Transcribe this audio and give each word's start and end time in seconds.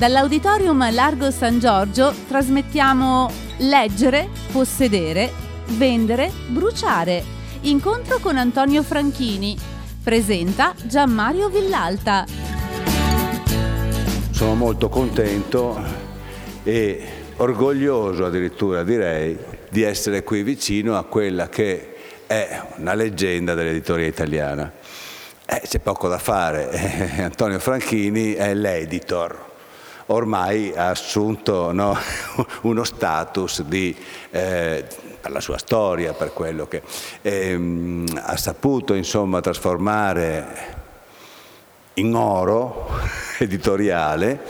Dall'Auditorium 0.00 0.94
Largo 0.94 1.30
San 1.30 1.58
Giorgio 1.58 2.14
trasmettiamo 2.26 3.30
Leggere, 3.58 4.30
possedere, 4.50 5.30
vendere, 5.76 6.30
bruciare. 6.48 7.22
Incontro 7.64 8.18
con 8.18 8.38
Antonio 8.38 8.82
Franchini. 8.82 9.54
Presenta 10.02 10.72
Gianmario 10.84 11.50
Villalta. 11.50 12.24
Sono 14.30 14.54
molto 14.54 14.88
contento 14.88 15.78
e 16.62 17.06
orgoglioso 17.36 18.24
addirittura 18.24 18.82
direi 18.82 19.36
di 19.68 19.82
essere 19.82 20.24
qui 20.24 20.42
vicino 20.42 20.96
a 20.96 21.04
quella 21.04 21.50
che 21.50 22.22
è 22.26 22.62
una 22.76 22.94
leggenda 22.94 23.52
dell'editoria 23.52 24.06
italiana. 24.06 24.72
Eh, 25.44 25.60
c'è 25.68 25.78
poco 25.78 26.08
da 26.08 26.16
fare, 26.16 27.20
Antonio 27.20 27.58
Franchini 27.58 28.32
è 28.32 28.54
l'editor 28.54 29.48
ormai 30.10 30.72
ha 30.74 30.90
assunto 30.90 31.72
no, 31.72 31.96
uno 32.62 32.84
status 32.84 33.62
di, 33.62 33.94
eh, 34.30 34.84
per 35.20 35.30
la 35.30 35.40
sua 35.40 35.58
storia, 35.58 36.12
per 36.12 36.32
quello 36.32 36.66
che 36.66 36.82
ehm, 37.22 38.06
ha 38.22 38.36
saputo 38.36 38.94
insomma, 38.94 39.40
trasformare 39.40 40.78
in 42.00 42.14
oro 42.14 42.88
editoriale 43.38 44.40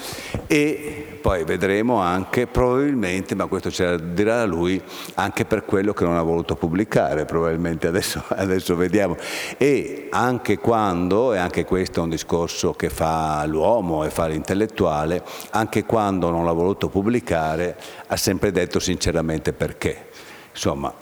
e 0.46 1.18
poi 1.20 1.44
vedremo 1.44 1.98
anche 1.98 2.46
probabilmente, 2.46 3.34
ma 3.34 3.46
questo 3.46 3.70
ce 3.70 3.90
lo 3.90 3.96
dirà 3.98 4.44
lui, 4.44 4.82
anche 5.14 5.44
per 5.44 5.64
quello 5.64 5.92
che 5.92 6.04
non 6.04 6.16
ha 6.16 6.22
voluto 6.22 6.56
pubblicare, 6.56 7.26
probabilmente 7.26 7.86
adesso, 7.86 8.22
adesso 8.34 8.74
vediamo. 8.74 9.16
E 9.58 10.08
anche 10.10 10.58
quando, 10.58 11.34
e 11.34 11.38
anche 11.38 11.64
questo 11.64 12.00
è 12.00 12.02
un 12.02 12.08
discorso 12.08 12.72
che 12.72 12.88
fa 12.88 13.44
l'uomo 13.46 14.04
e 14.04 14.10
fa 14.10 14.26
l'intellettuale, 14.26 15.22
anche 15.50 15.84
quando 15.84 16.30
non 16.30 16.44
l'ha 16.44 16.52
voluto 16.52 16.88
pubblicare 16.88 17.76
ha 18.06 18.16
sempre 18.16 18.50
detto 18.50 18.80
sinceramente 18.80 19.52
perché. 19.52 20.08
Insomma, 20.52 20.92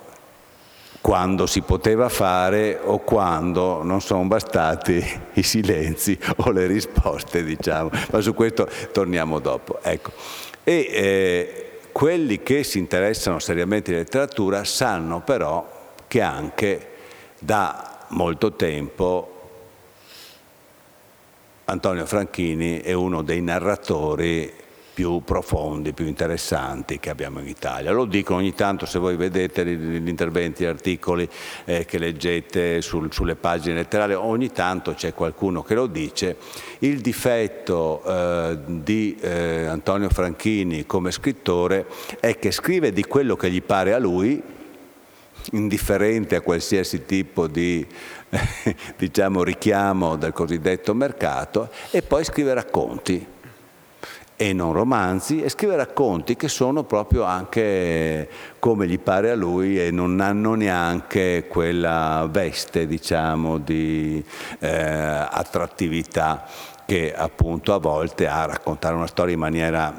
quando 1.09 1.47
si 1.47 1.63
poteva 1.63 2.11
fare 2.11 2.79
o 2.83 2.99
quando 2.99 3.83
non 3.83 4.03
sono 4.03 4.25
bastati 4.25 5.03
i 5.33 5.43
silenzi 5.43 6.19
o 6.37 6.51
le 6.51 6.67
risposte, 6.67 7.43
diciamo. 7.43 7.89
Ma 8.11 8.21
su 8.21 8.35
questo 8.35 8.69
torniamo 8.93 9.39
dopo. 9.39 9.79
Ecco. 9.81 10.13
E 10.63 10.87
eh, 10.93 11.79
quelli 11.93 12.43
che 12.43 12.63
si 12.63 12.79
interessano 12.79 13.39
seriamente 13.39 13.91
di 13.91 13.97
letteratura 13.97 14.65
sanno 14.65 15.23
però 15.23 15.67
che 16.07 16.21
anche 16.21 16.89
da 17.39 18.05
molto 18.09 18.53
tempo 18.53 19.33
Antonio 21.65 22.05
Franchini 22.05 22.81
è 22.81 22.93
uno 22.93 23.23
dei 23.23 23.41
narratori 23.41 24.53
più 24.99 25.23
profondi, 25.23 25.93
più 25.93 26.07
interessanti 26.07 26.99
che 26.99 27.09
abbiamo 27.09 27.39
in 27.39 27.47
Italia. 27.47 27.93
Lo 27.93 28.05
dico 28.05 28.35
ogni 28.35 28.53
tanto 28.53 28.85
se 28.85 28.99
voi 28.99 29.15
vedete 29.15 29.65
gli 29.65 30.09
interventi, 30.09 30.65
gli 30.65 30.67
articoli 30.67 31.29
eh, 31.67 31.85
che 31.85 31.99
leggete 31.99 32.83
sul, 32.83 33.13
sulle 33.13 33.37
pagine 33.37 33.77
letterarie, 33.77 34.17
ogni 34.17 34.51
tanto 34.51 34.95
c'è 34.95 35.15
qualcuno 35.15 35.63
che 35.63 35.77
lo 35.77 35.87
dice. 35.87 36.37
Il 36.81 37.01
difetto 37.01 38.03
eh, 38.05 38.59
di 38.67 39.17
eh, 39.21 39.67
Antonio 39.67 40.09
Franchini 40.09 40.85
come 40.85 41.13
scrittore 41.13 41.87
è 42.19 42.37
che 42.37 42.51
scrive 42.51 42.93
di 42.93 43.05
quello 43.05 43.37
che 43.37 43.53
gli 43.53 43.63
pare 43.63 43.95
a 43.95 43.99
lui, 43.99 44.43
indifferente 45.53 46.35
a 46.35 46.41
qualsiasi 46.41 47.05
tipo 47.05 47.47
di 47.47 47.87
diciamo, 48.99 49.45
richiamo 49.45 50.17
del 50.17 50.33
cosiddetto 50.33 50.93
mercato, 50.93 51.71
e 51.93 52.03
poi 52.03 52.25
scrive 52.25 52.53
racconti 52.53 53.37
e 54.41 54.53
non 54.53 54.73
romanzi 54.73 55.43
e 55.43 55.49
scrive 55.49 55.75
racconti 55.75 56.37
che 56.37 56.47
sono 56.47 56.85
proprio 56.85 57.25
anche 57.25 58.29
come 58.61 58.87
gli 58.87 59.01
pare 59.01 59.33
a 59.33 59.35
lui 59.35 59.85
e 59.85 59.91
non 59.91 60.21
hanno 60.21 60.55
neanche 60.55 61.47
quella 61.49 62.25
veste 62.31 62.87
diciamo 62.87 63.59
di 63.59 64.25
eh, 64.61 64.69
attrattività 64.71 66.47
che 66.87 67.13
appunto 67.13 67.75
a 67.75 67.79
volte 67.79 68.29
ha 68.29 68.43
a 68.43 68.47
raccontare 68.47 68.95
una 68.95 69.09
storia 69.09 69.35
in 69.35 69.41
maniera 69.41 69.93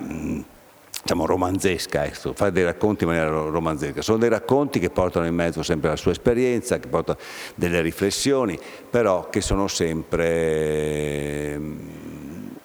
diciamo 1.01 1.25
romanzesca, 1.25 2.05
ecco, 2.05 2.31
fare 2.31 2.53
dei 2.53 2.63
racconti 2.63 3.03
in 3.03 3.09
maniera 3.09 3.29
romanzesca. 3.29 4.01
Sono 4.01 4.19
dei 4.19 4.29
racconti 4.29 4.79
che 4.79 4.89
portano 4.89 5.25
in 5.25 5.35
mezzo 5.35 5.63
sempre 5.63 5.89
la 5.89 5.95
sua 5.97 6.11
esperienza, 6.11 6.79
che 6.79 6.87
portano 6.87 7.19
delle 7.55 7.81
riflessioni, 7.81 8.57
però 8.89 9.29
che 9.29 9.41
sono 9.41 9.67
sempre 9.67 11.59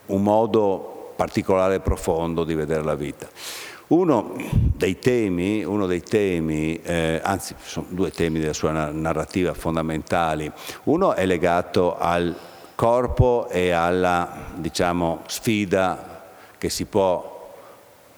un 0.07 0.23
modo 0.23 0.94
particolare 1.15 1.77
e 1.77 1.81
profondo 1.81 2.45
di 2.45 2.55
vedere 2.55 2.83
la 2.83 2.95
vita. 2.95 3.29
Uno 3.89 4.35
dei 4.77 4.99
temi, 4.99 5.63
uno 5.63 5.87
dei 5.87 6.03
temi 6.03 6.81
eh, 6.83 7.21
anzi 7.23 7.55
sono 7.63 7.87
due 7.91 8.11
temi 8.11 8.41
della 8.41 8.55
sua 8.55 8.91
narrativa 8.91 9.53
fondamentali, 9.53 10.51
uno 10.85 11.15
è 11.15 11.27
legato 11.27 11.97
al 11.99 12.35
corpo 12.75 13.49
e 13.51 13.71
alla 13.71 14.53
diciamo, 14.57 15.21
sfida 15.27 16.23
che 16.57 16.71
si 16.71 16.87
può 16.87 17.33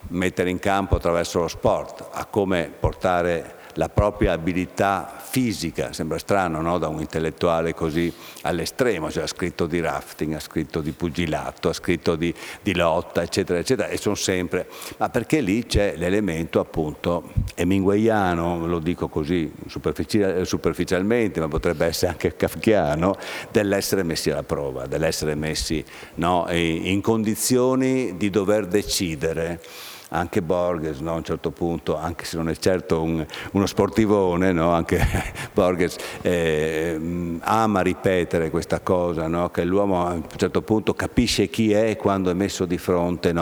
mettere 0.09 0.49
in 0.49 0.59
campo 0.59 0.95
attraverso 0.95 1.39
lo 1.39 1.47
sport, 1.47 2.07
a 2.11 2.25
come 2.25 2.71
portare 2.79 3.55
la 3.77 3.89
propria 3.89 4.33
abilità 4.33 5.21
fisica, 5.23 5.93
sembra 5.93 6.17
strano 6.17 6.61
no? 6.61 6.77
da 6.77 6.87
un 6.87 6.99
intellettuale 6.99 7.73
così 7.73 8.11
all'estremo, 8.41 9.11
cioè 9.11 9.23
ha 9.23 9.27
scritto 9.27 9.67
di 9.67 9.79
rafting, 9.79 10.33
ha 10.33 10.39
scritto 10.39 10.81
di 10.81 10.91
pugilato, 10.91 11.69
ha 11.69 11.73
scritto 11.73 12.15
di, 12.15 12.33
di 12.61 12.75
lotta, 12.75 13.21
eccetera, 13.21 13.59
eccetera, 13.59 13.87
e 13.87 13.97
sono 13.97 14.15
sempre, 14.15 14.67
ma 14.97 15.09
perché 15.09 15.41
lì 15.41 15.65
c'è 15.65 15.95
l'elemento 15.95 16.59
appunto 16.59 17.31
hemingwayano, 17.55 18.65
lo 18.65 18.79
dico 18.79 19.07
così 19.07 19.51
superficialmente, 19.67 21.39
ma 21.39 21.47
potrebbe 21.47 21.85
essere 21.85 22.11
anche 22.11 22.35
kafkiano, 22.35 23.15
dell'essere 23.51 24.01
messi 24.03 24.31
alla 24.31 24.43
prova, 24.43 24.87
dell'essere 24.87 25.35
messi 25.35 25.83
no? 26.15 26.47
in 26.49 27.01
condizioni 27.01 28.17
di 28.17 28.29
dover 28.31 28.65
decidere 28.65 29.61
anche 30.09 30.41
Borges 30.41 30.99
no, 30.99 31.13
a 31.13 31.15
un 31.15 31.23
certo 31.23 31.51
punto, 31.51 31.97
anche 31.97 32.25
se 32.25 32.37
non 32.37 32.49
è 32.49 32.55
certo 32.55 33.01
un, 33.01 33.25
uno 33.51 33.65
sportivone, 33.65 34.51
no, 34.51 34.71
anche 34.71 35.05
Borges 35.53 35.95
eh, 36.21 37.37
ama 37.41 37.81
ripetere 37.81 38.49
questa 38.49 38.79
cosa, 38.79 39.27
no, 39.27 39.49
che 39.49 39.63
l'uomo 39.63 40.05
a 40.05 40.13
un 40.13 40.23
certo 40.35 40.61
punto 40.61 40.93
capisce 40.93 41.47
chi 41.47 41.73
è 41.73 41.95
quando 41.97 42.29
è 42.29 42.33
messo 42.33 42.65
di 42.65 42.77
fronte 42.77 43.33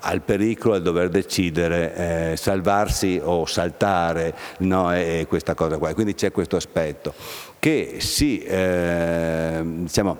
al 0.00 0.22
pericolo 0.22 0.76
e 0.76 0.82
dover 0.82 1.08
decidere 1.08 2.32
eh, 2.32 2.36
salvarsi 2.36 3.20
o 3.22 3.46
saltare 3.46 4.34
e 4.58 5.26
questa 5.28 5.54
cosa 5.54 5.78
qua. 5.78 5.92
Quindi 5.94 6.14
c'è 6.14 6.30
questo 6.30 6.56
aspetto 6.56 7.14
che 7.58 7.96
si, 7.98 8.40
eh, 8.40 9.60
diciamo, 9.64 10.18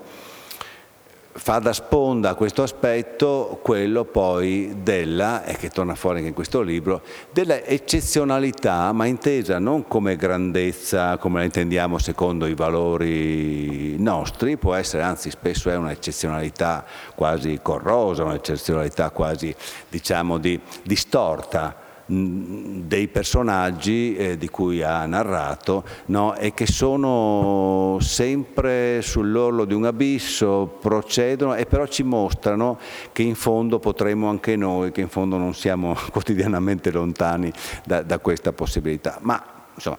fa 1.36 1.58
da 1.58 1.72
sponda 1.72 2.30
a 2.30 2.34
questo 2.34 2.62
aspetto 2.62 3.58
quello 3.60 4.04
poi 4.04 4.76
della, 4.82 5.44
e 5.44 5.56
che 5.56 5.68
torna 5.68 5.96
fuori 5.96 6.18
anche 6.18 6.28
in 6.28 6.34
questo 6.34 6.62
libro, 6.62 7.02
della 7.32 7.64
eccezionalità, 7.64 8.92
ma 8.92 9.06
intesa 9.06 9.58
non 9.58 9.88
come 9.88 10.14
grandezza, 10.14 11.16
come 11.18 11.40
la 11.40 11.44
intendiamo 11.44 11.98
secondo 11.98 12.46
i 12.46 12.54
valori 12.54 13.98
nostri, 13.98 14.56
può 14.56 14.74
essere, 14.74 15.02
anzi 15.02 15.30
spesso 15.30 15.70
è 15.70 15.76
un'eccezionalità 15.76 16.84
quasi 17.16 17.58
corrosa, 17.60 18.22
un'eccezionalità 18.22 19.10
quasi 19.10 19.54
diciamo 19.88 20.38
di, 20.38 20.58
distorta, 20.84 21.83
dei 22.06 23.08
personaggi 23.08 24.14
eh, 24.14 24.36
di 24.36 24.48
cui 24.48 24.82
ha 24.82 25.06
narrato 25.06 25.84
no? 26.06 26.34
e 26.36 26.52
che 26.52 26.66
sono 26.66 27.98
sempre 28.00 29.00
sull'orlo 29.00 29.64
di 29.64 29.74
un 29.74 29.86
abisso, 29.86 30.78
procedono 30.80 31.54
e 31.54 31.66
però 31.66 31.86
ci 31.86 32.02
mostrano 32.02 32.78
che 33.12 33.22
in 33.22 33.34
fondo 33.34 33.78
potremmo 33.78 34.28
anche 34.28 34.56
noi, 34.56 34.92
che 34.92 35.00
in 35.00 35.08
fondo 35.08 35.36
non 35.36 35.54
siamo 35.54 35.96
quotidianamente 36.12 36.90
lontani 36.90 37.52
da, 37.84 38.02
da 38.02 38.18
questa 38.18 38.52
possibilità. 38.52 39.18
Ma 39.22 39.42
insomma, 39.74 39.98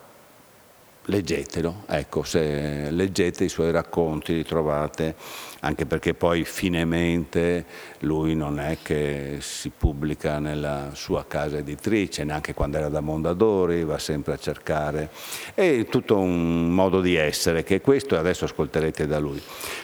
leggetelo, 1.05 1.83
ecco, 1.87 2.23
se 2.23 2.89
leggete 2.89 3.43
i 3.43 3.49
suoi 3.49 3.71
racconti, 3.71 4.33
li 4.33 4.43
trovate, 4.43 5.15
anche 5.65 5.87
perché 5.87 6.13
poi 6.13 6.45
finemente 6.45 7.65
lui 8.01 8.35
non 8.35 8.59
è 8.59 8.77
che 8.83 9.37
si 9.39 9.71
pubblica 9.75 10.37
nella 10.37 10.91
sua 10.93 11.25
casa 11.27 11.57
editrice, 11.57 12.23
neanche 12.23 12.53
quando 12.53 12.77
era 12.77 12.87
da 12.87 12.99
Mondadori, 12.99 13.83
va 13.83 13.97
sempre 13.97 14.33
a 14.33 14.37
cercare, 14.37 15.09
è 15.55 15.87
tutto 15.89 16.19
un 16.19 16.69
modo 16.69 17.01
di 17.01 17.15
essere, 17.15 17.63
che 17.63 17.77
è 17.77 17.81
questo, 17.81 18.13
e 18.13 18.19
adesso 18.19 18.45
ascolterete 18.45 19.07
da 19.07 19.17
lui. 19.17 19.41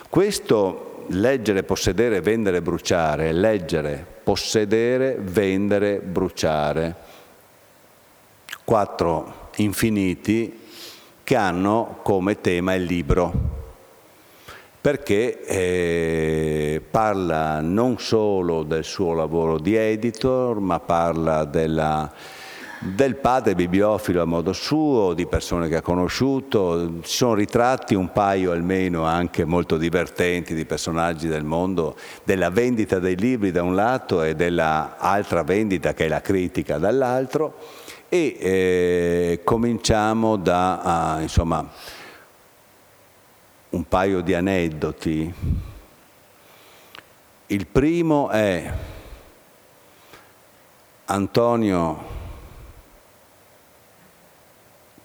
Questo 0.07 1.05
leggere, 1.07 1.63
possedere, 1.63 2.21
vendere, 2.21 2.61
bruciare, 2.61 3.31
leggere, 3.33 4.05
possedere, 4.23 5.17
vendere, 5.19 5.99
bruciare, 5.99 6.95
quattro 8.63 9.49
infiniti 9.55 10.59
che 11.23 11.35
hanno 11.35 12.01
come 12.03 12.39
tema 12.39 12.75
il 12.75 12.83
libro 12.83 13.60
perché 14.81 15.43
eh, 15.45 16.81
parla 16.89 17.61
non 17.61 17.99
solo 17.99 18.63
del 18.63 18.83
suo 18.83 19.13
lavoro 19.13 19.59
di 19.59 19.75
editor, 19.75 20.59
ma 20.59 20.79
parla 20.79 21.45
della, 21.45 22.11
del 22.79 23.15
padre 23.17 23.53
bibliofilo 23.53 24.23
a 24.23 24.25
modo 24.25 24.53
suo, 24.53 25.13
di 25.13 25.27
persone 25.27 25.67
che 25.67 25.75
ha 25.75 25.81
conosciuto, 25.83 26.93
ci 27.03 27.15
sono 27.15 27.35
ritratti 27.35 27.93
un 27.93 28.11
paio 28.11 28.51
almeno 28.51 29.03
anche 29.03 29.45
molto 29.45 29.77
divertenti 29.77 30.55
di 30.55 30.65
personaggi 30.65 31.27
del 31.27 31.43
mondo, 31.43 31.95
della 32.23 32.49
vendita 32.49 32.97
dei 32.97 33.15
libri 33.15 33.51
da 33.51 33.61
un 33.61 33.75
lato 33.75 34.23
e 34.23 34.33
della 34.33 34.95
altra 34.97 35.43
vendita 35.43 35.93
che 35.93 36.05
è 36.05 36.07
la 36.07 36.21
critica 36.21 36.79
dall'altro. 36.79 37.53
E 38.09 38.35
eh, 38.39 39.41
cominciamo 39.43 40.35
da 40.35 41.17
uh, 41.17 41.21
insomma, 41.21 41.65
un 43.71 43.87
paio 43.87 44.21
di 44.21 44.33
aneddoti. 44.33 45.33
Il 47.47 47.67
primo 47.67 48.29
è 48.29 48.73
Antonio, 51.05 52.05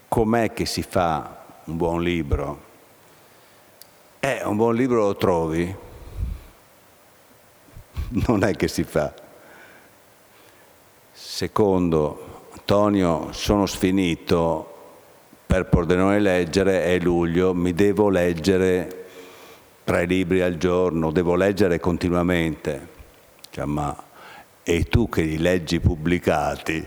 com'è 0.07 0.51
che 0.53 0.65
si 0.65 0.81
fa 0.81 1.43
un 1.65 1.77
buon 1.77 2.01
libro? 2.01 2.65
Eh, 4.19 4.41
un 4.43 4.55
buon 4.55 4.75
libro 4.75 5.05
lo 5.05 5.15
trovi? 5.15 5.75
Non 8.27 8.43
è 8.43 8.55
che 8.55 8.69
si 8.69 8.83
fa. 8.83 9.13
Secondo, 11.11 12.47
Antonio, 12.53 13.33
sono 13.33 13.65
sfinito 13.65 14.76
per 15.47 15.65
Pordenone 15.67 16.19
leggere, 16.19 16.83
è 16.83 16.99
luglio, 16.99 17.53
mi 17.53 17.73
devo 17.73 18.09
leggere 18.09 19.05
tre 19.85 20.05
libri 20.05 20.41
al 20.41 20.57
giorno, 20.57 21.11
devo 21.11 21.35
leggere 21.35 21.79
continuamente. 21.79 22.87
Cioè, 23.49 23.63
ma 23.63 23.95
e 24.61 24.83
tu 24.83 25.07
che 25.07 25.21
li 25.21 25.37
leggi 25.37 25.79
pubblicati? 25.79 26.85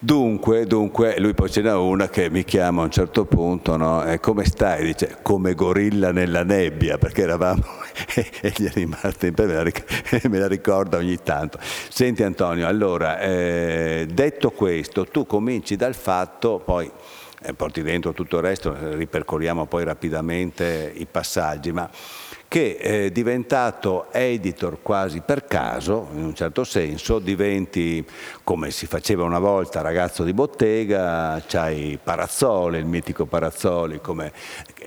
Dunque, 0.00 0.66
dunque, 0.66 1.18
lui 1.18 1.34
poi 1.34 1.50
ce 1.50 1.60
n'è 1.60 1.72
una 1.72 2.08
che 2.08 2.30
mi 2.30 2.44
chiama 2.44 2.82
a 2.82 2.84
un 2.84 2.90
certo 2.90 3.24
punto, 3.24 3.76
no? 3.76 4.04
E 4.04 4.20
come 4.20 4.44
stai? 4.44 4.84
Dice, 4.84 5.18
come 5.22 5.54
gorilla 5.54 6.12
nella 6.12 6.44
nebbia, 6.44 6.98
perché 6.98 7.22
eravamo 7.22 7.62
e 8.14 8.52
gli 8.56 8.66
è 8.66 8.72
rimasta 8.72 9.26
in 9.26 9.34
me 10.28 10.38
la 10.38 10.48
ricorda 10.48 10.98
ogni 10.98 11.18
tanto. 11.22 11.58
Senti 11.60 12.22
Antonio, 12.22 12.66
allora, 12.66 13.20
eh, 13.20 14.06
detto 14.10 14.50
questo, 14.50 15.04
tu 15.06 15.26
cominci 15.26 15.76
dal 15.76 15.94
fatto, 15.94 16.60
poi 16.64 16.90
eh, 17.42 17.52
porti 17.54 17.82
dentro 17.82 18.12
tutto 18.12 18.36
il 18.36 18.42
resto, 18.42 18.76
ripercorriamo 18.94 19.66
poi 19.66 19.84
rapidamente 19.84 20.92
i 20.94 21.06
passaggi, 21.10 21.72
ma 21.72 21.88
che 22.48 22.78
è 22.78 23.10
diventato 23.10 24.10
editor 24.10 24.78
quasi 24.80 25.20
per 25.20 25.44
caso, 25.44 26.08
in 26.14 26.24
un 26.24 26.34
certo 26.34 26.64
senso, 26.64 27.18
diventi 27.18 28.02
come 28.42 28.70
si 28.70 28.86
faceva 28.86 29.24
una 29.24 29.38
volta 29.38 29.82
ragazzo 29.82 30.24
di 30.24 30.32
bottega, 30.32 31.42
c'hai 31.46 31.98
Parazzoli, 32.02 32.78
il 32.78 32.86
mitico 32.86 33.26
Parazzoli, 33.26 34.00
come 34.00 34.32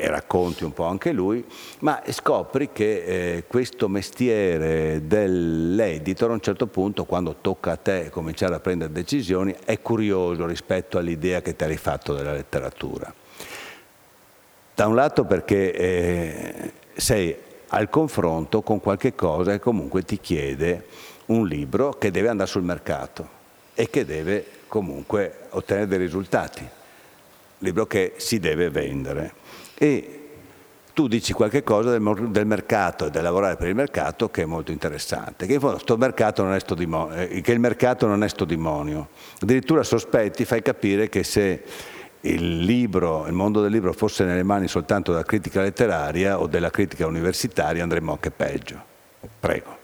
racconti 0.05 0.63
un 0.63 0.73
po' 0.73 0.85
anche 0.85 1.11
lui, 1.11 1.45
ma 1.79 2.01
scopri 2.09 2.71
che 2.73 3.03
eh, 3.03 3.43
questo 3.45 3.87
mestiere 3.87 5.05
dell'editor 5.05 6.31
a 6.31 6.33
un 6.33 6.41
certo 6.41 6.65
punto, 6.65 7.05
quando 7.05 7.35
tocca 7.41 7.73
a 7.73 7.77
te 7.77 8.09
cominciare 8.09 8.55
a 8.55 8.59
prendere 8.59 8.91
decisioni, 8.91 9.55
è 9.63 9.79
curioso 9.81 10.47
rispetto 10.47 10.97
all'idea 10.97 11.41
che 11.41 11.55
ti 11.55 11.63
hai 11.63 11.77
fatto 11.77 12.15
della 12.15 12.33
letteratura. 12.33 13.13
Da 14.73 14.87
un 14.87 14.95
lato 14.95 15.25
perché 15.25 15.73
eh, 15.73 16.71
sei 16.95 17.49
al 17.73 17.89
confronto 17.89 18.62
con 18.62 18.79
qualche 18.79 19.15
cosa 19.15 19.51
che 19.51 19.59
comunque 19.59 20.03
ti 20.03 20.19
chiede 20.19 20.85
un 21.27 21.47
libro 21.47 21.91
che 21.91 22.12
deve 22.12 22.27
andare 22.27 22.50
sul 22.50 22.63
mercato 22.63 23.39
e 23.73 23.89
che 23.89 24.06
deve 24.06 24.45
comunque 24.68 25.47
ottenere 25.50 25.88
dei 25.88 25.97
risultati, 25.97 26.68
libro 27.59 27.85
che 27.85 28.13
si 28.18 28.39
deve 28.39 28.69
vendere. 28.69 29.33
E 29.77 30.18
tu 30.94 31.07
dici 31.07 31.31
qualche 31.31 31.63
cosa 31.63 31.97
del, 31.97 32.29
del, 32.29 32.45
mercato 32.45 33.06
e 33.06 33.09
del 33.09 33.23
lavorare 33.23 33.56
per 33.56 33.69
il 33.69 33.75
mercato 33.75 34.29
che 34.29 34.41
è 34.41 34.45
molto 34.45 34.71
interessante, 34.71 35.45
che 35.45 35.53
in 35.53 35.59
fondo 35.62 35.97
mercato 35.97 36.45
eh, 36.53 37.41
che 37.41 37.51
il 37.53 37.59
mercato 37.59 38.06
non 38.06 38.24
è 38.24 38.27
sto 38.27 38.44
demonio. 38.44 39.09
Addirittura 39.39 39.83
sospetti, 39.83 40.44
fai 40.44 40.62
capire 40.62 41.07
che 41.07 41.24
se 41.24 41.63
il 42.21 42.59
libro, 42.59 43.25
il 43.27 43.33
mondo 43.33 43.62
del 43.62 43.71
libro 43.71 43.94
fosse 43.94 44.23
nelle 44.23 44.44
mani 44.44 44.68
soltanto 44.68 45.12
della 45.12 45.23
critica 45.23 45.62
letteraria 45.62 46.39
o 46.39 46.47
della 46.47 46.69
critica 46.69 47.07
universitaria 47.07 47.81
andremmo 47.81 48.12
anche 48.12 48.31
peggio. 48.31 48.83
Prego. 49.39 49.79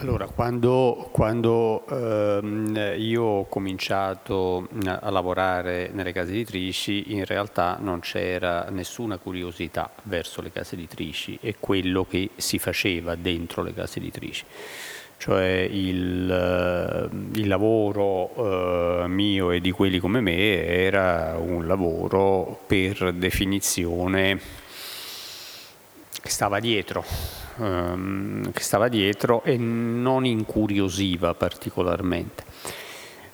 Allora, 0.00 0.26
quando, 0.26 1.08
quando 1.10 1.84
ehm, 1.88 2.94
io 2.98 3.22
ho 3.22 3.46
cominciato 3.46 4.68
a 4.84 5.10
lavorare 5.10 5.90
nelle 5.92 6.12
case 6.12 6.30
editrici, 6.30 7.14
in 7.14 7.24
realtà 7.24 7.78
non 7.80 7.98
c'era 7.98 8.68
nessuna 8.70 9.18
curiosità 9.18 9.90
verso 10.04 10.40
le 10.40 10.52
case 10.52 10.76
editrici 10.76 11.36
e 11.42 11.56
quello 11.58 12.04
che 12.04 12.30
si 12.36 12.60
faceva 12.60 13.16
dentro 13.16 13.62
le 13.64 13.74
case 13.74 13.98
editrici 13.98 14.44
cioè 15.18 15.66
il, 15.68 16.30
eh, 16.30 17.38
il 17.38 17.48
lavoro 17.48 19.02
eh, 19.02 19.08
mio 19.08 19.50
e 19.50 19.60
di 19.60 19.72
quelli 19.72 19.98
come 19.98 20.20
me 20.20 20.64
era 20.64 21.36
un 21.38 21.66
lavoro 21.66 22.60
per 22.66 23.12
definizione 23.12 24.38
che 26.22 26.30
stava 26.30 26.60
dietro, 26.60 27.04
ehm, 27.58 28.52
che 28.52 28.62
stava 28.62 28.88
dietro 28.88 29.42
e 29.42 29.56
non 29.56 30.24
incuriosiva 30.24 31.34
particolarmente 31.34 32.47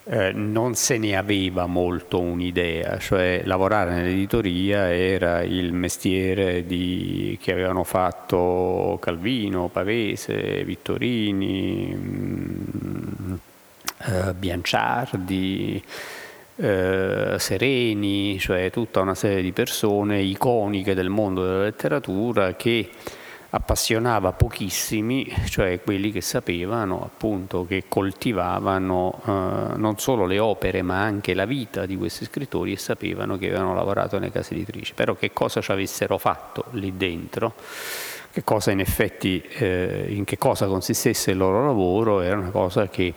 eh, 0.06 0.32
non 0.32 0.74
se 0.74 0.98
ne 0.98 1.16
aveva 1.16 1.66
molto 1.66 2.20
un'idea, 2.20 2.98
cioè 2.98 3.42
lavorare 3.44 3.94
nell'editoria 3.94 4.92
era 4.92 5.42
il 5.42 5.72
mestiere 5.72 6.66
di, 6.66 7.38
che 7.40 7.52
avevano 7.52 7.84
fatto 7.84 8.98
Calvino, 9.00 9.68
Pavese, 9.68 10.62
Vittorini, 10.64 11.94
mh, 11.94 12.78
mm, 12.86 13.34
eh, 14.06 14.34
Bianciardi, 14.34 15.82
eh, 16.56 17.36
Sereni, 17.38 18.38
cioè 18.38 18.70
tutta 18.70 19.00
una 19.00 19.14
serie 19.14 19.42
di 19.42 19.52
persone 19.52 20.20
iconiche 20.20 20.94
del 20.94 21.08
mondo 21.08 21.44
della 21.44 21.62
letteratura 21.62 22.54
che 22.54 22.90
appassionava 23.54 24.32
pochissimi, 24.32 25.32
cioè 25.48 25.80
quelli 25.80 26.10
che 26.10 26.20
sapevano 26.20 27.02
appunto 27.04 27.64
che 27.64 27.84
coltivavano 27.86 29.20
eh, 29.24 29.76
non 29.76 29.94
solo 29.98 30.26
le 30.26 30.40
opere 30.40 30.82
ma 30.82 31.00
anche 31.00 31.34
la 31.34 31.44
vita 31.44 31.86
di 31.86 31.96
questi 31.96 32.24
scrittori 32.24 32.72
e 32.72 32.76
sapevano 32.76 33.38
che 33.38 33.46
avevano 33.46 33.72
lavorato 33.72 34.18
nelle 34.18 34.32
case 34.32 34.54
editrici, 34.54 34.94
però 34.94 35.14
che 35.14 35.32
cosa 35.32 35.60
ci 35.60 35.70
avessero 35.70 36.18
fatto 36.18 36.64
lì 36.72 36.96
dentro, 36.96 37.54
che 38.32 38.42
cosa 38.42 38.72
in 38.72 38.80
effetti, 38.80 39.40
eh, 39.40 40.06
in 40.08 40.24
che 40.24 40.36
cosa 40.36 40.66
consistesse 40.66 41.30
il 41.30 41.36
loro 41.36 41.64
lavoro, 41.64 42.22
era 42.22 42.36
una 42.36 42.50
cosa 42.50 42.88
che 42.88 43.14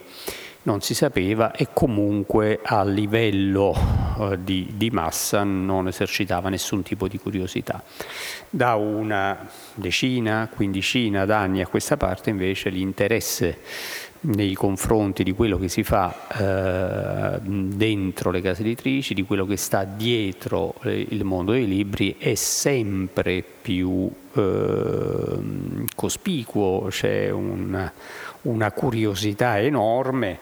non 0.67 0.81
si 0.81 0.93
sapeva 0.93 1.53
e 1.53 1.69
comunque 1.71 2.59
a 2.61 2.83
livello 2.83 3.73
eh, 4.19 4.43
di, 4.43 4.73
di, 4.75 4.89
massa 4.89 5.43
non 5.45 5.87
esercitava 5.87 6.49
nessun 6.49 6.83
tipo 6.83 7.07
di 7.07 7.17
curiosità. 7.17 7.81
Da 8.49 8.75
una 8.75 9.47
decina, 9.73 10.49
quindicina 10.53 11.23
d'anni 11.23 11.61
a 11.61 11.67
questa 11.67 11.95
parte 11.95 12.31
invece 12.31 12.69
l'interesse 12.69 13.59
nei 14.27 14.53
confronti 14.53 15.23
di 15.23 15.31
quello 15.31 15.57
che 15.57 15.69
si 15.69 15.83
fa 15.83 17.35
eh, 17.35 17.39
dentro 17.41 18.31
le 18.31 18.41
case 18.41 18.61
editrici, 18.61 19.13
di 19.13 19.23
quello 19.23 19.45
che 19.45 19.57
sta 19.57 19.83
dietro 19.83 20.75
eh, 20.83 21.05
il 21.09 21.23
mondo 21.23 21.51
dei 21.51 21.67
libri 21.67 22.15
è 22.17 22.35
sempre 22.35 23.43
più 23.61 24.09
eh, 24.33 25.39
cospicuo, 25.95 26.87
c'è 26.89 27.29
un 27.29 27.89
una 28.47 28.71
curiosità 28.71 29.59
enorme 29.59 30.39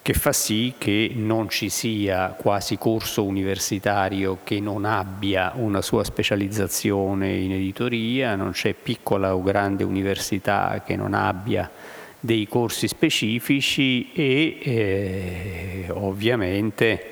che 0.00 0.14
fa 0.14 0.32
sì 0.32 0.74
che 0.78 1.12
non 1.14 1.48
ci 1.48 1.68
sia 1.68 2.34
quasi 2.36 2.76
corso 2.76 3.24
universitario 3.24 4.38
che 4.42 4.58
non 4.58 4.84
abbia 4.84 5.52
una 5.54 5.80
sua 5.80 6.02
specializzazione 6.02 7.32
in 7.32 7.52
editoria, 7.52 8.34
non 8.34 8.50
c'è 8.50 8.74
piccola 8.74 9.36
o 9.36 9.42
grande 9.42 9.84
università 9.84 10.82
che 10.84 10.96
non 10.96 11.14
abbia 11.14 11.70
dei 12.24 12.46
corsi 12.46 12.86
specifici 12.86 14.12
e 14.12 14.58
eh, 14.62 15.86
ovviamente 15.90 17.10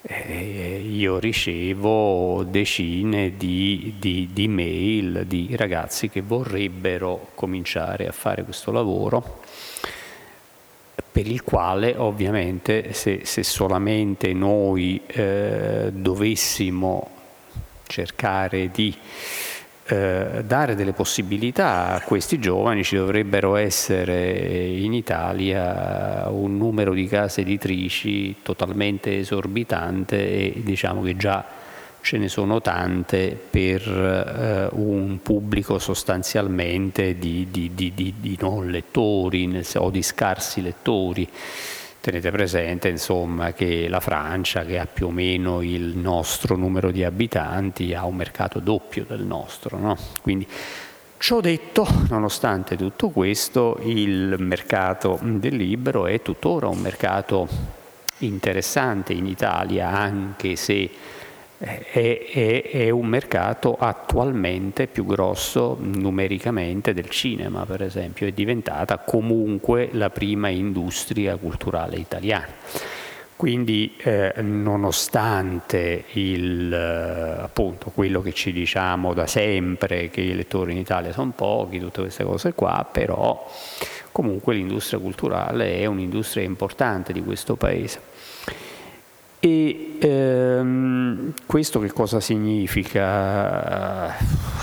eh, 0.00 0.82
io 0.82 1.18
ricevo 1.18 2.42
decine 2.44 3.36
di, 3.36 3.96
di, 3.98 4.30
di, 4.32 4.48
mail 4.48 5.24
di 5.26 5.54
ragazzi 5.56 6.08
che 6.08 6.22
vorrebbero 6.22 7.32
cominciare 7.34 8.08
a 8.08 8.12
fare 8.12 8.44
questo 8.44 8.72
lavoro 8.72 9.42
per 11.12 11.26
il 11.26 11.44
quale 11.44 11.94
ovviamente 11.94 12.94
se, 12.94 13.26
se 13.26 13.42
solamente 13.42 14.32
noi 14.32 15.02
eh, 15.06 15.90
dovessimo 15.92 17.10
cercare 17.86 18.70
di 18.70 18.96
eh, 19.88 20.42
dare 20.46 20.74
delle 20.74 20.92
possibilità 20.92 21.94
a 21.94 22.00
questi 22.02 22.38
giovani, 22.38 22.84
ci 22.84 22.96
dovrebbero 22.96 23.56
essere 23.56 24.66
in 24.66 24.92
Italia 24.92 26.28
un 26.28 26.58
numero 26.58 26.92
di 26.92 27.06
case 27.06 27.40
editrici 27.40 28.36
totalmente 28.42 29.18
esorbitante 29.18 30.16
e 30.16 30.60
diciamo 30.62 31.02
che 31.02 31.16
già 31.16 31.44
ce 32.00 32.18
ne 32.18 32.28
sono 32.28 32.60
tante 32.60 33.38
per 33.50 33.82
eh, 33.82 34.68
un 34.72 35.20
pubblico 35.22 35.78
sostanzialmente 35.78 37.18
di, 37.18 37.48
di, 37.50 37.72
di, 37.74 37.92
di 37.94 38.38
non 38.40 38.70
lettori 38.70 39.62
o 39.76 39.90
di 39.90 40.02
scarsi 40.02 40.62
lettori. 40.62 41.28
Tenete 42.00 42.30
presente 42.30 42.88
insomma, 42.88 43.52
che 43.52 43.88
la 43.88 44.00
Francia, 44.00 44.64
che 44.64 44.78
ha 44.78 44.86
più 44.86 45.08
o 45.08 45.10
meno 45.10 45.62
il 45.62 45.96
nostro 45.96 46.56
numero 46.56 46.90
di 46.90 47.04
abitanti, 47.04 47.92
ha 47.92 48.04
un 48.04 48.14
mercato 48.14 48.60
doppio 48.60 49.04
del 49.06 49.22
nostro. 49.22 49.78
No? 49.78 49.96
Quindi, 50.22 50.46
ciò 51.18 51.40
detto, 51.40 51.86
nonostante 52.08 52.76
tutto 52.76 53.08
questo, 53.10 53.78
il 53.82 54.36
mercato 54.38 55.18
del 55.20 55.56
libro 55.56 56.06
è 56.06 56.22
tuttora 56.22 56.68
un 56.68 56.78
mercato 56.78 57.48
interessante 58.18 59.12
in 59.12 59.26
Italia, 59.26 59.88
anche 59.90 60.56
se 60.56 60.90
è, 61.58 62.68
è, 62.70 62.90
un 62.90 63.06
mercato 63.06 63.76
attualmente 63.78 64.86
più 64.86 65.04
grosso 65.04 65.76
numericamente 65.80 66.94
del 66.94 67.08
cinema, 67.10 67.64
per 67.64 67.82
esempio, 67.82 68.28
è 68.28 68.32
diventata 68.32 68.98
comunque 68.98 69.88
la 69.92 70.10
prima 70.10 70.48
industria 70.48 71.36
culturale 71.36 71.96
italiana. 71.96 72.46
Quindi 73.34 73.94
eh, 73.98 74.34
nonostante 74.40 76.04
il, 76.12 76.72
eh, 76.72 77.42
appunto, 77.42 77.90
quello 77.94 78.20
che 78.20 78.32
ci 78.32 78.52
diciamo 78.52 79.14
da 79.14 79.28
sempre, 79.28 80.10
che 80.10 80.20
i 80.20 80.34
lettori 80.34 80.72
in 80.72 80.78
Italia 80.78 81.12
sono 81.12 81.32
pochi, 81.34 81.78
tutte 81.78 82.00
queste 82.00 82.24
cose 82.24 82.52
qua, 82.52 82.88
però 82.90 83.48
comunque 84.10 84.54
l'industria 84.54 84.98
culturale 84.98 85.78
è 85.78 85.86
un'industria 85.86 86.42
importante 86.42 87.12
di 87.12 87.22
questo 87.22 87.54
Paese. 87.54 88.00
E 89.40 89.94
ehm, 90.00 91.32
questo 91.46 91.78
che 91.78 91.92
cosa 91.92 92.18
significa? 92.18 94.16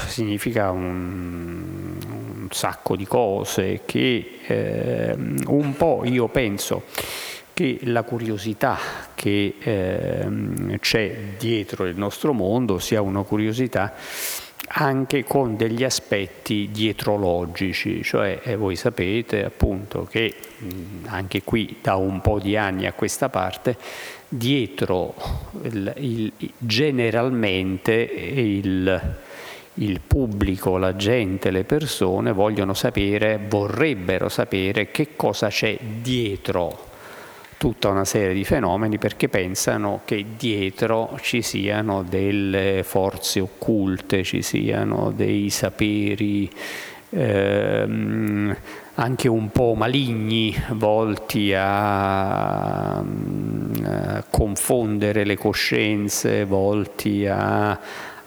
Significa 0.07 0.71
un, 0.71 1.97
un 2.07 2.47
sacco 2.51 2.97
di 2.97 3.05
cose 3.05 3.81
che 3.85 4.39
ehm, 4.45 5.43
un 5.47 5.77
po' 5.77 6.01
io 6.03 6.27
penso 6.27 6.83
che 7.53 7.79
la 7.83 8.03
curiosità 8.03 8.77
che 9.13 9.55
ehm, 9.59 10.77
c'è 10.79 11.15
dietro 11.37 11.85
il 11.85 11.97
nostro 11.97 12.33
mondo 12.33 12.77
sia 12.77 13.01
una 13.01 13.21
curiosità 13.21 13.93
anche 14.67 15.23
con 15.23 15.55
degli 15.55 15.83
aspetti 15.83 16.69
dietrologici, 16.71 18.03
cioè 18.03 18.41
eh, 18.43 18.55
voi 18.55 18.75
sapete 18.75 19.45
appunto 19.45 20.07
che 20.09 20.33
mh, 20.57 21.05
anche 21.05 21.43
qui 21.43 21.77
da 21.81 21.95
un 21.95 22.19
po' 22.19 22.39
di 22.39 22.57
anni 22.57 22.85
a 22.85 22.93
questa 22.93 23.29
parte 23.29 23.77
dietro 24.27 25.13
il, 25.63 25.93
il, 25.97 26.33
generalmente 26.57 27.93
il, 27.93 29.15
il 29.75 29.99
pubblico, 30.05 30.77
la 30.77 30.95
gente, 30.95 31.51
le 31.51 31.63
persone 31.63 32.31
vogliono 32.31 32.73
sapere, 32.73 33.39
vorrebbero 33.47 34.29
sapere 34.29 34.91
che 34.91 35.09
cosa 35.15 35.47
c'è 35.47 35.77
dietro 36.01 36.93
tutta 37.57 37.89
una 37.89 38.05
serie 38.05 38.33
di 38.33 38.43
fenomeni 38.43 38.97
perché 38.97 39.29
pensano 39.29 40.01
che 40.05 40.25
dietro 40.37 41.17
ci 41.21 41.41
siano 41.41 42.03
delle 42.03 42.83
forze 42.83 43.39
occulte, 43.39 44.23
ci 44.23 44.41
siano 44.41 45.11
dei 45.15 45.49
saperi 45.49 46.49
ehm, 47.09 48.55
anche 48.95 49.27
un 49.27 49.49
po' 49.51 49.73
maligni, 49.75 50.55
volti 50.71 51.53
a, 51.53 52.95
a 52.95 53.01
mm, 53.03 53.73
confondere 54.29 55.25
le 55.25 55.37
coscienze, 55.37 56.45
volti 56.45 57.27
a 57.27 57.77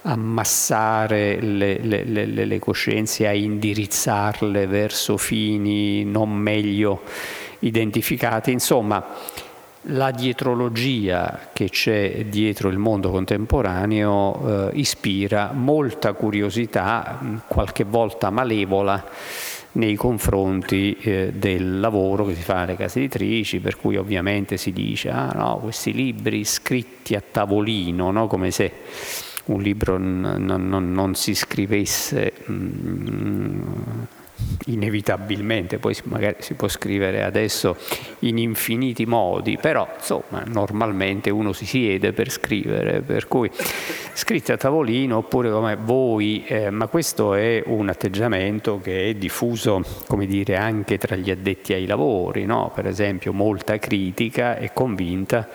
ammassare 0.03 1.41
le, 1.41 1.79
le, 1.81 2.05
le, 2.05 2.27
le, 2.27 2.59
coscienze, 2.59 3.27
a 3.27 3.33
indirizzarle 3.33 4.67
verso 4.67 5.17
fini 5.17 6.05
non 6.05 6.33
meglio 6.33 7.03
identificati. 7.61 8.53
Insomma, 8.53 9.05
la 9.83 10.11
dietrologia 10.11 11.49
che 11.53 11.71
c'è 11.71 12.27
dietro 12.27 12.69
il 12.69 12.79
mondo 12.79 13.11
contemporaneo 13.11 14.71
eh, 14.71 14.79
ispira 14.79 15.53
molta 15.53 16.13
curiosità, 16.13 17.19
qualche 17.47 17.85
volta 17.85 18.31
malevola, 18.31 19.03
nei 19.73 19.97
confronti 19.97 20.97
eh, 21.01 21.33
del 21.35 21.81
lavoro 21.81 22.25
che 22.25 22.35
si 22.35 22.43
fa 22.43 22.61
nelle 22.61 22.77
case 22.77 22.99
editrici, 23.01 23.61
per 23.61 23.77
cui 23.77 23.97
ovviamente 23.97 24.57
si 24.57 24.73
dice, 24.73 25.11
ah 25.11 25.31
no, 25.35 25.59
questi 25.59 25.93
libri 25.93 26.45
scritti 26.45 27.15
a 27.15 27.23
tavolino, 27.23 28.11
no? 28.11 28.27
come 28.27 28.51
se 28.51 28.73
un 29.47 29.63
libro 29.63 29.99
non, 29.99 30.45
non, 30.45 30.93
non 30.93 31.15
si 31.15 31.35
scrivesse 31.35 32.33
mm, 32.51 33.63
inevitabilmente, 34.66 35.78
poi 35.78 35.97
magari 36.04 36.37
si 36.38 36.54
può 36.54 36.68
scrivere 36.68 37.23
adesso 37.23 37.76
in 38.21 38.38
infiniti 38.38 39.07
modi, 39.07 39.59
però 39.61 39.88
insomma 39.97 40.42
normalmente 40.47 41.30
uno 41.30 41.52
si 41.52 41.66
siede 41.66 42.12
per 42.12 42.30
scrivere, 42.30 43.00
per 43.00 43.28
cui 43.28 43.50
scritti 44.12 44.52
a 44.52 44.57
tavolino 44.57 45.18
oppure 45.18 45.50
come 45.50 45.76
voi, 45.76 46.45
eh, 46.47 46.71
ma 46.71 46.87
questo 46.87 47.35
è 47.35 47.62
un 47.66 47.88
atteggiamento 47.88 48.80
che 48.80 49.11
è 49.11 49.14
diffuso 49.14 49.83
come 50.07 50.26
dire 50.26 50.57
anche 50.57 50.99
tra 50.99 51.16
gli 51.16 51.30
addetti 51.30 51.73
ai 51.73 51.87
lavori, 51.87 52.45
no? 52.45 52.71
per 52.75 52.87
esempio 52.87 53.33
molta 53.33 53.78
critica 53.78 54.57
è 54.57 54.73
convinta 54.73 55.49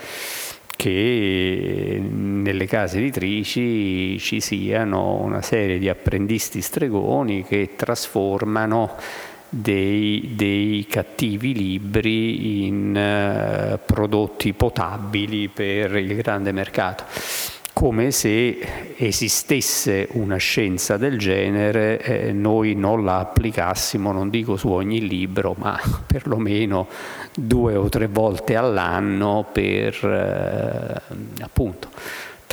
che 0.75 2.01
nelle 2.01 2.65
case 2.65 2.97
editrici 2.97 4.17
ci 4.19 4.39
siano 4.39 5.21
una 5.21 5.41
serie 5.41 5.79
di 5.79 5.87
apprendisti 5.89 6.61
stregoni 6.61 7.43
che 7.43 7.71
trasformano 7.75 8.95
dei, 9.49 10.31
dei 10.35 10.85
cattivi 10.89 11.53
libri 11.53 12.65
in 12.65 12.89
uh, 12.95 13.79
prodotti 13.85 14.53
potabili 14.53 15.47
per 15.47 15.95
il 15.95 16.15
grande 16.15 16.51
mercato 16.51 17.05
come 17.73 18.11
se 18.11 18.93
esistesse 18.95 20.07
una 20.11 20.37
scienza 20.37 20.95
del 20.95 21.17
genere 21.17 21.99
eh, 21.99 22.31
noi 22.31 22.75
non 22.75 23.03
la 23.03 23.17
applicassimo, 23.17 24.11
non 24.11 24.29
dico 24.29 24.55
su 24.55 24.69
ogni 24.69 25.05
libro, 25.07 25.55
ma 25.57 25.77
perlomeno 26.05 26.87
due 27.35 27.75
o 27.75 27.89
tre 27.89 28.07
volte 28.07 28.55
all'anno 28.55 29.45
per 29.51 30.05
eh, 30.05 31.43
appunto 31.43 31.89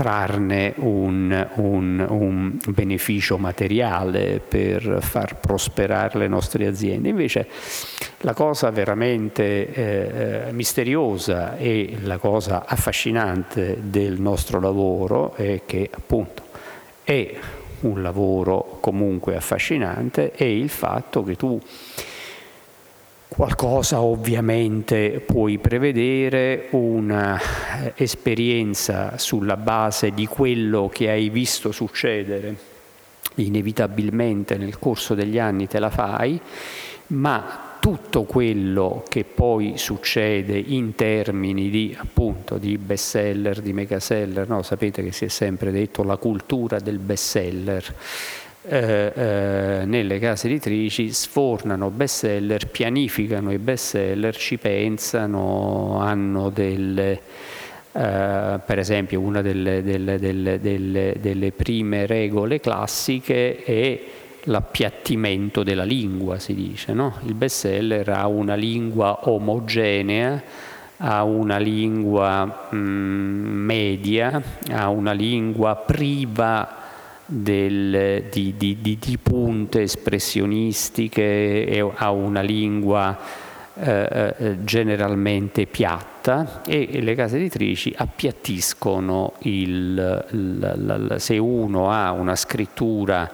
trarne 0.00 0.73
un, 0.76 1.47
un, 1.57 2.07
un, 2.09 2.59
beneficio 2.69 3.37
materiale 3.37 4.40
per 4.40 5.00
far 5.02 5.37
prosperare 5.37 6.21
le 6.21 6.26
nostre 6.26 6.66
aziende. 6.66 7.11
Invece 7.11 7.47
la 8.21 8.33
cosa 8.33 8.71
veramente 8.71 9.42
eh, 9.71 10.47
eh, 10.49 10.52
misteriosa 10.52 11.59
e 11.59 11.99
la 12.00 12.16
cosa 12.16 12.64
affascinante 12.66 13.76
del 13.78 14.19
nostro 14.19 14.59
lavoro 14.59 15.35
è 15.35 15.61
che 15.66 15.90
appunto 15.92 16.45
è 17.04 17.35
un 17.80 18.00
lavoro 18.00 18.78
comunque 18.80 19.37
affascinante 19.37 20.33
è 20.33 20.45
il 20.45 20.71
fatto 20.71 21.23
che 21.23 21.37
tu 21.37 21.61
Qualcosa 23.30 24.00
ovviamente 24.00 25.22
puoi 25.25 25.58
prevedere, 25.58 26.66
un'esperienza 26.70 29.18
sulla 29.18 29.56
base 29.56 30.10
di 30.10 30.26
quello 30.26 30.90
che 30.92 31.10
hai 31.10 31.30
visto 31.30 31.70
succedere, 31.70 32.56
inevitabilmente 33.37 34.56
nel 34.56 34.80
corso 34.80 35.14
degli 35.14 35.38
anni 35.38 35.68
te 35.68 35.78
la 35.78 35.90
fai, 35.90 36.40
ma 37.08 37.76
tutto 37.78 38.25
quello 38.25 39.04
che 39.08 39.25
poi 39.25 39.78
succede 39.78 40.58
in 40.58 40.96
termini 40.96 41.70
di 41.70 41.96
appunto 41.96 42.58
di 42.58 42.76
bestseller, 42.78 43.60
di 43.60 43.72
megaseller, 43.72 44.49
no? 44.49 44.62
sapete 44.62 45.04
che 45.04 45.12
si 45.12 45.26
è 45.26 45.28
sempre 45.28 45.70
detto 45.70 46.02
la 46.02 46.16
cultura 46.16 46.80
del 46.80 46.99
bestseller 46.99 47.94
eh, 48.62 49.12
eh, 49.14 49.85
nelle 49.87 50.19
case 50.19 50.47
editrici 50.47 51.12
sfornano 51.12 51.88
bestseller, 51.90 52.67
pianificano 52.69 53.52
i 53.52 53.59
bestseller, 53.59 54.37
ci 54.37 54.59
pensano, 54.59 55.99
hanno 56.00 56.50
delle... 56.50 57.21
Uh, 57.93 58.61
per 58.64 58.79
esempio 58.79 59.19
una 59.19 59.43
delle, 59.43 59.83
delle, 59.83 60.17
delle, 60.21 61.17
delle, 61.19 61.50
prime 61.50 62.07
regole 62.07 62.61
classiche 62.61 63.64
è 63.64 64.00
l'appiattimento 64.45 65.64
della 65.64 65.83
lingua, 65.83 66.38
si 66.38 66.55
dice. 66.55 66.93
No? 66.93 67.17
Il 67.25 67.35
bestseller 67.35 68.09
ha 68.11 68.29
una 68.29 68.55
lingua 68.55 69.29
omogenea, 69.29 70.40
ha 70.99 71.25
una 71.25 71.59
lingua 71.59 72.69
mh, 72.71 72.76
media, 72.76 74.40
ha 74.71 74.88
una 74.88 75.11
lingua 75.11 75.75
priva 75.75 76.79
del, 77.30 78.25
di, 78.28 78.54
di, 78.56 78.78
di, 78.80 78.99
di, 78.99 79.18
punte 79.18 79.82
espressionistiche, 79.82 81.92
ha 81.94 82.10
una 82.10 82.40
lingua 82.40 83.16
eh, 83.75 84.34
eh, 84.37 84.64
generalmente 84.64 85.66
piatta 85.66 86.62
e 86.66 87.00
le 87.00 87.14
case 87.14 87.37
editrici 87.37 87.94
appiattiscono 87.96 89.34
il, 89.42 90.26
il, 90.32 91.08
il, 91.08 91.14
se 91.18 91.38
uno 91.38 91.90
ha 91.90 92.10
una 92.10 92.34
scrittura 92.34 93.30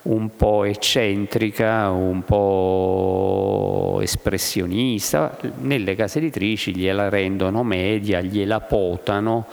un 0.00 0.36
po' 0.36 0.64
eccentrica, 0.64 1.90
un 1.90 2.22
po' 2.22 3.98
espressionista, 4.00 5.36
nelle 5.60 5.94
case 5.94 6.18
editrici 6.18 6.74
gliela 6.74 7.08
rendono 7.08 7.62
media, 7.62 8.20
gliela 8.20 8.60
potano, 8.60 9.46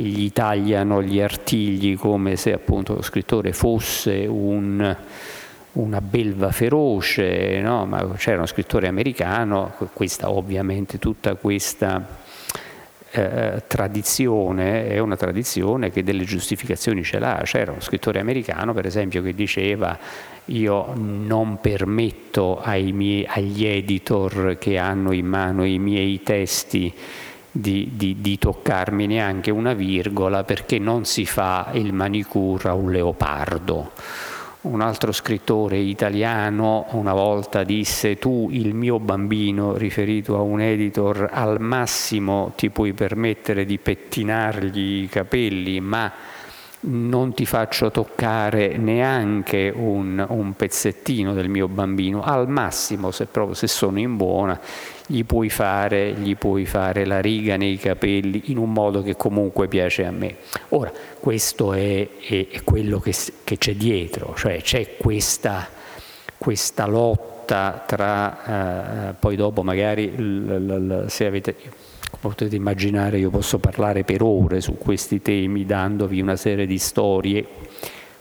gli 0.00 0.30
tagliano 0.30 1.02
gli 1.02 1.20
artigli 1.20 1.96
come 1.96 2.36
se 2.36 2.52
appunto 2.52 2.94
lo 2.94 3.02
scrittore 3.02 3.52
fosse 3.52 4.26
un, 4.26 4.96
una 5.72 6.00
belva 6.00 6.52
feroce, 6.52 7.60
no? 7.60 7.86
ma 7.86 8.06
c'era 8.16 8.36
uno 8.36 8.46
scrittore 8.46 8.88
americano, 8.88 9.72
questa 9.94 10.30
ovviamente 10.30 10.98
tutta 10.98 11.34
questa 11.36 12.24
eh, 13.10 13.62
tradizione 13.66 14.88
è 14.88 14.98
una 14.98 15.16
tradizione 15.16 15.90
che 15.90 16.02
delle 16.02 16.24
giustificazioni 16.24 17.02
ce 17.02 17.18
l'ha. 17.18 17.40
C'era 17.44 17.70
uno 17.70 17.80
scrittore 17.80 18.20
americano, 18.20 18.74
per 18.74 18.84
esempio, 18.84 19.22
che 19.22 19.34
diceva 19.34 19.98
io 20.46 20.92
non 20.94 21.58
permetto 21.60 22.60
miei, 22.92 23.26
agli 23.26 23.64
editor 23.64 24.58
che 24.58 24.76
hanno 24.76 25.12
in 25.12 25.26
mano 25.26 25.64
i 25.64 25.78
miei 25.78 26.22
testi 26.22 26.92
di, 27.60 27.92
di, 27.94 28.16
di, 28.20 28.38
toccarmi 28.38 29.06
neanche 29.06 29.50
una 29.50 29.72
virgola 29.72 30.44
perché 30.44 30.78
non 30.78 31.04
si 31.04 31.24
fa 31.24 31.70
il 31.72 31.92
manicure 31.92 32.68
a 32.68 32.74
un 32.74 32.90
leopardo. 32.90 33.92
Un 34.62 34.80
altro 34.80 35.12
scrittore 35.12 35.76
italiano 35.78 36.86
una 36.90 37.12
volta 37.12 37.62
disse 37.62 38.18
tu 38.18 38.48
il 38.50 38.74
mio 38.74 38.98
bambino, 38.98 39.76
riferito 39.76 40.36
a 40.36 40.40
un 40.40 40.60
editor, 40.60 41.28
al 41.32 41.60
massimo 41.60 42.52
ti 42.56 42.70
puoi 42.70 42.92
permettere 42.92 43.64
di 43.64 43.78
pettinargli 43.78 45.02
i 45.02 45.08
capelli, 45.08 45.78
ma 45.80 46.12
non 46.80 47.34
ti 47.34 47.46
faccio 47.46 47.90
toccare 47.90 48.76
neanche 48.76 49.72
un, 49.74 50.24
un 50.28 50.54
pezzettino 50.54 51.32
del 51.32 51.48
mio 51.48 51.68
bambino, 51.68 52.22
al 52.22 52.48
massimo 52.48 53.10
se, 53.10 53.26
proprio, 53.26 53.54
se 53.54 53.66
sono 53.66 53.98
in 53.98 54.16
buona 54.16 54.60
gli 55.06 55.24
puoi, 55.24 55.48
fare, 55.48 56.12
gli 56.12 56.36
puoi 56.36 56.66
fare 56.66 57.04
la 57.04 57.20
riga 57.20 57.56
nei 57.56 57.76
capelli 57.78 58.42
in 58.46 58.58
un 58.58 58.72
modo 58.72 59.02
che 59.02 59.16
comunque 59.16 59.68
piace 59.68 60.04
a 60.04 60.10
me. 60.10 60.36
Ora, 60.70 60.92
questo 61.20 61.72
è, 61.72 62.08
è, 62.18 62.48
è 62.50 62.64
quello 62.64 62.98
che, 62.98 63.14
che, 63.44 63.56
c'è 63.56 63.74
dietro, 63.74 64.34
cioè 64.36 64.60
c'è 64.60 64.96
questa, 64.96 65.68
questa 66.36 66.86
lotta 66.86 67.84
tra, 67.86 69.10
eh, 69.10 69.14
poi 69.14 69.36
dopo 69.36 69.62
magari 69.62 70.16
l, 70.16 71.04
l, 71.04 71.04
se 71.08 71.26
avete 71.26 71.54
potete 72.20 72.56
immaginare 72.56 73.18
io 73.18 73.30
posso 73.30 73.58
parlare 73.58 74.04
per 74.04 74.22
ore 74.22 74.60
su 74.60 74.76
questi 74.78 75.22
temi 75.22 75.64
dandovi 75.64 76.20
una 76.20 76.36
serie 76.36 76.66
di 76.66 76.78
storie 76.78 77.46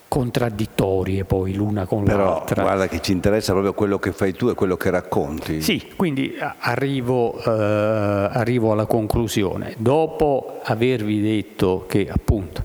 contraddittorie 0.07 1.25
poi 1.25 1.53
l'una 1.53 1.85
con 1.85 2.05
Però, 2.05 2.23
l'altra. 2.23 2.61
Guarda 2.61 2.87
che 2.87 3.01
ci 3.01 3.11
interessa 3.11 3.51
proprio 3.51 3.73
quello 3.73 3.99
che 3.99 4.13
fai 4.13 4.33
tu 4.33 4.47
e 4.47 4.53
quello 4.53 4.77
che 4.77 4.89
racconti. 4.89 5.61
Sì, 5.61 5.91
quindi 5.95 6.35
arrivo, 6.59 7.37
eh, 7.43 8.29
arrivo 8.31 8.71
alla 8.71 8.85
conclusione. 8.85 9.73
Dopo 9.77 10.61
avervi 10.63 11.19
detto 11.19 11.85
che 11.87 12.07
appunto 12.09 12.63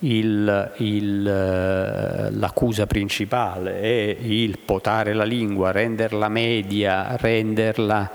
il, 0.00 0.72
il, 0.76 1.26
eh, 1.26 2.30
l'accusa 2.30 2.86
principale 2.86 3.80
è 3.80 4.16
il 4.20 4.58
potare 4.64 5.12
la 5.12 5.24
lingua, 5.24 5.72
renderla 5.72 6.28
media, 6.28 7.16
renderla 7.16 8.10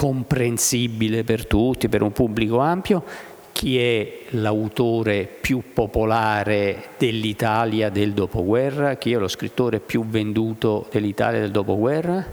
comprensibile 0.00 1.24
per 1.24 1.46
tutti, 1.46 1.90
per 1.90 2.00
un 2.00 2.10
pubblico 2.12 2.58
ampio, 2.58 3.04
chi 3.52 3.78
è 3.78 4.20
l'autore 4.30 5.26
più 5.26 5.74
popolare 5.74 6.92
dell'Italia 6.96 7.90
del 7.90 8.14
dopoguerra? 8.14 8.94
Chi 8.94 9.12
è 9.12 9.18
lo 9.18 9.28
scrittore 9.28 9.78
più 9.78 10.06
venduto 10.06 10.88
dell'Italia 10.90 11.40
del 11.40 11.50
dopoguerra? 11.50 12.26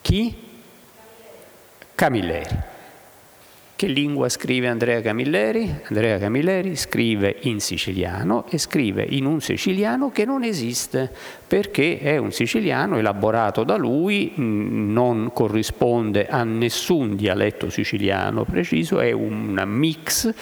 Chi? 0.00 0.36
Camilleri. 1.96 2.74
Che 3.76 3.88
lingua 3.88 4.30
scrive 4.30 4.68
Andrea 4.68 5.02
Camilleri? 5.02 5.70
Andrea 5.88 6.16
Camilleri 6.16 6.74
scrive 6.76 7.36
in 7.40 7.60
siciliano 7.60 8.46
e 8.48 8.56
scrive 8.56 9.04
in 9.06 9.26
un 9.26 9.42
siciliano 9.42 10.10
che 10.10 10.24
non 10.24 10.44
esiste 10.44 11.12
perché 11.46 11.98
è 11.98 12.16
un 12.16 12.32
siciliano 12.32 12.96
elaborato 12.96 13.64
da 13.64 13.76
lui, 13.76 14.32
non 14.36 15.30
corrisponde 15.30 16.26
a 16.26 16.42
nessun 16.42 17.16
dialetto 17.16 17.68
siciliano 17.68 18.44
preciso, 18.44 18.98
è 18.98 19.12
un 19.12 19.62
mix 19.66 20.32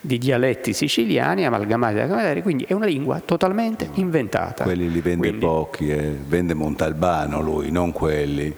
di 0.00 0.18
dialetti 0.18 0.72
siciliani 0.72 1.46
amalgamati 1.46 1.94
da 1.94 2.08
Camilleri, 2.08 2.42
quindi 2.42 2.64
è 2.64 2.72
una 2.72 2.86
lingua 2.86 3.20
totalmente 3.20 3.88
inventata. 3.94 4.64
Quelli 4.64 4.90
li 4.90 5.00
vende 5.00 5.28
quindi, 5.28 5.46
pochi, 5.46 5.90
eh. 5.90 6.16
vende 6.26 6.54
Montalbano 6.54 7.40
lui, 7.40 7.70
non 7.70 7.92
quelli. 7.92 8.52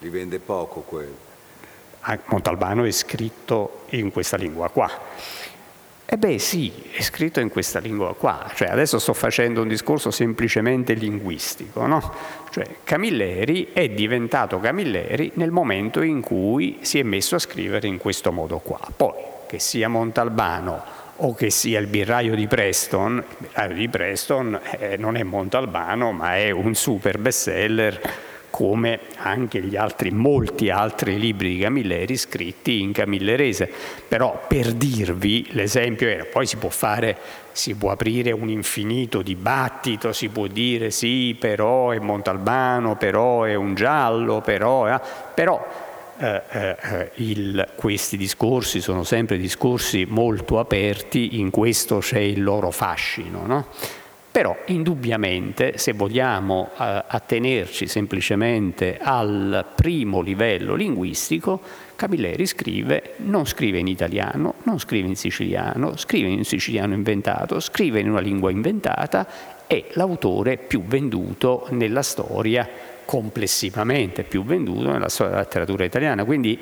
Li 0.00 0.08
vende 0.08 0.40
poco 0.40 0.80
quelli. 0.80 1.23
Montalbano 2.26 2.84
è 2.84 2.90
scritto 2.90 3.84
in 3.90 4.12
questa 4.12 4.36
lingua 4.36 4.68
qua. 4.70 4.90
E 6.06 6.18
beh 6.18 6.38
sì, 6.38 6.70
è 6.92 7.00
scritto 7.00 7.40
in 7.40 7.48
questa 7.48 7.78
lingua 7.78 8.14
qua, 8.14 8.48
cioè 8.54 8.68
adesso 8.68 8.98
sto 8.98 9.14
facendo 9.14 9.62
un 9.62 9.68
discorso 9.68 10.10
semplicemente 10.10 10.92
linguistico, 10.92 11.86
no? 11.86 12.12
Cioè 12.50 12.64
Camilleri 12.84 13.70
è 13.72 13.88
diventato 13.88 14.60
Camilleri 14.60 15.32
nel 15.34 15.50
momento 15.50 16.02
in 16.02 16.20
cui 16.20 16.78
si 16.82 16.98
è 16.98 17.02
messo 17.02 17.36
a 17.36 17.38
scrivere 17.38 17.88
in 17.88 17.96
questo 17.98 18.30
modo 18.32 18.58
qua. 18.58 18.80
Poi, 18.94 19.14
che 19.48 19.58
sia 19.58 19.88
Montalbano 19.88 20.82
o 21.16 21.34
che 21.34 21.48
sia 21.48 21.80
il 21.80 21.86
birraio 21.86 22.34
di 22.34 22.46
Preston, 22.46 23.16
il 23.16 23.48
birraio 23.48 23.74
di 23.74 23.88
Preston 23.88 24.60
eh, 24.78 24.96
non 24.98 25.16
è 25.16 25.22
Montalbano 25.22 26.12
ma 26.12 26.36
è 26.36 26.50
un 26.50 26.74
super 26.74 27.18
bestseller 27.18 28.00
come 28.54 29.00
anche 29.16 29.60
gli 29.60 29.74
altri, 29.74 30.12
molti 30.12 30.70
altri 30.70 31.18
libri 31.18 31.56
di 31.56 31.62
Camilleri 31.62 32.16
scritti 32.16 32.82
in 32.82 32.92
camillerese. 32.92 33.68
Però 34.06 34.44
per 34.46 34.70
dirvi 34.74 35.48
l'esempio 35.50 36.06
era, 36.06 36.24
poi 36.24 36.46
si 36.46 36.56
può 36.56 36.68
fare, 36.68 37.16
si 37.50 37.74
può 37.74 37.90
aprire 37.90 38.30
un 38.30 38.48
infinito 38.48 39.22
dibattito, 39.22 40.12
si 40.12 40.28
può 40.28 40.46
dire 40.46 40.92
sì, 40.92 41.36
però 41.36 41.90
è 41.90 41.98
Montalbano, 41.98 42.94
però 42.94 43.42
è 43.42 43.56
un 43.56 43.74
giallo, 43.74 44.40
però... 44.40 44.86
Eh, 44.86 45.00
però 45.34 45.66
eh, 46.16 46.42
eh, 46.48 47.10
il, 47.14 47.72
questi 47.74 48.16
discorsi 48.16 48.80
sono 48.80 49.02
sempre 49.02 49.36
discorsi 49.36 50.04
molto 50.08 50.60
aperti, 50.60 51.40
in 51.40 51.50
questo 51.50 51.98
c'è 51.98 52.20
il 52.20 52.40
loro 52.40 52.70
fascino. 52.70 53.44
No? 53.46 53.66
Però 54.34 54.56
indubbiamente 54.66 55.78
se 55.78 55.92
vogliamo 55.92 56.70
eh, 56.72 57.04
attenerci 57.06 57.86
semplicemente 57.86 58.98
al 59.00 59.64
primo 59.76 60.20
livello 60.20 60.74
linguistico, 60.74 61.60
Camilleri 61.94 62.44
scrive, 62.44 63.12
non 63.18 63.46
scrive 63.46 63.78
in 63.78 63.86
italiano, 63.86 64.54
non 64.64 64.80
scrive 64.80 65.06
in 65.06 65.14
siciliano, 65.14 65.96
scrive 65.96 66.30
in 66.30 66.44
siciliano 66.44 66.94
inventato, 66.94 67.60
scrive 67.60 68.00
in 68.00 68.10
una 68.10 68.18
lingua 68.18 68.50
inventata, 68.50 69.24
è 69.68 69.84
l'autore 69.92 70.56
più 70.56 70.82
venduto 70.82 71.68
nella 71.70 72.02
storia, 72.02 72.68
complessivamente 73.04 74.24
più 74.24 74.42
venduto 74.42 74.90
nella 74.90 75.10
storia 75.10 75.30
della 75.34 75.44
letteratura 75.44 75.84
italiana. 75.84 76.24
Quindi 76.24 76.58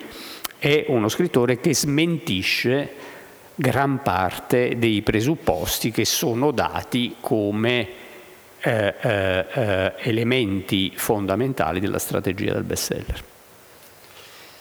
è 0.59 0.85
uno 0.89 1.09
scrittore 1.09 1.59
che 1.59 1.75
smentisce 1.75 3.12
gran 3.55 4.03
parte 4.03 4.77
dei 4.79 5.03
presupposti 5.03 5.91
che 5.91 6.05
sono 6.05 6.51
dati 6.51 7.17
come 7.21 7.89
eh, 8.61 8.95
eh, 9.01 9.47
eh, 9.53 9.93
elementi 9.99 10.93
fondamentali 10.95 11.81
della 11.81 11.99
strategia 11.99 12.53
del 12.53 12.63
bestseller. 12.63 13.25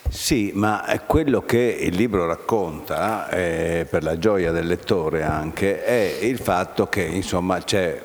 Sì, 0.09 0.51
ma 0.55 0.83
quello 1.05 1.41
che 1.41 1.77
il 1.79 1.95
libro 1.95 2.25
racconta, 2.25 3.29
eh, 3.29 3.85
per 3.89 4.03
la 4.03 4.17
gioia 4.17 4.51
del 4.51 4.67
lettore 4.67 5.23
anche, 5.23 5.83
è 5.83 6.17
il 6.21 6.37
fatto 6.37 6.87
che 6.87 7.03
insomma 7.03 7.59
c'è 7.59 8.01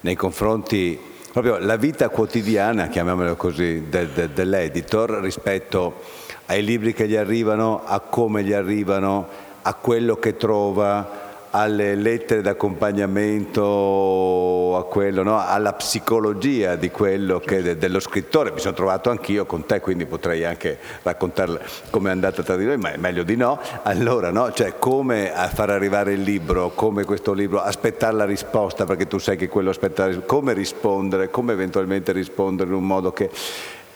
nei 0.00 0.14
confronti 0.14 0.98
proprio 1.32 1.58
la 1.58 1.76
vita 1.76 2.08
quotidiana, 2.08 2.88
chiamiamola 2.88 3.34
così, 3.34 3.88
del, 3.88 4.08
del, 4.10 4.30
dell'editor 4.30 5.20
rispetto 5.22 6.02
ai 6.46 6.62
libri 6.62 6.92
che 6.92 7.08
gli 7.08 7.16
arrivano, 7.16 7.82
a 7.84 8.00
come 8.00 8.44
gli 8.44 8.52
arrivano, 8.52 9.28
a 9.62 9.74
quello 9.74 10.16
che 10.16 10.36
trova, 10.36 11.22
alle 11.54 11.94
lettere 11.96 12.40
d'accompagnamento, 12.40 14.74
a 14.76 14.84
quello, 14.84 15.22
no? 15.22 15.38
alla 15.38 15.74
psicologia 15.74 16.76
di 16.76 16.90
quello 16.90 17.40
che 17.40 17.76
dello 17.76 18.00
scrittore. 18.00 18.52
Mi 18.52 18.60
sono 18.60 18.74
trovato 18.74 19.10
anch'io 19.10 19.44
con 19.44 19.66
te, 19.66 19.80
quindi 19.80 20.06
potrei 20.06 20.44
anche 20.44 20.78
raccontare 21.02 21.60
come 21.90 22.08
è 22.08 22.12
andata 22.12 22.42
tra 22.42 22.56
di 22.56 22.64
noi, 22.64 22.78
ma 22.78 22.92
è 22.92 22.96
meglio 22.96 23.22
di 23.22 23.36
no. 23.36 23.60
Allora, 23.82 24.30
no? 24.30 24.50
Cioè, 24.52 24.78
come 24.78 25.30
far 25.52 25.68
arrivare 25.68 26.14
il 26.14 26.22
libro, 26.22 26.70
come 26.74 27.04
questo 27.04 27.34
libro, 27.34 27.60
aspettare 27.60 28.16
la 28.16 28.24
risposta, 28.24 28.86
perché 28.86 29.06
tu 29.06 29.18
sai 29.18 29.36
che 29.36 29.48
quello 29.48 29.68
aspettare, 29.70 30.24
come 30.24 30.54
rispondere, 30.54 31.28
come 31.28 31.52
eventualmente 31.52 32.12
rispondere 32.12 32.70
in 32.70 32.76
un 32.76 32.86
modo 32.86 33.12
che 33.12 33.28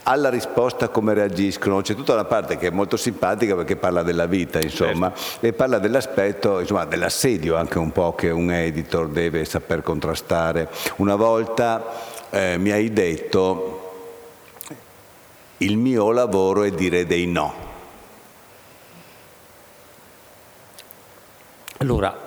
alla 0.08 0.28
risposta 0.28 0.88
come 0.88 1.14
reagiscono. 1.14 1.80
C'è 1.80 1.94
tutta 1.94 2.12
una 2.12 2.24
parte 2.24 2.56
che 2.56 2.68
è 2.68 2.70
molto 2.70 2.96
simpatica 2.96 3.54
perché 3.54 3.76
parla 3.76 4.02
della 4.02 4.26
vita, 4.26 4.60
insomma, 4.60 5.12
certo. 5.14 5.46
e 5.46 5.52
parla 5.52 5.78
dell'aspetto, 5.78 6.60
insomma, 6.60 6.84
dell'assedio 6.84 7.56
anche 7.56 7.78
un 7.78 7.92
po' 7.92 8.14
che 8.14 8.30
un 8.30 8.50
editor 8.50 9.08
deve 9.08 9.44
saper 9.44 9.82
contrastare. 9.82 10.68
Una 10.96 11.16
volta 11.16 11.84
eh, 12.30 12.56
mi 12.58 12.70
hai 12.70 12.92
detto 12.92 13.82
il 15.58 15.76
mio 15.76 16.10
lavoro 16.12 16.62
è 16.62 16.70
dire 16.70 17.06
dei 17.06 17.26
no. 17.26 17.64
Allora, 21.78 22.25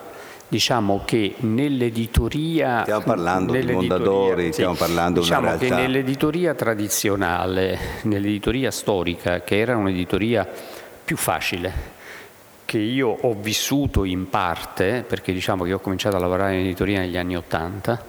diciamo 0.50 1.04
che 1.06 1.36
nell'editoria 1.42 2.82
stiamo 2.82 3.04
parlando 3.04 3.54
di 3.54 3.72
Mondadori 3.72 4.46
sì, 4.46 4.54
stiamo 4.54 4.74
parlando 4.74 5.20
diciamo 5.22 5.56
che 5.58 5.70
nell'editoria 5.70 6.56
tradizionale 6.56 7.78
nell'editoria 8.04 8.72
storica 8.72 9.42
che 9.42 9.60
era 9.60 9.78
un'editoria 9.78 10.48
più 11.06 11.18
facile 11.18 11.98
che 12.66 12.80
io 12.80 13.10
ho 13.22 13.36
vissuto 13.40 14.04
in 14.04 14.28
parte 14.30 15.06
perché 15.08 15.34
diciamo 15.34 15.64
che 15.66 15.74
ho 15.74 15.80
cominciato 15.80 16.16
a 16.16 16.20
lavorare 16.20 16.56
in 16.56 16.66
editoria 16.66 17.02
negli 17.02 17.18
anni 17.18 17.38
Ottanta 17.38 18.04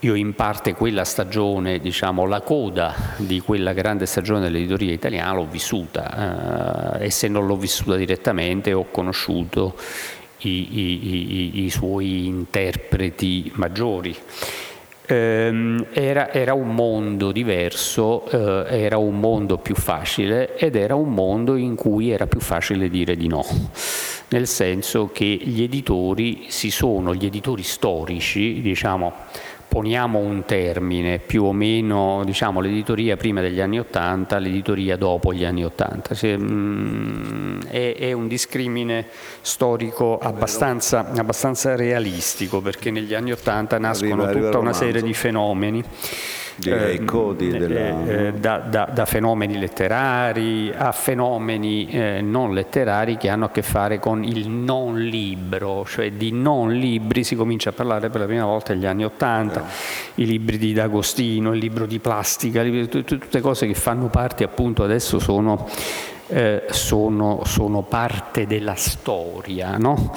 io 0.00 0.14
in 0.14 0.34
parte 0.34 0.74
quella 0.74 1.04
stagione, 1.04 1.78
diciamo 1.78 2.26
la 2.26 2.42
coda 2.42 2.94
di 3.16 3.40
quella 3.40 3.72
grande 3.72 4.04
stagione 4.04 4.40
dell'editoria 4.40 4.92
italiana 4.92 5.32
l'ho 5.32 5.46
vissuta 5.46 6.98
eh, 6.98 7.06
e 7.06 7.10
se 7.10 7.26
non 7.26 7.46
l'ho 7.46 7.56
vissuta 7.56 7.96
direttamente 7.96 8.74
ho 8.74 8.84
conosciuto 8.90 9.74
i, 10.48 11.60
i, 11.60 11.64
i 11.64 11.70
suoi 11.70 12.26
interpreti 12.26 13.50
maggiori. 13.54 14.16
Eh, 15.06 15.86
era, 15.92 16.32
era, 16.32 16.54
un 16.54 16.74
mondo 16.74 17.30
diverso, 17.30 18.26
eh, 18.30 18.82
era 18.84 18.96
un 18.96 19.20
mondo 19.20 19.58
più 19.58 19.74
facile 19.74 20.56
ed 20.56 20.76
era 20.76 20.94
un 20.94 21.12
mondo 21.12 21.56
in 21.56 21.74
cui 21.74 22.10
era 22.10 22.26
più 22.26 22.40
facile 22.40 22.88
dire 22.88 23.14
di 23.14 23.26
no, 23.26 23.44
nel 24.28 24.46
senso 24.46 25.10
che 25.12 25.26
gli 25.26 25.62
editori 25.62 26.46
si 26.48 26.70
sono, 26.70 27.14
gli 27.14 27.26
editori 27.26 27.62
storici, 27.62 28.62
diciamo, 28.62 29.12
poniamo 29.74 30.20
un 30.20 30.44
termine, 30.44 31.18
più 31.18 31.42
o 31.42 31.52
meno 31.52 32.22
diciamo, 32.24 32.60
l'editoria 32.60 33.16
prima 33.16 33.40
degli 33.40 33.60
anni 33.60 33.80
Ottanta, 33.80 34.38
l'editoria 34.38 34.96
dopo 34.96 35.34
gli 35.34 35.44
anni 35.44 35.64
Ottanta. 35.64 36.14
Mm, 36.24 37.62
è, 37.62 37.96
è, 37.98 38.12
un 38.12 38.28
discrimine 38.28 39.06
storico 39.40 40.16
abbastanza, 40.18 41.10
abbastanza, 41.16 41.74
realistico 41.74 42.60
perché 42.60 42.92
negli 42.92 43.14
anni 43.14 43.32
Ottanta 43.32 43.76
nascono 43.80 44.30
tutta 44.30 44.58
una 44.58 44.72
serie 44.72 45.02
di 45.02 45.12
fenomeni 45.12 45.82
direi 46.56 46.96
eh, 46.96 47.04
codi 47.04 47.48
della... 47.48 48.06
eh, 48.06 48.32
da, 48.34 48.58
da, 48.58 48.88
da, 48.92 49.04
fenomeni 49.06 49.58
letterari 49.58 50.72
a 50.76 50.92
fenomeni 50.92 51.88
eh, 51.88 52.20
non 52.20 52.52
letterari 52.52 53.16
che 53.16 53.28
hanno 53.28 53.46
a 53.46 53.50
che 53.50 53.62
fare 53.62 53.98
con 53.98 54.22
il 54.22 54.48
non 54.48 54.98
libro, 54.98 55.84
cioè 55.86 56.12
di 56.12 56.30
non 56.32 56.72
libri 56.72 57.24
si 57.24 57.34
comincia 57.34 57.70
a 57.70 57.72
parlare 57.72 58.10
per 58.10 58.20
la 58.20 58.26
prima 58.26 58.44
volta 58.44 58.72
negli 58.72 58.86
anni 58.86 59.04
Ottanta, 59.04 59.64
i 60.14 60.26
libri 60.26 60.58
di 60.58 60.72
D'Agostino, 60.72 61.52
il 61.52 61.58
libro 61.58 61.86
di 61.86 61.98
plastica, 61.98 62.62
tutte 62.62 63.40
cose 63.40 63.66
che 63.66 63.74
fanno 63.74 64.06
parte 64.06 64.44
appunto 64.44 64.84
adesso 64.84 65.18
sono, 65.18 65.68
eh, 66.28 66.64
sono, 66.70 67.42
sono 67.44 67.82
parte 67.82 68.46
della 68.46 68.74
storia. 68.74 69.76
No? 69.76 70.12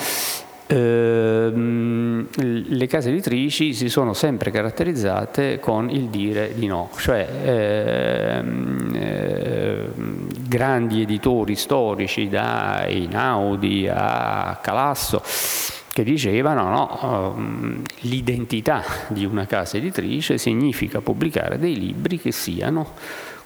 Ehm, 0.70 2.28
le 2.36 2.88
case 2.88 3.10
editrici 3.10 3.74
si 3.74 3.88
sono 3.88 4.14
sempre 4.14 4.52
caratterizzate 4.52 5.60
con 5.60 5.90
il 5.90 6.10
dire 6.10 6.54
di 6.56 6.68
no, 6.68 6.90
cioè 6.98 7.26
ehm, 8.42 8.92
eh, 8.94 9.88
grandi 9.96 11.02
editori 11.02 11.56
storici 11.56 12.28
da 12.28 12.86
Einaudi 12.86 13.88
a 13.88 14.60
Calasso 14.62 15.24
che 15.94 16.04
dicevano 16.04 16.70
no, 16.70 17.34
um, 17.36 17.82
l'identità 18.02 18.84
di 19.08 19.26
una 19.26 19.48
casa 19.48 19.78
editrice 19.78 20.38
significa 20.38 21.02
pubblicare 21.02 21.58
dei 21.58 21.76
libri 21.76 22.20
che 22.20 22.32
siano 22.32 22.94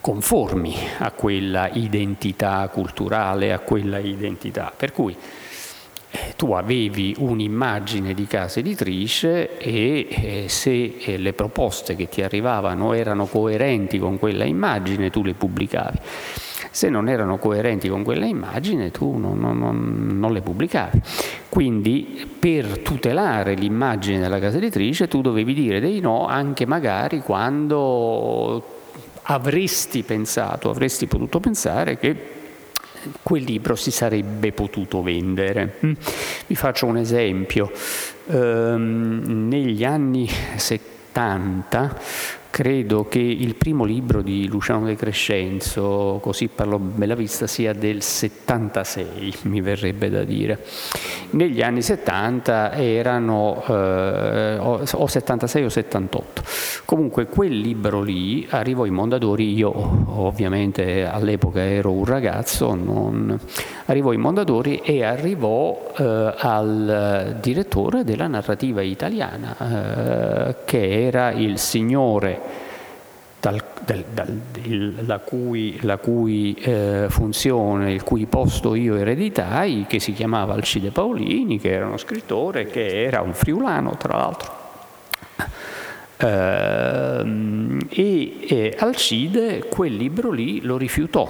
conformi 0.01 0.75
a 0.97 1.11
quella 1.11 1.69
identità 1.69 2.67
culturale, 2.67 3.53
a 3.53 3.59
quella 3.59 3.99
identità. 3.99 4.73
Per 4.75 4.91
cui 4.91 5.15
tu 6.35 6.51
avevi 6.53 7.15
un'immagine 7.17 8.13
di 8.13 8.27
casa 8.27 8.59
editrice 8.59 9.57
e 9.57 10.07
eh, 10.09 10.45
se 10.49 10.97
eh, 10.99 11.17
le 11.17 11.33
proposte 11.33 11.95
che 11.95 12.09
ti 12.09 12.21
arrivavano 12.21 12.93
erano 12.93 13.25
coerenti 13.25 13.97
con 13.97 14.19
quella 14.19 14.43
immagine 14.43 15.09
tu 15.09 15.23
le 15.23 15.33
pubblicavi. 15.33 15.97
Se 16.69 16.89
non 16.89 17.09
erano 17.09 17.37
coerenti 17.37 17.89
con 17.89 18.03
quella 18.03 18.25
immagine 18.25 18.91
tu 18.91 19.17
non, 19.17 19.39
non, 19.39 19.57
non, 19.57 20.17
non 20.19 20.33
le 20.33 20.41
pubblicavi. 20.41 21.01
Quindi 21.49 22.27
per 22.39 22.79
tutelare 22.79 23.55
l'immagine 23.55 24.19
della 24.19 24.39
casa 24.39 24.57
editrice 24.57 25.07
tu 25.07 25.21
dovevi 25.21 25.53
dire 25.53 25.79
dei 25.79 25.99
no 25.99 26.27
anche 26.27 26.65
magari 26.65 27.19
quando 27.19 28.79
avresti 29.23 30.03
pensato, 30.03 30.69
avresti 30.69 31.07
potuto 31.07 31.39
pensare 31.39 31.97
che 31.97 32.40
quel 33.21 33.43
libro 33.43 33.75
si 33.75 33.91
sarebbe 33.91 34.51
potuto 34.51 35.01
vendere. 35.01 35.77
Mm. 35.85 35.93
Vi 36.47 36.55
faccio 36.55 36.85
un 36.85 36.97
esempio. 36.97 37.71
Ehm, 38.27 39.47
negli 39.49 39.83
anni 39.83 40.29
70 40.55 41.99
credo 42.51 43.07
che 43.07 43.19
il 43.19 43.55
primo 43.55 43.85
libro 43.85 44.21
di 44.21 44.47
Luciano 44.47 44.85
De 44.85 44.95
Crescenzo, 44.95 46.19
così 46.21 46.49
parlo 46.49 46.77
bella 46.77 47.15
vista, 47.15 47.47
sia 47.47 47.73
del 47.73 48.03
76, 48.03 49.33
mi 49.43 49.61
verrebbe 49.61 50.09
da 50.09 50.23
dire. 50.23 50.59
Negli 51.31 51.61
anni 51.61 51.81
70 51.81 52.73
erano 52.73 53.63
eh, 53.65 54.57
o 54.59 55.07
76 55.07 55.63
o 55.63 55.69
78. 55.69 56.43
Comunque 56.83 57.25
quel 57.27 57.57
libro 57.57 58.01
lì 58.01 58.45
arrivò 58.49 58.85
in 58.85 58.93
Mondadori, 58.93 59.53
io 59.53 59.71
ovviamente 60.19 61.05
all'epoca 61.05 61.61
ero 61.61 61.91
un 61.93 62.05
ragazzo, 62.05 62.75
non... 62.75 63.39
arrivò 63.85 64.11
in 64.11 64.19
Mondadori 64.19 64.81
e 64.83 65.05
arrivò 65.05 65.93
eh, 65.97 66.33
al 66.37 67.37
direttore 67.41 68.03
della 68.03 68.27
narrativa 68.27 68.81
italiana, 68.81 69.55
eh, 70.49 70.55
che 70.65 71.05
era 71.05 71.31
il 71.31 71.57
signore 71.57 72.40
dal, 73.41 73.61
dal, 73.83 74.05
dal, 74.13 74.93
la 75.03 75.17
cui, 75.17 75.79
la 75.81 75.97
cui 75.97 76.53
eh, 76.53 77.07
funzione, 77.09 77.91
il 77.91 78.03
cui 78.03 78.27
posto 78.27 78.75
io 78.75 78.95
ereditai, 78.95 79.85
che 79.89 79.99
si 79.99 80.13
chiamava 80.13 80.53
Alcide 80.53 80.91
Paolini, 80.91 81.59
che 81.59 81.71
era 81.71 81.87
uno 81.87 81.97
scrittore, 81.97 82.67
che 82.67 83.03
era 83.03 83.21
un 83.21 83.33
friulano 83.33 83.97
tra 83.97 84.15
l'altro. 84.15 84.59
Eh, 86.17 87.87
e, 87.89 88.37
e 88.47 88.75
Alcide 88.77 89.65
quel 89.67 89.95
libro 89.95 90.29
lì 90.29 90.61
lo 90.61 90.77
rifiutò. 90.77 91.27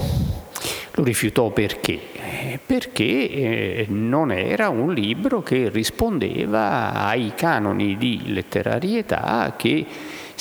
Lo 0.96 1.04
rifiutò 1.04 1.50
perché? 1.52 1.98
Perché 2.66 3.04
eh, 3.04 3.86
non 3.88 4.34
era 4.34 4.68
un 4.68 4.94
libro 4.94 5.42
che 5.42 5.70
rispondeva 5.70 6.92
ai 6.92 7.32
canoni 7.34 7.96
di 7.96 8.22
letterarietà 8.26 9.54
che 9.56 9.86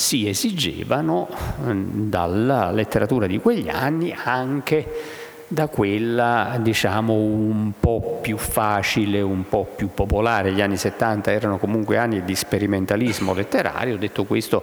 si 0.01 0.27
esigevano 0.27 1.29
ehm, 1.67 2.09
dalla 2.09 2.71
letteratura 2.71 3.27
di 3.27 3.39
quegli 3.39 3.69
anni 3.69 4.17
anche 4.17 5.19
da 5.47 5.67
quella 5.67 6.57
diciamo 6.61 7.13
un 7.13 7.73
po' 7.79 8.19
più 8.23 8.39
facile, 8.39 9.21
un 9.21 9.47
po' 9.47 9.69
più 9.77 9.91
popolare. 9.93 10.53
Gli 10.53 10.63
anni 10.63 10.79
70 10.79 11.31
erano 11.33 11.59
comunque 11.59 11.99
anni 11.99 12.25
di 12.25 12.35
sperimentalismo 12.35 13.35
letterario, 13.35 13.99
detto 13.99 14.25
questo 14.25 14.63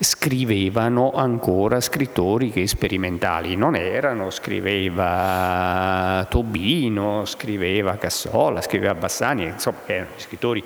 scrivevano 0.00 1.12
ancora 1.12 1.80
scrittori 1.80 2.50
che 2.50 2.66
sperimentali 2.66 3.54
non 3.54 3.76
erano, 3.76 4.30
scriveva 4.30 6.26
Tobino, 6.28 7.24
scriveva 7.26 7.96
Cassola, 7.96 8.60
scriveva 8.60 8.94
Bassani, 8.94 9.44
insomma 9.44 9.78
erano 9.86 10.14
scrittori 10.16 10.64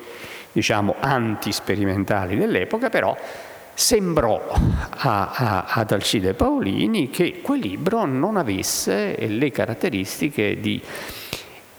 diciamo 0.51 0.95
antisperimentali 0.99 2.37
dell'epoca, 2.37 2.89
però 2.89 3.15
sembrò 3.79 4.41
a, 4.51 5.31
a, 5.33 5.63
ad 5.69 5.91
Alcide 5.91 6.33
Paolini 6.33 7.09
che 7.09 7.39
quel 7.41 7.61
libro 7.61 8.03
non 8.03 8.35
avesse 8.35 9.15
le 9.25 9.51
caratteristiche 9.51 10.59
di 10.59 10.81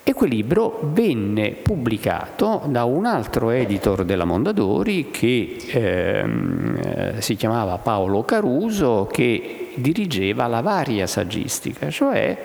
E 0.03 0.15
quel 0.15 0.31
libro 0.31 0.81
venne 0.95 1.51
pubblicato 1.51 2.63
da 2.69 2.85
un 2.85 3.05
altro 3.05 3.51
editor 3.51 4.05
della 4.05 4.25
Mondadori 4.25 5.11
che 5.11 5.59
ehm, 5.69 6.81
eh, 6.83 7.15
si 7.21 7.37
chiamava 7.37 7.77
Paolo 7.77 8.23
Caruso, 8.25 9.07
che 9.13 9.73
dirigeva 9.75 10.47
la 10.47 10.63
varia 10.63 11.07
saggistica, 11.07 11.91
cioè 11.91 12.37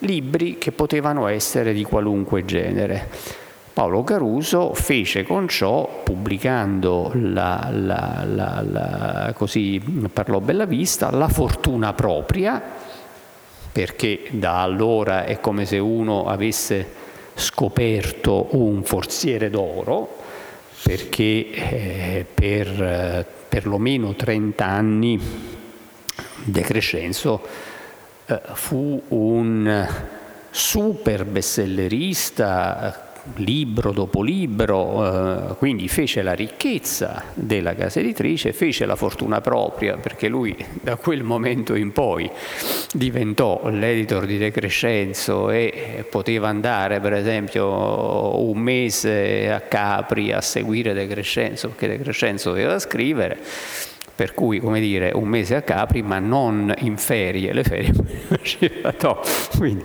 libri 0.00 0.58
che 0.58 0.70
potevano 0.70 1.28
essere 1.28 1.72
di 1.72 1.82
qualunque 1.82 2.44
genere. 2.44 3.45
Paolo 3.76 4.04
Caruso 4.04 4.72
fece 4.72 5.22
con 5.22 5.48
ciò, 5.48 6.00
pubblicando 6.02 7.10
la, 7.12 7.68
la, 7.70 8.24
la, 8.24 8.62
la, 8.66 9.34
così 9.36 9.78
parlò 10.10 10.40
Bellavista, 10.40 11.10
La 11.10 11.28
fortuna 11.28 11.92
propria, 11.92 12.62
perché 13.70 14.28
da 14.30 14.62
allora 14.62 15.26
è 15.26 15.40
come 15.40 15.66
se 15.66 15.76
uno 15.76 16.24
avesse 16.24 16.90
scoperto 17.34 18.48
un 18.52 18.82
forziere 18.82 19.50
d'oro, 19.50 20.20
perché 20.82 21.50
eh, 21.50 22.26
per 22.32 23.26
perlomeno 23.46 24.14
30 24.14 24.64
anni 24.64 25.20
De 26.44 26.60
Crescenzo 26.62 27.46
eh, 28.24 28.40
fu 28.54 29.02
un 29.08 29.86
super 30.50 31.26
bestsellerista 31.26 33.05
libro 33.36 33.92
dopo 33.92 34.22
libro, 34.22 35.50
eh, 35.50 35.56
quindi 35.56 35.88
fece 35.88 36.22
la 36.22 36.32
ricchezza 36.32 37.22
della 37.34 37.74
casa 37.74 38.00
editrice, 38.00 38.52
fece 38.52 38.86
la 38.86 38.96
fortuna 38.96 39.40
propria, 39.40 39.96
perché 39.96 40.28
lui 40.28 40.56
da 40.80 40.96
quel 40.96 41.22
momento 41.22 41.74
in 41.74 41.92
poi 41.92 42.30
diventò 42.92 43.68
l'editor 43.68 44.26
di 44.26 44.38
De 44.38 44.50
Crescenzo 44.50 45.50
e 45.50 46.06
poteva 46.08 46.48
andare 46.48 47.00
per 47.00 47.12
esempio 47.12 48.40
un 48.40 48.58
mese 48.58 49.52
a 49.52 49.60
Capri 49.60 50.32
a 50.32 50.40
seguire 50.40 50.94
De 50.94 51.06
Crescenzo, 51.06 51.68
perché 51.68 51.88
De 51.88 52.02
Crescenzo 52.02 52.50
doveva 52.50 52.78
scrivere 52.78 53.38
per 54.16 54.32
cui 54.32 54.60
come 54.60 54.80
dire 54.80 55.12
un 55.14 55.28
mese 55.28 55.56
a 55.56 55.62
Capri 55.62 56.00
ma 56.00 56.18
non 56.18 56.74
in 56.78 56.96
ferie, 56.96 57.52
le 57.52 57.62
ferie 57.62 57.92
faceva 58.26 58.92
top. 58.92 59.56
Quindi, 59.58 59.84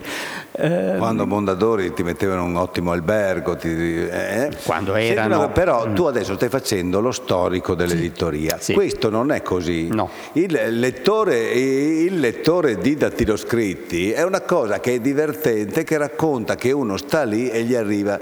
ehm... 0.61 0.97
Quando 0.97 1.25
Mondadori 1.25 1.93
ti 1.93 2.03
mettevano 2.03 2.43
un 2.43 2.55
ottimo 2.55 2.91
albergo, 2.91 3.55
ti, 3.55 3.67
eh? 3.67 4.49
quando 4.63 4.95
erano... 4.95 5.41
Sì, 5.41 5.47
però 5.53 5.87
mm. 5.87 5.95
tu 5.95 6.03
adesso 6.05 6.35
stai 6.35 6.49
facendo 6.49 6.99
lo 7.01 7.11
storico 7.11 7.75
dell'editoria, 7.75 8.57
sì. 8.59 8.73
questo 8.73 9.09
non 9.09 9.31
è 9.31 9.41
così. 9.41 9.87
No. 9.87 10.09
Il, 10.33 10.79
lettore, 10.79 11.51
il 11.51 12.19
lettore 12.19 12.77
di 12.77 12.95
dattiloscritti 12.95 14.11
è 14.11 14.23
una 14.23 14.41
cosa 14.41 14.79
che 14.79 14.95
è 14.95 14.99
divertente, 14.99 15.83
che 15.83 15.97
racconta 15.97 16.55
che 16.55 16.71
uno 16.71 16.97
sta 16.97 17.23
lì 17.23 17.49
e 17.49 17.63
gli 17.63 17.75
arriva 17.75 18.19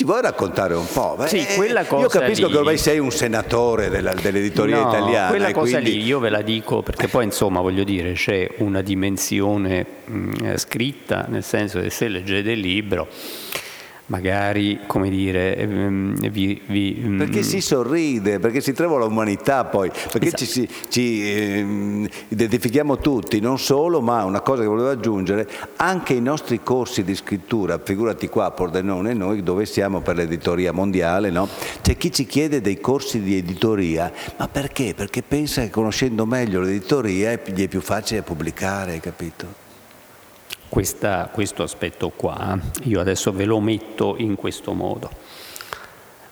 ci 0.00 0.06
vuoi 0.06 0.22
raccontare 0.22 0.72
un 0.72 0.86
po'? 0.90 1.14
Sì, 1.26 1.46
eh, 1.46 1.56
quella 1.56 1.84
cosa 1.84 2.04
io 2.04 2.08
capisco 2.08 2.46
lì... 2.46 2.52
che 2.52 2.58
ormai 2.58 2.78
sei 2.78 2.98
un 2.98 3.10
senatore 3.10 3.90
della, 3.90 4.14
dell'editoria 4.14 4.80
no, 4.80 4.88
italiana. 4.88 5.28
Quella 5.28 5.52
cosa 5.52 5.78
quindi... 5.78 5.98
lì 5.98 6.04
io 6.06 6.18
ve 6.18 6.30
la 6.30 6.40
dico 6.40 6.80
perché 6.80 7.06
poi 7.06 7.24
insomma 7.24 7.60
voglio 7.60 7.84
dire 7.84 8.14
c'è 8.14 8.48
una 8.58 8.80
dimensione 8.80 9.84
mh, 10.06 10.56
scritta, 10.56 11.26
nel 11.28 11.44
senso 11.44 11.82
che 11.82 11.90
se 11.90 12.08
leggete 12.08 12.52
il 12.52 12.60
libro 12.60 13.08
magari, 14.10 14.80
come 14.86 15.08
dire, 15.08 15.56
ehm, 15.56 16.14
vi, 16.30 16.60
vi, 16.66 17.00
mm, 17.00 17.18
perché 17.18 17.42
si 17.42 17.60
sorride, 17.60 18.38
perché 18.38 18.60
si 18.60 18.72
trova 18.72 18.98
l'umanità 18.98 19.64
poi, 19.64 19.90
perché 20.10 20.26
esatto. 20.26 20.44
ci, 20.44 20.68
ci 20.88 21.22
eh, 21.24 22.10
identifichiamo 22.28 22.98
tutti, 22.98 23.40
non 23.40 23.58
solo, 23.58 24.00
ma 24.00 24.24
una 24.24 24.40
cosa 24.40 24.62
che 24.62 24.68
volevo 24.68 24.90
aggiungere, 24.90 25.48
anche 25.76 26.14
i 26.14 26.20
nostri 26.20 26.60
corsi 26.62 27.04
di 27.04 27.14
scrittura, 27.14 27.78
figurati 27.82 28.28
qua 28.28 28.46
a 28.46 28.50
Pordenone, 28.50 29.14
noi 29.14 29.42
dove 29.42 29.64
siamo 29.64 30.00
per 30.00 30.16
l'editoria 30.16 30.72
mondiale, 30.72 31.30
no? 31.30 31.48
c'è 31.80 31.96
chi 31.96 32.10
ci 32.12 32.26
chiede 32.26 32.60
dei 32.60 32.80
corsi 32.80 33.22
di 33.22 33.36
editoria, 33.36 34.12
ma 34.36 34.48
perché? 34.48 34.92
Perché 34.94 35.22
pensa 35.22 35.62
che 35.62 35.70
conoscendo 35.70 36.26
meglio 36.26 36.60
l'editoria 36.60 37.38
gli 37.44 37.62
è 37.62 37.68
più 37.68 37.80
facile 37.80 38.22
pubblicare, 38.22 38.98
capito? 38.98 39.68
Questa, 40.70 41.28
questo 41.30 41.62
aspetto 41.62 42.10
qua. 42.10 42.58
Io 42.84 43.00
adesso 43.00 43.32
ve 43.32 43.44
lo 43.44 43.60
metto 43.60 44.14
in 44.16 44.36
questo 44.36 44.72
modo. 44.72 45.10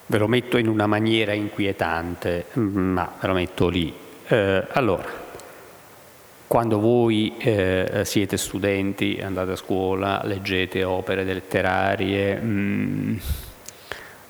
Ve 0.07 0.17
lo 0.17 0.29
metto 0.29 0.57
in 0.57 0.69
una 0.69 0.87
maniera 0.87 1.35
inquietante, 1.35 2.47
ma 2.55 3.13
ve 3.21 3.27
lo 3.27 3.35
metto 3.35 3.69
lì. 3.69 3.93
Eh, 4.29 4.67
allora, 4.71 5.05
quando 6.47 6.79
voi 6.79 7.35
eh, 7.37 8.03
siete 8.05 8.39
studenti, 8.39 9.21
andate 9.23 9.51
a 9.51 9.57
scuola, 9.57 10.23
leggete 10.25 10.83
opere 10.83 11.25
letterarie, 11.25 12.37
mh, 12.37 12.47
mm, 12.47 13.17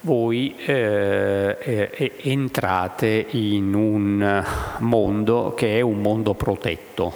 voi 0.01 0.57
eh, 0.65 1.59
eh, 1.61 2.13
entrate 2.23 3.27
in 3.31 3.75
un 3.75 4.45
mondo 4.79 5.55
che 5.55 5.79
è 5.79 5.81
un 5.81 6.01
mondo 6.01 6.35
protetto. 6.35 7.13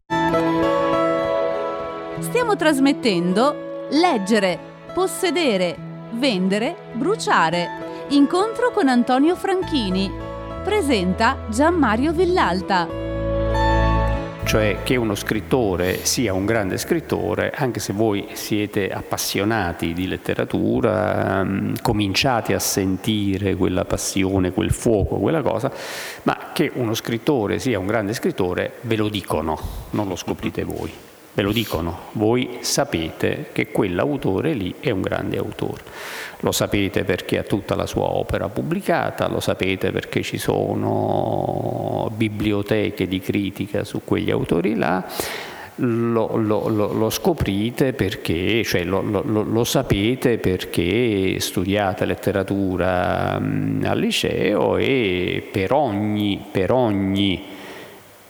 Trasmettendo 2.62 3.88
Leggere, 3.90 4.56
possedere, 4.94 5.76
vendere, 6.12 6.76
bruciare. 6.92 7.68
Incontro 8.10 8.70
con 8.70 8.86
Antonio 8.86 9.34
Franchini. 9.34 10.08
Presenta 10.62 11.38
Gianmario 11.50 12.12
Villalta. 12.12 12.86
Cioè 14.44 14.78
che 14.84 14.94
uno 14.94 15.16
scrittore 15.16 16.04
sia 16.04 16.34
un 16.34 16.46
grande 16.46 16.78
scrittore, 16.78 17.50
anche 17.50 17.80
se 17.80 17.92
voi 17.92 18.28
siete 18.34 18.90
appassionati 18.90 19.92
di 19.92 20.06
letteratura, 20.06 21.40
um, 21.42 21.72
cominciate 21.82 22.54
a 22.54 22.60
sentire 22.60 23.56
quella 23.56 23.84
passione, 23.84 24.52
quel 24.52 24.70
fuoco, 24.70 25.16
quella 25.16 25.42
cosa, 25.42 25.68
ma 26.22 26.52
che 26.52 26.70
uno 26.74 26.94
scrittore 26.94 27.58
sia 27.58 27.80
un 27.80 27.86
grande 27.86 28.14
scrittore 28.14 28.74
ve 28.82 28.94
lo 28.94 29.08
dicono, 29.08 29.58
non 29.90 30.06
lo 30.06 30.14
scoprite 30.14 30.62
voi 30.62 31.10
ve 31.34 31.42
lo 31.42 31.52
dicono, 31.52 31.98
voi 32.12 32.58
sapete 32.60 33.46
che 33.52 33.68
quell'autore 33.68 34.52
lì 34.52 34.74
è 34.80 34.90
un 34.90 35.00
grande 35.00 35.38
autore. 35.38 35.82
Lo 36.40 36.52
sapete 36.52 37.04
perché 37.04 37.38
ha 37.38 37.42
tutta 37.42 37.74
la 37.74 37.86
sua 37.86 38.04
opera 38.04 38.48
pubblicata, 38.48 39.28
lo 39.28 39.40
sapete 39.40 39.92
perché 39.92 40.22
ci 40.22 40.38
sono 40.38 42.10
biblioteche 42.14 43.06
di 43.06 43.20
critica 43.20 43.84
su 43.84 44.02
quegli 44.04 44.30
autori 44.30 44.74
là, 44.74 45.06
lo, 45.76 46.36
lo, 46.36 46.68
lo, 46.68 46.92
lo 46.92 47.10
scoprite 47.10 47.94
perché, 47.94 48.62
cioè 48.62 48.84
lo, 48.84 49.64
sapete 49.64 50.36
perché 50.36 51.40
studiate 51.40 52.04
letteratura 52.04 53.36
al 53.36 53.98
liceo 53.98 54.76
e 54.76 55.48
per 55.50 55.72
ogni, 55.72 56.44
per 56.50 56.72
ogni 56.72 57.51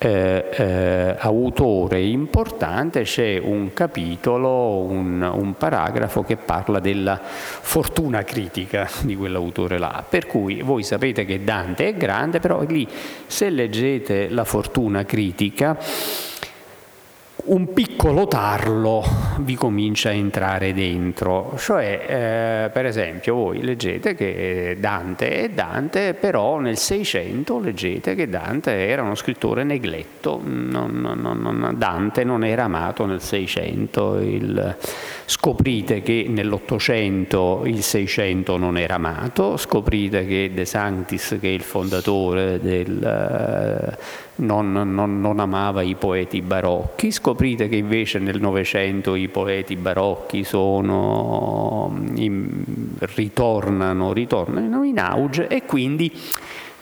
eh, 0.05 0.49
eh, 0.51 1.17
autore 1.17 2.01
importante 2.01 3.03
c'è 3.03 3.39
un 3.41 3.73
capitolo, 3.73 4.81
un, 4.81 5.23
un, 5.23 5.55
paragrafo 5.57 6.25
che 6.25 6.37
parla 6.37 6.81
della 6.81 7.21
fortuna 7.23 8.25
critica 8.25 8.91
di 9.03 9.15
quell'autore 9.15 9.79
là. 9.79 10.05
Per 10.09 10.27
cui 10.27 10.61
voi 10.63 10.83
sapete 10.83 11.25
che 11.25 11.45
Dante 11.45 11.87
è 11.87 11.95
grande, 11.95 12.41
però 12.41 12.63
lì 12.63 12.89
se 13.27 13.49
leggete 13.51 14.29
la 14.29 14.43
fortuna 14.43 15.05
critica 15.05 15.79
un 17.45 17.73
piccolo 17.73 18.29
tarlo 18.29 19.03
vi 19.39 19.57
comincia 19.57 20.11
a 20.11 20.13
entrare 20.13 20.73
dentro, 20.73 21.55
cioè 21.59 22.67
eh, 22.67 22.71
per 22.71 22.87
esempio 22.87 23.35
voi 23.35 23.63
leggete 23.63 24.15
che 24.15 24.77
Dante 24.79 25.41
è 25.41 25.49
Dante, 25.49 26.15
però 26.15 26.61
nel 26.61 26.77
600 26.77 27.59
leggete 27.59 28.15
che 28.15 28.29
Dante 28.29 28.87
era 28.87 29.03
uno 29.03 29.17
scrittore 29.17 29.65
negletto, 29.65 30.41
non, 30.45 31.01
non, 31.01 31.19
non, 31.19 31.75
Dante 31.77 32.23
non 32.23 32.45
era 32.45 32.65
amato 32.65 33.07
nel 33.07 33.21
600, 33.21 34.19
il, 34.21 34.77
scoprite 35.25 36.01
che 36.03 36.27
nell'Ottocento 36.29 37.63
il 37.65 37.83
600 37.83 38.57
non 38.57 38.79
era 38.79 38.95
amato, 38.95 39.57
scoprite 39.57 40.27
che 40.27 40.53
De 40.55 40.65
Sanctis, 40.65 41.39
che 41.41 41.49
è 41.49 41.53
il 41.53 41.63
fondatore 41.63 42.61
del 42.61 43.99
non, 44.45 44.73
non, 44.73 45.21
non, 45.21 45.41
amava 45.41 45.83
i 45.83 45.95
poeti 45.95 46.43
barocchi, 46.43 47.11
scoprite 47.11 47.69
che 47.69 47.77
invece 47.77 48.19
nel 48.19 48.41
Novecento 48.41 49.15
i 49.15 49.29
poeti 49.29 49.77
barocchi 49.77 50.45
sono, 50.45 52.03
in, 52.15 52.65
ritornano, 52.99 54.13
ritornano 54.13 54.83
in 54.83 54.99
auge 54.99 55.47
e 55.47 55.65
quindi 55.65 56.13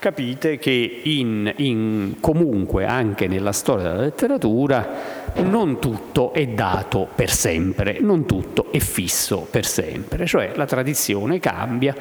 capite 0.01 0.57
che 0.57 1.01
in, 1.03 1.53
in, 1.57 2.15
comunque 2.19 2.85
anche 2.85 3.27
nella 3.27 3.51
storia 3.51 3.91
della 3.91 4.01
letteratura 4.01 4.89
non 5.43 5.79
tutto 5.79 6.33
è 6.33 6.47
dato 6.47 7.07
per 7.13 7.29
sempre, 7.29 7.99
non 7.99 8.25
tutto 8.25 8.71
è 8.71 8.79
fisso 8.79 9.47
per 9.47 9.63
sempre, 9.63 10.25
cioè 10.25 10.53
la 10.55 10.65
tradizione 10.65 11.39
cambia, 11.39 11.95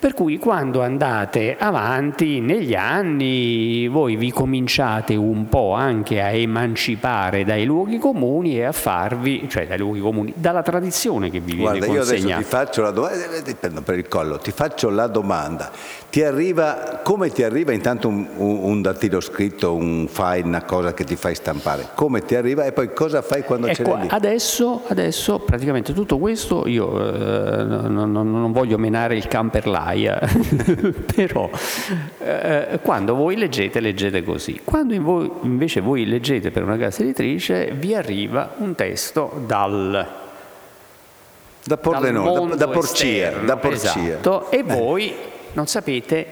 Per 0.00 0.14
cui 0.14 0.38
quando 0.38 0.80
andate 0.80 1.56
avanti 1.58 2.40
negli 2.40 2.74
anni 2.74 3.86
voi 3.86 4.16
vi 4.16 4.30
cominciate 4.32 5.14
un 5.14 5.46
po' 5.50 5.72
anche 5.74 6.22
a 6.22 6.30
emancipare 6.30 7.44
dai 7.44 7.66
luoghi 7.66 7.98
comuni 7.98 8.56
e 8.56 8.64
a 8.64 8.72
farvi, 8.72 9.46
cioè 9.50 9.66
dai 9.66 9.76
luoghi 9.76 10.00
comuni, 10.00 10.32
dalla 10.36 10.62
tradizione 10.62 11.28
che 11.28 11.40
vi 11.40 11.52
viene 11.52 11.78
Guarda, 11.80 11.86
consegnata. 11.86 12.24
io 12.24 12.28
adesso 12.30 12.38
ti 12.38 12.44
faccio 12.44 12.80
la 12.82 12.90
domanda, 12.92 13.36
eh, 13.36 13.42
ti 13.42 13.54
prendo 13.54 13.82
per 13.82 13.98
il 13.98 14.08
collo, 14.08 14.38
ti 14.38 14.50
faccio 14.52 14.88
la 14.88 15.06
domanda. 15.06 15.70
Ti 16.10 16.22
arriva, 16.24 17.00
come 17.04 17.28
ti 17.28 17.42
arriva 17.44 17.72
intanto 17.72 18.08
un, 18.08 18.26
un, 18.36 18.58
un 18.62 18.82
dattilo 18.82 19.20
scritto, 19.20 19.74
un 19.74 20.08
file, 20.08 20.42
una 20.46 20.64
cosa 20.64 20.92
che 20.94 21.04
ti 21.04 21.14
fai 21.14 21.34
stampare? 21.34 21.88
Come 21.94 22.22
ti 22.24 22.34
arriva 22.34 22.64
e 22.64 22.72
poi 22.72 22.92
cosa 22.94 23.20
fai 23.22 23.42
quando 23.44 23.66
ce 23.72 23.82
Ecco, 23.82 23.92
l'hai 23.92 24.02
lì? 24.02 24.08
adesso, 24.10 24.82
adesso 24.88 25.38
praticamente 25.40 25.92
tutto 25.92 26.18
questo 26.18 26.66
io 26.66 26.88
eh, 27.14 27.62
non, 27.64 28.10
non- 28.10 28.30
non 28.30 28.50
voglio 28.50 28.76
menare 28.78 29.14
il 29.14 29.28
camperlaia, 29.90 30.20
però 31.14 31.50
eh, 32.18 32.78
quando 32.82 33.14
voi 33.14 33.36
leggete, 33.36 33.80
leggete 33.80 34.22
così. 34.22 34.60
Quando 34.64 34.94
in 34.94 35.02
voi- 35.02 35.30
invece 35.42 35.80
voi 35.80 36.06
leggete 36.06 36.50
per 36.50 36.62
una 36.62 36.76
casa 36.76 37.02
editrice, 37.02 37.70
vi 37.72 37.94
arriva 37.94 38.54
un 38.58 38.74
testo 38.74 39.42
dal, 39.46 40.06
Da 41.64 41.76
Pordenone, 41.76 42.50
da, 42.50 42.66
da 42.66 42.68
Porcia, 42.68 43.04
esterno, 43.06 43.46
da 43.46 43.56
Porcia. 43.56 43.98
esatto, 43.98 44.50
e 44.50 44.62
voi 44.62 45.14
non 45.52 45.66
sapete 45.66 46.26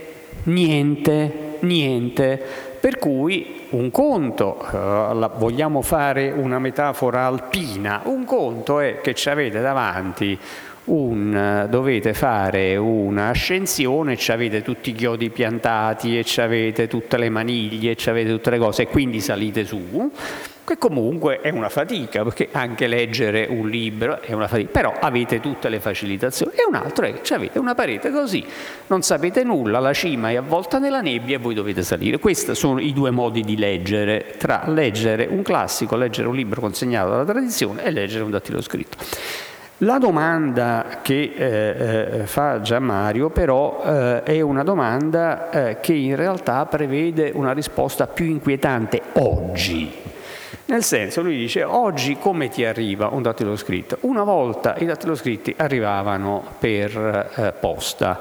niente, 0.44 1.57
niente. 1.61 2.66
Per 2.81 2.97
cui 2.97 3.66
un 3.71 3.90
conto, 3.90 4.64
eh, 4.73 4.77
la- 5.14 5.31
vogliamo 5.35 5.83
fare 5.83 6.31
una 6.31 6.61
metafora 6.61 7.27
alpina, 7.27 8.03
un 8.05 8.25
conto 8.25 8.79
è 8.79 9.01
che 9.01 9.14
ci 9.14 9.29
avete 9.29 9.61
davanti 9.61 10.38
un, 10.88 11.66
dovete 11.70 12.14
fare 12.14 12.77
un'ascensione, 12.77 14.16
ci 14.16 14.33
avete 14.33 14.62
tutti 14.62 14.90
i 14.90 14.92
chiodi 14.94 15.31
piantati 15.31 16.18
e 16.18 16.24
ci 16.24 16.40
avete 16.40 16.88
tutte 16.88 17.16
le 17.16 17.29
maniglie, 17.29 17.96
ci 17.96 18.11
avete 18.11 18.31
tutte 18.31 18.51
le 18.51 18.59
cose 18.59 18.83
e 18.83 18.87
quindi 18.88 19.20
salite 19.20 19.64
su, 19.64 20.11
che 20.64 20.77
comunque 20.77 21.40
è 21.40 21.48
una 21.51 21.70
fatica, 21.70 22.22
perché 22.22 22.48
anche 22.53 22.87
leggere 22.87 23.46
un 23.48 23.68
libro 23.68 24.20
è 24.20 24.33
una 24.33 24.48
fatica, 24.48 24.70
però 24.70 24.94
avete 24.98 25.40
tutte 25.40 25.68
le 25.70 25.81
facilitazioni. 25.81 26.53
E 26.53 26.64
un 26.68 26.74
altro 26.74 27.07
è 27.07 27.20
che 27.20 27.35
avete 27.35 27.59
una 27.59 27.74
parete 27.74 28.11
così, 28.11 28.44
non 28.88 29.03
sapete 29.03 29.44
nulla, 29.44 29.79
la 29.79 29.94
cima 29.94 30.31
è 30.31 30.37
avvolta 30.37 30.79
nella 30.79 31.01
nebbia 31.01 31.37
e 31.37 31.38
voi 31.38 31.55
dovete 31.55 31.83
salire. 31.83 32.18
Questi 32.18 32.55
sono 32.55 32.81
i 32.81 32.92
due 32.92 33.11
modi 33.11 33.40
di 33.42 33.57
leggere, 33.57 34.35
tra 34.37 34.64
leggere 34.66 35.27
un 35.31 35.42
classico, 35.42 35.96
leggere 35.96 36.29
un 36.29 36.35
libro 36.35 36.61
consegnato 36.61 37.11
dalla 37.11 37.24
tradizione 37.24 37.85
e 37.85 37.90
leggere 37.90 38.24
un 38.24 38.31
dattilo 38.31 38.61
scritto. 38.61 39.48
La 39.83 39.99
domanda 39.99 40.99
che 41.03 41.35
eh, 41.37 42.21
eh, 42.21 42.27
fa 42.27 42.61
Gianmario 42.61 43.31
però 43.31 43.81
eh, 43.85 44.23
è 44.25 44.41
una 44.41 44.64
domanda 44.64 45.51
eh, 45.51 45.79
che 45.79 45.93
in 45.93 46.17
realtà 46.17 46.67
prevede 46.67 47.31
una 47.33 47.53
risposta 47.53 48.09
più 48.09 48.25
inquietante 48.25 49.01
oggi. 49.12 49.88
Nel 50.64 50.83
senso, 50.83 51.23
lui 51.23 51.37
dice, 51.37 51.62
oggi 51.62 52.19
come 52.19 52.49
ti 52.49 52.64
arriva 52.64 53.07
un 53.12 53.23
dattilo 53.23 53.55
scritto? 53.55 53.99
Una 54.01 54.25
volta 54.25 54.75
i 54.79 54.85
dattilo 54.85 55.14
scritti 55.14 55.55
arrivavano 55.57 56.43
per 56.59 57.31
eh, 57.37 57.53
posta, 57.53 58.19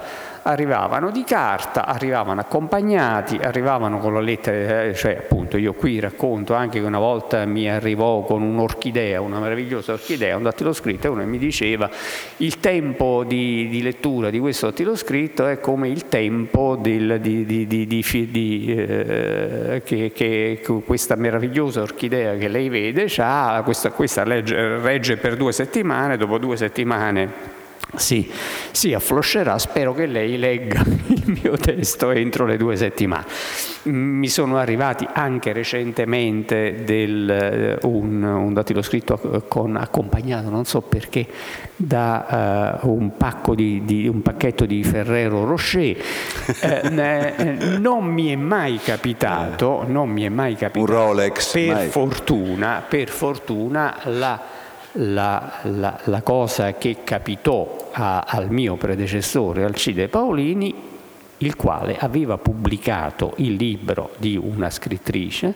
arrivavano 0.48 1.12
di 1.12 1.24
carta, 1.26 1.86
arrivavano 1.86 2.40
accompagnati, 2.40 3.38
arrivavano 3.42 4.00
con 4.00 4.14
la 4.14 4.22
lettera, 4.22 4.84
eh, 4.84 4.94
cioè 4.96 5.18
appunto 5.18 5.58
io 5.58 5.74
qui 5.74 6.00
racconto 6.00 6.54
anche 6.54 6.80
che 6.80 6.86
una 6.86 7.00
volta 7.00 7.44
mi 7.46 7.70
arrivò 7.70 8.22
con 8.24 8.42
un'orchidea, 8.42 9.20
una 9.20 9.40
meravigliosa 9.40 9.92
orchidea, 9.94 10.38
un 10.38 10.44
dattilo 10.44 10.72
scritto 10.72 11.08
e 11.08 11.10
uno 11.10 11.26
mi 11.26 11.38
diceva 11.38 11.90
il 12.38 12.60
tempo 12.62 13.26
di, 13.28 13.68
di 13.68 13.82
lettura 13.82 14.30
di 14.30 14.40
questo 14.40 14.68
dattilo 14.68 14.96
scritto 14.96 15.46
è 15.48 15.60
come 15.60 15.90
il 15.90 16.08
tempo 16.08 16.78
del- 16.80 17.20
di, 17.20 17.46
di- 17.46 17.68
eh, 18.78 19.82
che, 19.84 20.12
che 20.14 20.62
questa 20.86 21.16
meravigliosa 21.16 21.82
orchidea 21.82 22.36
che 22.36 22.48
lei 22.48 22.70
vede, 22.70 23.08
questa, 23.64 23.92
questa 23.92 24.24
legge- 24.24 24.80
regge 24.80 25.18
per 25.18 25.36
due 25.36 25.52
settimane, 25.52 26.16
dopo 26.16 26.38
due 26.38 26.56
settimane 26.56 27.57
sì, 27.96 28.30
si 28.72 28.94
affloscerà, 28.94 29.58
spero 29.58 29.94
che 29.94 30.06
lei 30.06 30.38
legga 30.38 30.84
il 30.86 31.40
mio 31.42 31.56
testo 31.58 32.12
entro 32.12 32.46
le 32.46 32.58
due 32.58 32.76
settimane. 32.76 33.26
Mi 33.84 34.28
sono 34.28 34.58
arrivati 34.58 35.08
anche 35.12 35.54
recentemente 35.54 36.84
del, 36.84 37.30
eh, 37.30 37.80
un, 37.88 38.22
un 38.22 38.54
dattilo 38.54 38.82
scritto 38.82 39.46
con, 39.48 39.78
accompagnato, 39.78 40.50
non 40.50 40.66
so 40.66 40.82
perché, 40.82 41.26
da 41.76 42.80
eh, 42.82 42.88
un, 42.88 43.16
pacco 43.16 43.56
di, 43.56 43.84
di- 43.86 44.08
un 44.08 44.22
pacchetto 44.22 44.66
di 44.66 44.84
Ferrero 44.84 45.46
Rocher. 45.46 45.98
Eh, 46.62 46.82
eh, 46.84 47.78
non 47.80 48.06
mi 48.06 48.32
è 48.32 48.36
mai 48.36 48.80
capitato, 48.84 49.86
non 49.88 50.10
mi 50.10 50.24
è 50.24 50.30
mai 50.30 50.56
capitato, 50.56 50.92
Rolex, 50.92 51.54
per 51.54 51.74
mai. 51.74 51.88
fortuna, 51.88 52.84
per 52.88 53.10
fortuna 53.10 53.98
la 54.04 54.57
la, 54.98 55.60
la- 55.64 56.00
la 56.06 56.22
cosa 56.22 56.74
che 56.74 56.98
capitò 57.04 57.90
a- 57.92 58.22
al 58.28 58.50
mio 58.52 58.76
predecessore 58.76 59.64
Alcide 59.64 60.08
Paolini, 60.08 60.74
il 61.40 61.56
quale 61.56 61.98
aveva 61.98 62.38
pubblicato 62.38 63.34
il 63.38 63.54
libro 63.56 64.12
di 64.18 64.36
una 64.42 64.70
scrittrice, 64.70 65.54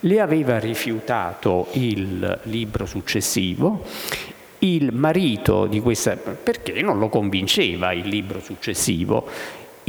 le 0.00 0.20
aveva 0.20 0.58
rifiutato 0.58 1.66
il 1.72 2.40
libro 2.44 2.86
successivo, 2.86 3.84
il 4.60 4.92
marito 4.94 5.66
di 5.66 5.80
questa, 5.80 6.16
perché 6.16 6.80
non 6.80 6.98
lo 6.98 7.08
convinceva 7.08 7.92
il 7.92 8.06
libro 8.08 8.40
successivo, 8.40 9.28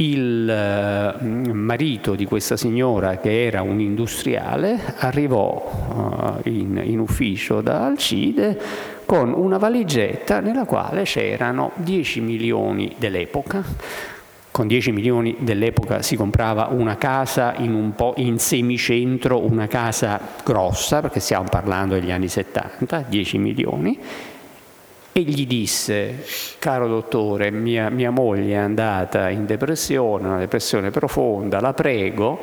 il 0.02 0.48
eh, 0.48 1.52
marito 1.52 2.14
di 2.14 2.24
questa 2.24 2.56
signora, 2.56 3.18
che 3.18 3.46
era 3.46 3.62
un 3.62 3.80
industriale, 3.80 4.78
arrivò 4.98 6.40
eh, 6.44 6.50
in, 6.50 6.80
in 6.84 6.98
ufficio 6.98 7.60
da 7.60 7.86
Alcide 7.86 8.58
con 9.06 9.32
una 9.32 9.58
valigetta 9.58 10.40
nella 10.40 10.64
quale 10.64 11.02
c'erano 11.02 11.72
10 11.76 12.20
milioni 12.20 12.94
dell'epoca. 12.98 13.62
Con 14.50 14.66
10 14.66 14.92
milioni 14.92 15.36
dell'epoca 15.38 16.02
si 16.02 16.14
comprava 16.14 16.68
una 16.70 16.96
casa 16.96 17.54
in, 17.56 17.72
un 17.72 17.94
po' 17.94 18.12
in 18.18 18.38
semicentro, 18.38 19.42
una 19.42 19.66
casa 19.66 20.20
grossa, 20.44 21.00
perché 21.00 21.20
stiamo 21.20 21.48
parlando 21.48 21.94
degli 21.94 22.10
anni 22.10 22.28
70, 22.28 23.06
10 23.08 23.38
milioni, 23.38 23.98
e 25.12 25.20
gli 25.20 25.46
disse, 25.46 26.24
caro 26.58 26.88
dottore, 26.88 27.50
mia, 27.50 27.90
mia 27.90 28.10
moglie 28.10 28.54
è 28.54 28.56
andata 28.56 29.28
in 29.28 29.44
depressione, 29.44 30.26
una 30.26 30.38
depressione 30.38 30.90
profonda, 30.90 31.60
la 31.60 31.74
prego. 31.74 32.40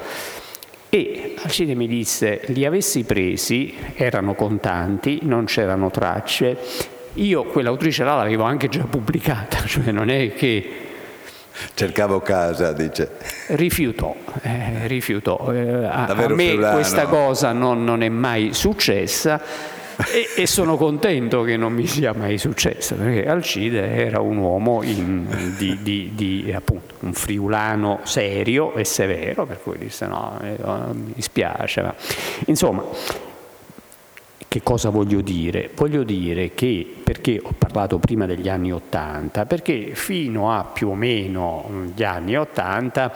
E 0.90 1.34
Alcide 1.42 1.74
mi 1.74 1.88
disse, 1.88 2.42
li 2.48 2.66
avessi 2.66 3.04
presi, 3.04 3.76
erano 3.96 4.36
contanti, 4.36 5.20
non 5.24 5.46
c'erano 5.46 5.90
tracce. 5.90 6.58
Io 7.14 7.46
quell'autrice 7.46 8.04
là 8.04 8.16
l'avevo 8.16 8.44
anche 8.44 8.70
già 8.70 8.84
pubblicata, 8.84 9.58
cioè 9.66 9.92
non 9.92 10.10
è 10.10 10.34
che 10.34 10.88
Cercavo 11.74 12.22
casa, 12.22 12.72
dice. 12.72 13.18
rifiutò, 13.48 14.16
eh, 14.44 14.88
rifiutò. 14.88 15.52
Eh, 15.52 15.86
a, 15.86 16.06
a 16.06 16.28
me 16.30 16.46
friulano. 16.50 16.74
questa 16.74 17.08
cosa 17.08 17.52
non, 17.52 17.84
non 17.84 18.02
è 18.02 18.10
mai 18.10 18.54
successa 18.54 19.42
e, 20.08 20.42
e 20.42 20.48
sono 20.48 20.78
contento 20.78 21.42
che 21.44 21.58
non 21.58 21.74
mi 21.74 21.86
sia 21.86 22.14
mai 22.14 22.38
successa 22.38 22.96
perché 22.96 23.28
Alcide 23.28 23.96
era 23.96 24.22
un 24.22 24.38
uomo 24.38 24.82
in- 24.84 25.56
di, 25.58 25.78
di- 25.82 26.12
di, 26.14 26.52
appunto, 26.54 26.96
un 27.00 27.14
friulano 27.14 28.00
serio 28.04 28.74
e 28.76 28.86
severo 28.86 29.46
per 29.46 29.62
cui 29.62 29.78
disse 29.78 30.06
no, 30.08 30.40
eh, 30.42 30.58
mi 30.94 31.12
dispiace 31.14 31.82
ma. 31.82 31.94
insomma 32.46 32.84
che 34.48 34.64
cosa 34.64 34.90
voglio 34.90 35.22
dire? 35.22 35.70
Voglio 35.76 36.02
dire 36.02 36.56
che, 36.56 36.96
perché 37.04 37.40
ho 37.40 37.54
parlato 37.56 38.00
prima 38.00 38.26
degli 38.26 38.50
anni 38.50 38.74
Ottanta, 38.74 39.46
perché 39.46 39.92
fino 39.94 40.52
a 40.52 40.64
più 40.64 40.90
o 40.90 40.96
meno 40.96 41.70
gli 41.94 42.02
anni 42.02 42.36
Ottanta 42.36 43.14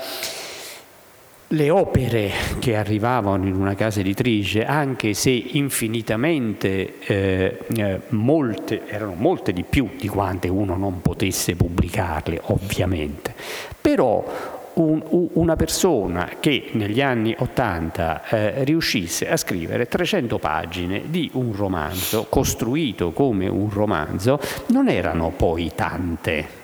le 1.54 1.70
opere 1.70 2.32
che 2.60 2.76
arrivavano 2.76 3.46
in 3.46 3.56
una 3.56 3.76
casa 3.76 4.00
editrice, 4.00 4.66
anche 4.66 5.14
se 5.14 5.30
infinitamente 5.30 7.00
eh, 7.00 7.58
eh, 7.76 8.00
molte, 8.10 8.88
erano 8.88 9.14
molte 9.16 9.54
di 9.54 9.64
più 9.64 9.90
di 9.98 10.08
quante 10.08 10.48
uno 10.48 10.76
non 10.76 11.02
potesse 11.02 11.56
pubblicarle, 11.56 12.42
ovviamente, 12.46 13.36
però 13.80 14.62
un- 14.74 15.30
una 15.34 15.56
persona 15.56 16.32
che 16.40 16.70
negli 16.72 17.02
anni 17.02 17.36
80 17.38 18.28
eh, 18.28 18.64
riuscisse 18.64 19.30
a 19.30 19.38
scrivere 19.38 19.88
300 19.88 20.40
pagine 20.40 21.04
di 21.06 21.30
un 21.34 21.56
romanzo 21.56 22.26
costruito 22.28 23.12
come 23.12 23.48
un 23.48 23.70
romanzo 23.70 24.40
non 24.68 24.90
erano 24.90 25.32
poi 25.36 25.72
tante 25.76 26.62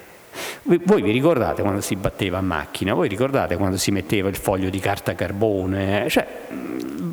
Voi 0.64 1.02
vi 1.02 1.12
ricordate 1.12 1.62
quando 1.62 1.82
si 1.82 1.96
batteva 1.96 2.40
a 2.40 2.42
macchina? 2.42 2.94
Voi 2.94 3.08
ricordate 3.08 3.56
quando 3.56 3.78
si 3.78 3.92
metteva 3.92 4.30
il 4.30 4.36
foglio 4.36 4.70
di 4.70 4.80
carta 4.80 5.16
carbone? 5.16 6.08
Cioè, 6.10 6.28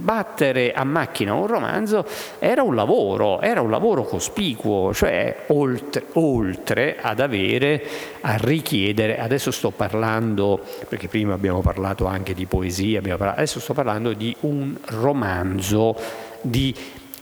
battere 0.06 0.72
a 0.72 0.84
macchina 0.84 1.34
un 1.34 1.48
romanzo 1.48 2.06
era 2.38 2.62
un 2.62 2.76
lavoro, 2.76 3.40
era 3.40 3.60
un 3.60 3.70
lavoro 3.70 4.04
cospicuo, 4.04 4.94
cioè 4.94 5.44
oltre, 5.48 6.06
oltre 6.12 6.96
ad 7.00 7.18
avere, 7.18 7.82
a 8.20 8.36
richiedere, 8.36 9.18
adesso 9.18 9.50
sto 9.50 9.70
parlando, 9.70 10.60
perché 10.88 11.08
prima 11.08 11.34
abbiamo 11.34 11.60
parlato 11.60 12.06
anche 12.06 12.34
di 12.34 12.46
poesia, 12.46 13.00
parlato, 13.00 13.38
adesso 13.38 13.58
sto 13.58 13.74
parlando 13.74 14.12
di 14.12 14.34
un 14.40 14.76
romanzo 14.84 15.96
di 16.40 16.74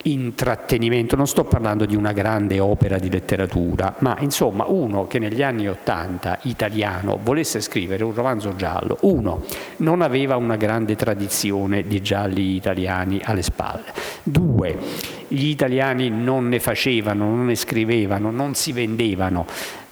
intrattenimento, 0.04 1.16
non 1.16 1.26
sto 1.26 1.44
parlando 1.44 1.84
di 1.86 1.96
una 1.96 2.12
grande 2.12 2.60
opera 2.60 2.98
di 2.98 3.10
letteratura, 3.10 3.94
ma 3.98 4.16
insomma 4.20 4.64
uno 4.66 5.06
che 5.06 5.18
negli 5.18 5.42
anni 5.42 5.68
Ottanta 5.68 6.38
italiano 6.42 7.18
volesse 7.22 7.60
scrivere 7.60 8.04
un 8.04 8.14
romanzo 8.14 8.54
giallo, 8.56 8.98
uno 9.02 9.42
non 9.78 10.02
aveva 10.02 10.36
una 10.36 10.56
grande 10.56 10.96
tradizione 10.96 11.82
di 11.86 12.02
gialli 12.02 12.54
italiani 12.54 13.20
alle 13.22 13.42
spalle, 13.42 13.92
due 14.22 14.78
gli 15.28 15.46
italiani 15.46 16.10
non 16.10 16.48
ne 16.48 16.60
facevano, 16.60 17.24
non 17.24 17.46
ne 17.46 17.54
scrivevano, 17.54 18.30
non 18.30 18.54
si 18.54 18.72
vendevano. 18.72 19.46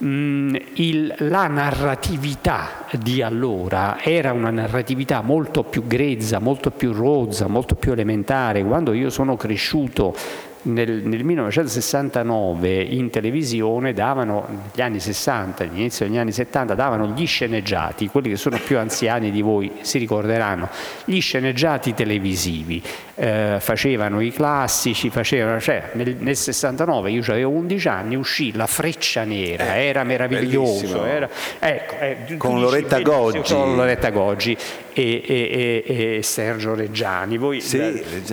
Mm, 0.04 0.54
il, 0.74 1.14
la 1.18 1.46
narratività 1.46 2.86
di 2.92 3.22
allora 3.22 4.00
era 4.02 4.32
una 4.32 4.50
narratività 4.50 5.22
molto 5.22 5.62
più 5.62 5.86
grezza, 5.86 6.38
molto 6.38 6.70
più 6.70 6.92
rozza, 6.92 7.46
molto 7.46 7.74
più 7.74 7.92
elementare. 7.92 8.64
Quando 8.64 8.92
io 8.92 9.10
sono 9.10 9.36
cresciuto 9.36 10.14
nel, 10.62 11.02
nel, 11.04 11.24
1969 11.24 12.82
in 12.82 13.10
televisione 13.10 13.92
davano, 13.92 14.46
negli 14.48 14.80
anni 14.80 15.00
60, 15.00 15.64
all'inizio 15.64 16.06
degli 16.06 16.18
anni 16.18 16.32
70, 16.32 16.74
davano 16.74 17.08
gli 17.08 17.26
sceneggiati, 17.26 18.08
quelli 18.08 18.28
che 18.28 18.36
sono 18.36 18.58
più 18.64 18.78
anziani 18.78 19.30
di 19.30 19.42
voi 19.42 19.70
si 19.80 19.98
ricorderanno, 19.98 20.68
gli 21.04 21.20
sceneggiati 21.20 21.94
televisivi, 21.94 22.82
eh, 23.22 23.58
facevano 23.60 24.20
i 24.20 24.32
classici, 24.32 25.08
facevano, 25.08 25.60
cioè 25.60 25.90
nel, 25.92 26.16
nel 26.18 26.34
69 26.34 27.12
io 27.12 27.22
avevo 27.28 27.50
11 27.50 27.88
anni, 27.88 28.16
uscì 28.16 28.50
La 28.56 28.66
Freccia 28.66 29.22
Nera, 29.22 29.76
eh, 29.76 29.84
era 29.84 30.02
meraviglioso, 30.02 31.04
era, 31.04 31.28
ecco, 31.60 31.94
eh, 32.00 32.36
con 32.36 32.60
Loretta 32.60 33.00
Goggi. 33.00 33.54
Con 33.54 33.76
Loretta 33.76 34.10
Goggi 34.10 34.56
e, 34.92 35.22
e, 35.24 35.84
e, 35.86 36.16
e 36.16 36.22
Sergio 36.24 36.74
Reggiani. 36.74 37.38
Voi, 37.38 37.60
sì, 37.60 37.78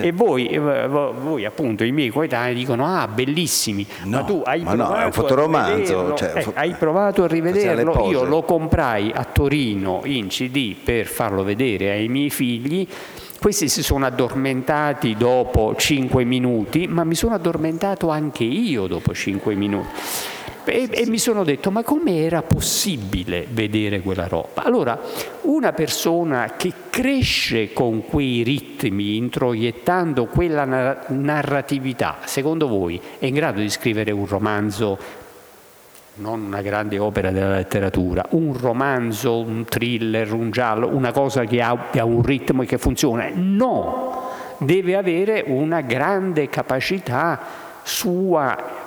e 0.00 0.10
voi, 0.10 0.48
eh, 0.48 0.58
voi, 0.88 1.44
appunto, 1.44 1.84
i 1.84 1.92
miei 1.92 2.08
coetanei 2.08 2.54
dicono, 2.54 2.84
ah, 2.84 3.06
bellissimi, 3.06 3.86
no, 4.06 4.16
ma 4.16 4.24
tu 4.24 4.42
hai 4.44 4.62
ma 4.62 4.72
provato 4.72 4.92
no, 4.92 5.00
è 5.00 5.04
un 5.04 5.12
fotoromanzo. 5.12 6.14
Cioè, 6.14 6.32
eh, 6.34 6.46
hai 6.54 6.74
provato 6.76 7.22
a 7.22 7.28
rivederlo? 7.28 8.08
Io 8.10 8.24
lo 8.24 8.42
comprai 8.42 9.12
a 9.14 9.22
Torino 9.22 10.00
in 10.02 10.26
CD 10.26 10.74
per 10.74 11.06
farlo 11.06 11.44
vedere 11.44 11.92
ai 11.92 12.08
miei 12.08 12.30
figli. 12.30 12.88
Questi 13.40 13.70
si 13.70 13.82
sono 13.82 14.04
addormentati 14.04 15.16
dopo 15.16 15.74
5 15.74 16.24
minuti, 16.24 16.86
ma 16.86 17.04
mi 17.04 17.14
sono 17.14 17.34
addormentato 17.34 18.10
anche 18.10 18.44
io 18.44 18.86
dopo 18.86 19.14
5 19.14 19.54
minuti. 19.54 19.88
E, 20.66 20.90
e, 20.90 21.06
mi 21.06 21.16
sono 21.16 21.42
detto, 21.42 21.70
ma 21.70 21.82
come 21.82 22.18
era 22.18 22.42
possibile 22.42 23.46
vedere 23.48 24.02
quella 24.02 24.26
roba? 24.26 24.62
Allora, 24.62 25.00
una 25.42 25.72
persona 25.72 26.52
che 26.58 26.70
cresce 26.90 27.72
con 27.72 28.04
quei 28.04 28.42
ritmi, 28.42 29.16
introiettando 29.16 30.26
quella 30.26 31.06
narratività, 31.08 32.18
secondo 32.26 32.68
voi 32.68 33.00
è 33.18 33.24
in 33.24 33.32
grado 33.32 33.60
di 33.60 33.70
scrivere 33.70 34.10
un 34.10 34.26
romanzo 34.26 34.98
non 36.14 36.42
una 36.42 36.60
grande 36.60 36.98
opera 36.98 37.30
della 37.30 37.56
letteratura, 37.56 38.24
un 38.30 38.56
romanzo, 38.56 39.40
un 39.40 39.64
thriller, 39.64 40.32
un 40.32 40.50
giallo, 40.50 40.88
una 40.88 41.12
cosa 41.12 41.44
che 41.44 41.62
abbia 41.62 42.04
un 42.04 42.22
ritmo 42.22 42.62
e 42.62 42.66
che 42.66 42.78
funziona. 42.78 43.28
No, 43.32 44.28
deve 44.58 44.96
avere 44.96 45.44
una 45.46 45.80
grande 45.80 46.48
capacità 46.48 47.38
sua 47.82 48.79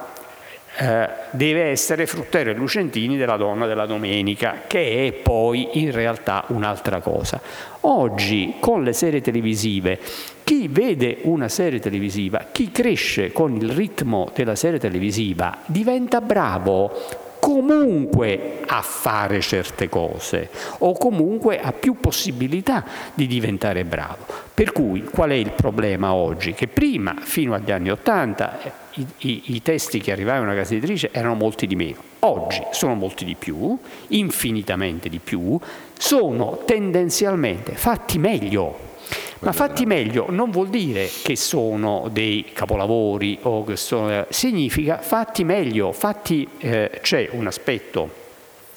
eh, 0.76 1.09
deve 1.32 1.65
essere 1.65 2.07
Fruttero 2.07 2.49
e 2.49 2.53
Lucentini 2.53 3.17
della 3.17 3.38
donna 3.38 3.67
della 3.67 3.86
domenica, 3.86 4.61
che 4.65 5.07
è 5.07 5.11
poi 5.11 5.82
in 5.82 5.91
realtà 5.91 6.45
un'altra 6.47 6.99
cosa. 6.99 7.39
Oggi 7.82 8.55
con 8.59 8.84
le 8.84 8.93
serie 8.93 9.21
televisive, 9.21 9.99
chi 10.43 10.67
vede 10.67 11.19
una 11.24 11.47
serie 11.47 11.80
televisiva, 11.80 12.47
chi 12.51 12.71
cresce 12.71 13.32
con 13.32 13.55
il 13.55 13.69
ritmo 13.69 14.32
della 14.34 14.55
serie 14.55 14.80
televisiva, 14.80 15.57
diventa 15.65 16.21
bravo 16.21 17.21
comunque 17.39 18.61
a 18.65 18.82
fare 18.82 19.41
certe 19.41 19.89
cose 19.89 20.49
o 20.78 20.93
comunque 20.93 21.59
ha 21.59 21.74
più 21.74 21.99
possibilità 21.99 22.86
di 23.13 23.28
diventare 23.28 23.84
bravo. 23.84 24.26
Per 24.53 24.71
cui 24.71 25.03
qual 25.03 25.32
è 25.32 25.36
il 25.36 25.51
problema 25.51 26.13
oggi? 26.13 26.53
Che 26.53 26.67
prima, 26.67 27.15
fino 27.19 27.53
agli 27.53 27.71
anni 27.71 27.91
Ottanta, 27.91 28.82
i, 28.95 29.05
i, 29.19 29.41
i, 29.45 29.61
testi 29.61 29.99
che 29.99 30.11
arrivavano 30.11 30.51
alla 30.51 30.59
casa 30.59 30.73
editrice 30.73 31.09
erano 31.11 31.35
molti 31.35 31.67
di 31.67 31.75
meno. 31.75 32.01
Oggi 32.19 32.61
sono 32.71 32.95
molti 32.95 33.25
di 33.25 33.35
più, 33.35 33.77
infinitamente 34.09 35.09
di 35.09 35.19
più, 35.19 35.59
sono 35.97 36.61
tendenzialmente 36.65 37.73
fatti 37.73 38.17
meglio. 38.17 38.91
Ma 39.39 39.51
fatti 39.51 39.85
meglio 39.85 40.27
non 40.29 40.51
vuol 40.51 40.69
dire 40.69 41.09
che 41.21 41.35
sono 41.35 42.07
dei 42.09 42.51
capolavori 42.53 43.39
o 43.41 43.65
che 43.65 43.75
sono, 43.75 44.25
significa 44.29 44.99
fatti 44.99 45.43
meglio, 45.43 45.91
fatti, 45.91 46.47
eh, 46.59 46.99
c'è 47.01 47.27
un 47.31 47.47
aspetto 47.47 48.21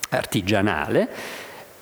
artigianale 0.08 1.08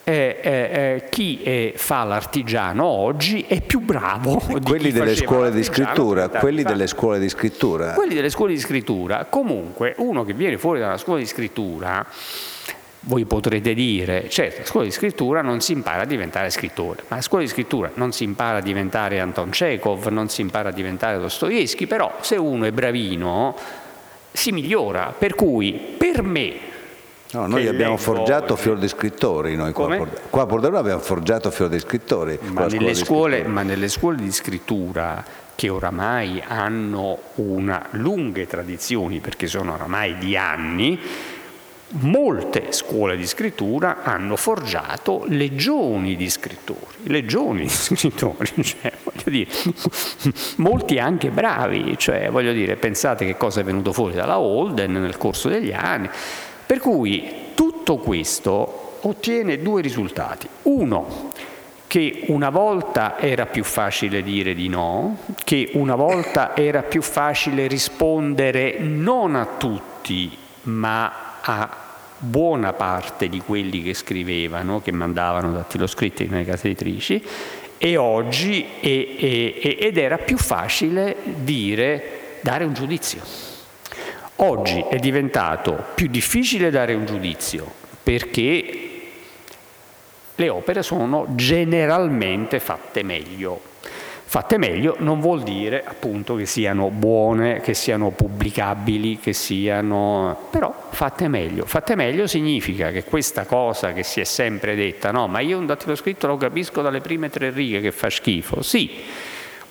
eh, 0.05 0.39
eh, 0.43 0.51
eh, 0.51 1.09
chi 1.09 1.43
eh, 1.43 1.73
fa 1.77 2.05
l'artigiano 2.05 2.85
oggi 2.85 3.47
è 3.49 3.63
più 3.63 3.81
bravo 3.81 4.43
di 4.47 4.61
quelli 4.61 4.93
delle 4.93 5.17
scuole 5.17 5.51
di 5.51 5.65
scrittura 5.65 6.29
quelli 6.29 6.63
delle 6.63 6.87
scuole 6.87 7.19
di 7.19 7.29
scrittura. 7.31 7.95
Quelli 7.95 8.15
delle 8.15 8.29
scuole 8.29 8.53
di 8.53 8.59
scrittura 8.59 9.25
comunque 9.25 9.95
uno 9.97 10.25
che 10.25 10.35
viene 10.35 10.59
fuori 10.59 10.81
dalla 10.81 10.99
scuola 10.99 11.21
di 11.21 11.27
scrittura 11.27 12.07
voi 13.07 13.25
potrete 13.25 13.75
dire, 13.75 14.29
certo, 14.31 14.63
a 14.63 14.65
scuola 14.65 14.87
di 14.87 14.93
scrittura 14.93 15.43
non 15.43 15.61
si 15.61 15.73
impara 15.73 16.03
a 16.03 16.07
diventare 16.07 16.49
scrittore, 16.51 17.03
ma 17.09 17.17
a 17.17 17.21
scuola 17.23 17.45
di 17.45 17.51
scrittura 17.51 17.91
non 17.95 18.13
si 18.13 18.25
impara 18.25 18.59
a 18.59 18.63
diventare 18.63 19.21
Anton 19.21 19.51
Chekhov, 19.51 20.07
non 20.07 20.29
si 20.29 20.41
impara 20.41 20.71
a 20.71 20.73
diventare 20.73 21.19
Dostoevsky, 21.19 21.87
però 21.87 22.15
se 22.21 22.37
uno 22.37 22.65
è 22.65 22.73
bravino 22.73 23.57
si 24.33 24.53
migliora, 24.53 25.15
per 25.17 25.35
cui 25.35 25.95
per 25.97 26.23
me 26.23 26.73
No, 27.35 27.49
noi 27.49 27.67
abbiamo 27.67 27.97
forgiato 27.97 28.55
fior 28.55 28.79
di 28.79 28.87
scrittori, 28.87 29.57
noi 29.57 29.73
qua, 29.73 30.07
qua 30.31 30.43
a 30.43 30.47
Pordenone 30.47 30.79
abbiamo 30.79 31.01
forgiato 31.01 31.51
fior 31.51 31.69
di 31.69 31.81
scrittori. 31.81 32.39
Ma 32.43 32.67
nelle, 32.67 32.95
scuole, 32.95 33.43
ma 33.43 33.63
nelle 33.63 33.89
scuole 33.89 34.19
di 34.19 34.31
scrittura 34.31 35.25
che 35.57 35.69
oramai 35.69 36.41
hanno 36.47 37.19
una 37.37 37.87
lunghe 37.91 38.47
tradizioni, 38.47 39.19
perché 39.19 39.49
sono 39.49 39.75
oramai 39.75 40.17
di 40.19 40.37
anni, 40.37 40.97
molte 41.97 42.71
scuole 42.71 43.17
di 43.17 43.27
scrittura 43.27 44.05
hanno 44.05 44.37
forgiato 44.37 45.25
legioni 45.27 46.15
di 46.15 46.31
scrittori, 46.31 47.09
legioni 47.09 47.63
di 47.63 47.69
scrittori, 47.69 48.63
cioè, 48.63 48.93
voglio 49.03 49.25
dire, 49.25 49.51
molti 50.59 51.01
anche 51.01 51.31
bravi, 51.31 51.99
cioè, 51.99 52.31
voglio 52.31 52.53
dire, 52.53 52.77
pensate 52.77 53.27
che 53.27 53.37
cosa 53.37 53.59
è 53.59 53.65
venuto 53.65 53.93
fuori 53.93 54.15
dalla 54.15 54.39
Holden 54.39 54.93
nel 54.93 55.17
corso 55.17 55.49
degli 55.49 55.73
anni, 55.73 56.09
per 56.67 56.79
cui 56.79 57.53
tutto 57.55 57.97
questo 57.99 58.99
ottiene 59.03 59.61
due 59.61 59.83
risultati. 59.83 60.49
Uno, 60.63 61.31
che 61.87 62.25
una 62.27 62.51
volta 62.51 63.19
era 63.19 63.47
più 63.47 63.63
facile 63.63 64.23
dire 64.23 64.55
di 64.55 64.69
no, 64.69 65.19
che 65.45 65.71
una 65.75 65.95
volta 65.95 66.57
era 66.57 66.83
più 66.83 67.03
facile 67.03 67.67
rispondere 67.69 68.79
non 68.79 69.37
a 69.37 69.47
tutti, 69.59 70.37
ma 70.63 71.39
a 71.41 71.69
buona 72.19 72.73
parte 72.73 73.29
di 73.29 73.41
quelli 73.41 73.83
che 73.83 73.95
scrivevano, 73.95 74.81
che 74.81 74.93
mandavano 74.93 75.53
dattiloscritti 75.53 76.27
nelle 76.27 76.45
case 76.45 76.67
editrici, 76.67 77.23
e 77.77 77.97
oggi 77.97 78.67
è, 78.81 78.87
è, 79.17 79.77
ed 79.79 79.97
era 79.99 80.19
più 80.19 80.39
facile 80.39 81.17
dire, 81.23 82.39
dare 82.41 82.65
un 82.65 82.73
giudizio. 82.73 83.54
Oggi 84.37 84.85
è 84.91 84.97
diventato 84.97 85.85
più 85.95 86.09
difficile 86.09 86.71
dare 86.71 86.95
un 86.95 87.07
giudizio 87.07 87.71
perché 88.03 88.91
le 90.35 90.49
opere 90.49 90.83
sono 90.83 91.27
generalmente 91.31 92.59
fatte 92.59 93.05
meglio. 93.05 93.73
Fatte 94.27 94.59
meglio 94.59 94.97
non 94.99 95.21
vuol 95.21 95.45
dire 95.45 95.85
appunto 95.85 96.35
che 96.35 96.47
siano 96.47 96.91
buone, 96.91 97.61
che 97.61 97.73
siano 97.73 98.11
pubblicabili, 98.11 99.21
che 99.21 99.33
siano... 99.33 100.49
però 100.51 100.75
fatte 100.91 101.29
meglio. 101.29 101.65
Fatte 101.67 101.95
meglio 101.95 102.27
significa 102.27 102.91
che 102.91 103.05
questa 103.05 103.45
cosa 103.45 103.93
che 103.93 104.03
si 104.03 104.19
è 104.19 104.25
sempre 104.25 104.75
detta, 104.75 105.13
no, 105.13 105.29
ma 105.29 105.39
io 105.39 105.57
un 105.57 105.67
dattilo 105.67 105.95
scritto 105.95 106.27
lo 106.27 106.37
capisco 106.37 106.83
dalle 106.83 107.01
prime 107.01 107.31
tre 107.31 107.51
righe 107.51 107.81
che 107.81 107.93
fa 107.93 108.11
schifo. 108.11 108.61
Sì, 108.63 108.91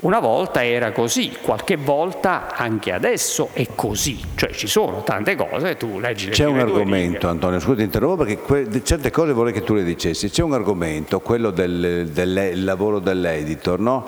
Una 0.03 0.19
volta 0.19 0.65
era 0.65 0.91
così, 0.91 1.31
qualche 1.41 1.77
volta 1.77 2.53
anche 2.53 2.91
adesso 2.91 3.49
è 3.53 3.67
così, 3.73 4.19
cioè 4.35 4.51
ci 4.51 4.67
sono 4.67 5.01
tante 5.03 5.35
cose, 5.35 5.77
tu 5.77 5.97
leggi 5.97 6.25
le 6.25 6.33
C'è 6.33 6.43
un 6.43 6.59
argomento. 6.59 7.29
Antonio, 7.29 7.57
scusa 7.61 7.77
ti 7.77 7.83
interrompo 7.83 8.25
perché 8.25 8.37
que- 8.37 8.83
certe 8.83 9.11
cose 9.11 9.31
vorrei 9.31 9.53
che 9.53 9.63
tu 9.63 9.73
le 9.73 9.83
dicessi. 9.85 10.29
C'è 10.29 10.43
un 10.43 10.51
argomento, 10.51 11.21
quello 11.21 11.51
del, 11.51 12.09
del 12.11 12.65
lavoro 12.65 12.99
dell'editor, 12.99 13.79
no? 13.79 14.05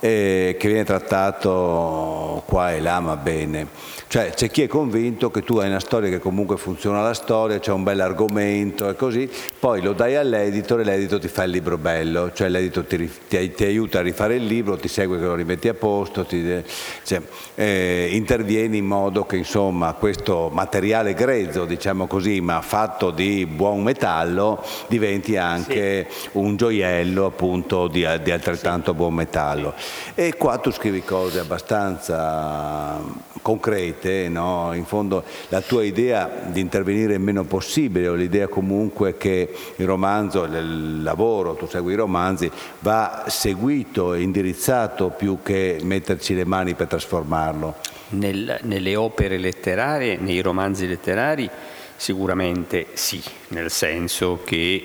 eh, 0.00 0.56
che 0.58 0.68
viene 0.68 0.84
trattato 0.84 2.42
qua 2.46 2.72
e 2.72 2.80
là, 2.80 3.00
ma 3.00 3.16
bene. 3.16 3.66
Cioè 4.14 4.30
c'è 4.30 4.48
chi 4.48 4.62
è 4.62 4.68
convinto 4.68 5.28
che 5.32 5.42
tu 5.42 5.56
hai 5.56 5.66
una 5.66 5.80
storia 5.80 6.08
che 6.08 6.20
comunque 6.20 6.56
funziona 6.56 7.02
la 7.02 7.14
storia, 7.14 7.58
c'è 7.58 7.72
un 7.72 7.82
bel 7.82 7.98
argomento 7.98 8.88
e 8.88 8.94
così, 8.94 9.28
poi 9.58 9.82
lo 9.82 9.92
dai 9.92 10.14
all'editor 10.14 10.78
e 10.78 10.84
l'editor 10.84 11.18
ti 11.18 11.26
fa 11.26 11.42
il 11.42 11.50
libro 11.50 11.78
bello, 11.78 12.30
cioè 12.32 12.48
l'editor 12.48 12.84
ti, 12.84 13.10
ti, 13.26 13.52
ti 13.52 13.64
aiuta 13.64 13.98
a 13.98 14.02
rifare 14.02 14.36
il 14.36 14.44
libro, 14.44 14.76
ti 14.76 14.86
segue 14.86 15.18
che 15.18 15.24
lo 15.24 15.34
rimetti 15.34 15.66
a 15.66 15.74
posto, 15.74 16.24
ti, 16.24 16.62
cioè, 17.02 17.22
eh, 17.56 18.10
intervieni 18.12 18.78
in 18.78 18.86
modo 18.86 19.26
che 19.26 19.34
insomma 19.34 19.92
questo 19.94 20.48
materiale 20.52 21.12
grezzo, 21.14 21.64
diciamo 21.64 22.06
così, 22.06 22.40
ma 22.40 22.60
fatto 22.60 23.10
di 23.10 23.46
buon 23.46 23.82
metallo, 23.82 24.62
diventi 24.86 25.36
anche 25.36 26.06
sì. 26.08 26.28
un 26.34 26.54
gioiello 26.54 27.26
appunto 27.26 27.88
di, 27.88 28.06
di 28.22 28.30
altrettanto 28.30 28.92
sì. 28.92 28.96
buon 28.96 29.14
metallo. 29.14 29.74
E 30.14 30.36
qua 30.36 30.58
tu 30.58 30.70
scrivi 30.70 31.02
cose 31.02 31.40
abbastanza 31.40 33.32
concrete, 33.44 34.03
no? 34.28 34.72
in 34.74 34.84
fondo 34.84 35.24
la 35.48 35.60
tua 35.60 35.84
idea 35.84 36.30
di 36.46 36.60
intervenire 36.60 37.14
il 37.14 37.20
meno 37.20 37.44
possibile 37.44 38.08
o 38.08 38.14
l'idea 38.14 38.48
comunque 38.48 39.16
che 39.16 39.54
il 39.76 39.86
romanzo, 39.86 40.44
il 40.44 41.02
lavoro, 41.02 41.54
tu 41.54 41.66
segui 41.66 41.92
i 41.92 41.96
romanzi, 41.96 42.50
va 42.80 43.24
seguito 43.28 44.14
e 44.14 44.22
indirizzato 44.22 45.10
più 45.10 45.38
che 45.42 45.78
metterci 45.82 46.34
le 46.34 46.44
mani 46.44 46.74
per 46.74 46.86
trasformarlo. 46.86 47.76
Nel, 48.10 48.58
nelle 48.62 48.96
opere 48.96 49.38
letterarie, 49.38 50.16
nei 50.16 50.40
romanzi 50.40 50.86
letterari, 50.86 51.48
sicuramente 51.96 52.88
sì, 52.92 53.22
nel 53.48 53.70
senso 53.70 54.40
che 54.44 54.82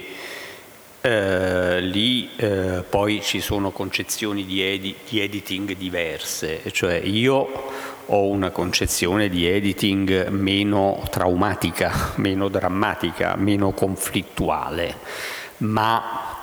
eh, 1.01 1.79
lì 1.79 2.29
eh, 2.35 2.83
poi 2.87 3.21
ci 3.21 3.39
sono 3.39 3.71
concezioni 3.71 4.45
di, 4.45 4.61
edi- 4.61 4.95
di 5.07 5.21
editing 5.21 5.75
diverse, 5.75 6.61
cioè 6.71 6.95
io 6.95 7.47
ho 8.11 8.27
una 8.27 8.49
concezione 8.49 9.29
di 9.29 9.47
editing 9.47 10.27
meno 10.27 11.03
traumatica, 11.09 12.13
meno 12.17 12.47
drammatica, 12.47 13.35
meno 13.35 13.71
conflittuale, 13.71 14.95
ma 15.57 16.37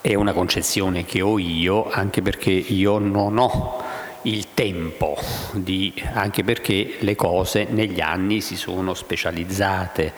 è 0.00 0.14
una 0.14 0.32
concezione 0.32 1.04
che 1.04 1.20
ho 1.20 1.38
io 1.38 1.90
anche 1.90 2.22
perché 2.22 2.50
io 2.50 2.98
non 2.98 3.38
ho 3.38 3.82
il 4.22 4.48
tempo, 4.52 5.16
di, 5.52 5.92
anche 6.12 6.44
perché 6.44 6.96
le 6.98 7.16
cose 7.16 7.66
negli 7.70 8.00
anni 8.00 8.40
si 8.40 8.54
sono 8.54 8.92
specializzate, 8.92 10.12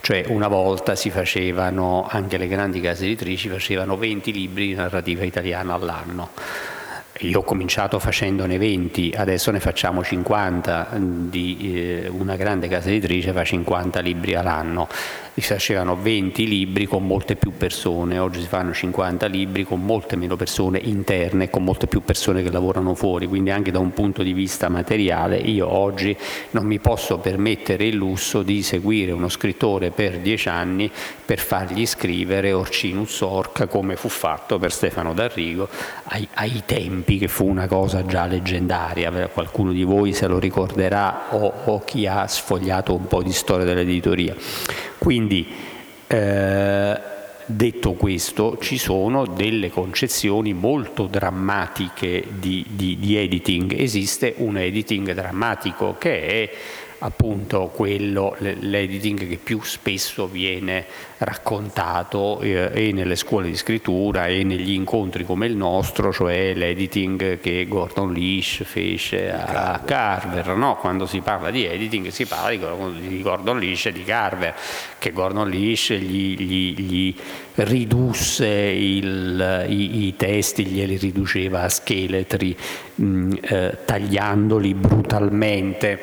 cioè 0.00 0.24
una 0.28 0.48
volta 0.48 0.94
si 0.94 1.10
facevano, 1.10 2.06
anche 2.08 2.36
le 2.36 2.46
grandi 2.46 2.80
case 2.80 3.04
editrici 3.04 3.48
facevano 3.48 3.96
20 3.96 4.32
libri 4.32 4.68
di 4.68 4.74
narrativa 4.74 5.24
italiana 5.24 5.74
all'anno 5.74 6.76
io 7.20 7.40
ho 7.40 7.42
cominciato 7.42 7.98
facendone 7.98 8.58
20, 8.58 9.14
adesso 9.16 9.50
ne 9.50 9.60
facciamo 9.60 10.02
50, 10.04 10.88
di, 10.98 11.58
eh, 11.74 12.08
una 12.08 12.36
grande 12.36 12.68
casa 12.68 12.88
editrice 12.88 13.32
fa 13.32 13.44
50 13.44 14.00
libri 14.00 14.34
all'anno 14.34 14.88
si 15.40 15.52
facevano 15.52 15.96
20 15.96 16.46
libri 16.46 16.86
con 16.86 17.06
molte 17.06 17.36
più 17.36 17.52
persone, 17.56 18.18
oggi 18.18 18.40
si 18.40 18.46
fanno 18.46 18.72
50 18.72 19.26
libri 19.26 19.64
con 19.64 19.84
molte 19.84 20.16
meno 20.16 20.36
persone 20.36 20.78
interne 20.78 21.44
e 21.44 21.50
con 21.50 21.64
molte 21.64 21.86
più 21.86 22.02
persone 22.02 22.42
che 22.42 22.50
lavorano 22.50 22.94
fuori, 22.94 23.26
quindi 23.26 23.50
anche 23.50 23.70
da 23.70 23.78
un 23.78 23.92
punto 23.92 24.22
di 24.22 24.32
vista 24.32 24.68
materiale 24.68 25.36
io 25.36 25.68
oggi 25.68 26.16
non 26.50 26.64
mi 26.64 26.78
posso 26.78 27.18
permettere 27.18 27.86
il 27.86 27.94
lusso 27.94 28.42
di 28.42 28.62
seguire 28.62 29.12
uno 29.12 29.28
scrittore 29.28 29.90
per 29.90 30.18
dieci 30.18 30.48
anni 30.48 30.90
per 31.24 31.38
fargli 31.38 31.86
scrivere 31.86 32.52
Orcinus 32.52 33.20
Orca 33.20 33.66
come 33.66 33.96
fu 33.96 34.08
fatto 34.08 34.58
per 34.58 34.72
Stefano 34.72 35.12
D'Arrigo 35.12 35.68
ai, 36.04 36.26
ai 36.34 36.62
tempi 36.64 37.18
che 37.18 37.28
fu 37.28 37.46
una 37.46 37.66
cosa 37.66 38.04
già 38.04 38.26
leggendaria, 38.26 39.28
qualcuno 39.28 39.72
di 39.72 39.82
voi 39.82 40.12
se 40.12 40.26
lo 40.26 40.38
ricorderà 40.38 41.26
o, 41.30 41.52
o 41.64 41.84
chi 41.84 42.06
ha 42.06 42.26
sfogliato 42.26 42.94
un 42.94 43.06
po' 43.06 43.22
di 43.22 43.32
storia 43.32 43.64
dell'editoria. 43.64 44.34
Quindi 45.08 45.46
eh, 46.06 47.00
detto 47.46 47.92
questo 47.94 48.58
ci 48.60 48.76
sono 48.76 49.24
delle 49.24 49.70
concezioni 49.70 50.52
molto 50.52 51.06
drammatiche 51.06 52.24
di, 52.28 52.62
di, 52.68 52.98
di 52.98 53.16
editing, 53.16 53.72
esiste 53.72 54.34
un 54.36 54.58
editing 54.58 55.14
drammatico 55.14 55.96
che 55.98 56.26
è 56.26 56.50
appunto 57.00 57.70
quello, 57.72 58.34
l'editing 58.38 59.28
che 59.28 59.36
più 59.36 59.60
spesso 59.62 60.26
viene 60.26 60.84
raccontato 61.18 62.40
eh, 62.40 62.70
e 62.72 62.92
nelle 62.92 63.16
scuole 63.16 63.48
di 63.48 63.56
scrittura 63.56 64.26
e 64.26 64.42
negli 64.42 64.72
incontri 64.72 65.24
come 65.24 65.46
il 65.46 65.56
nostro, 65.56 66.12
cioè 66.12 66.54
l'editing 66.54 67.38
che 67.40 67.66
Gordon 67.68 68.12
Leash 68.12 68.62
fece 68.64 69.30
a 69.32 69.80
Carver. 69.84 70.56
No? 70.56 70.76
Quando 70.76 71.06
si 71.06 71.20
parla 71.20 71.50
di 71.50 71.64
editing 71.64 72.08
si 72.08 72.26
parla 72.26 72.50
di 72.90 73.22
Gordon 73.22 73.58
Leash 73.58 73.86
e 73.86 73.92
di 73.92 74.02
Carver, 74.02 74.54
che 74.98 75.12
Gordon 75.12 75.48
Leash 75.48 75.92
gli, 75.92 76.36
gli, 76.36 76.74
gli 76.74 77.14
ridusse 77.54 78.46
il, 78.46 79.66
i, 79.68 80.06
i, 80.06 80.16
testi, 80.16 80.66
glieli 80.66 80.96
riduceva 80.96 81.62
a 81.62 81.68
scheletri, 81.68 82.56
mh, 82.96 83.32
eh, 83.40 83.78
tagliandoli 83.84 84.74
brutalmente 84.74 86.00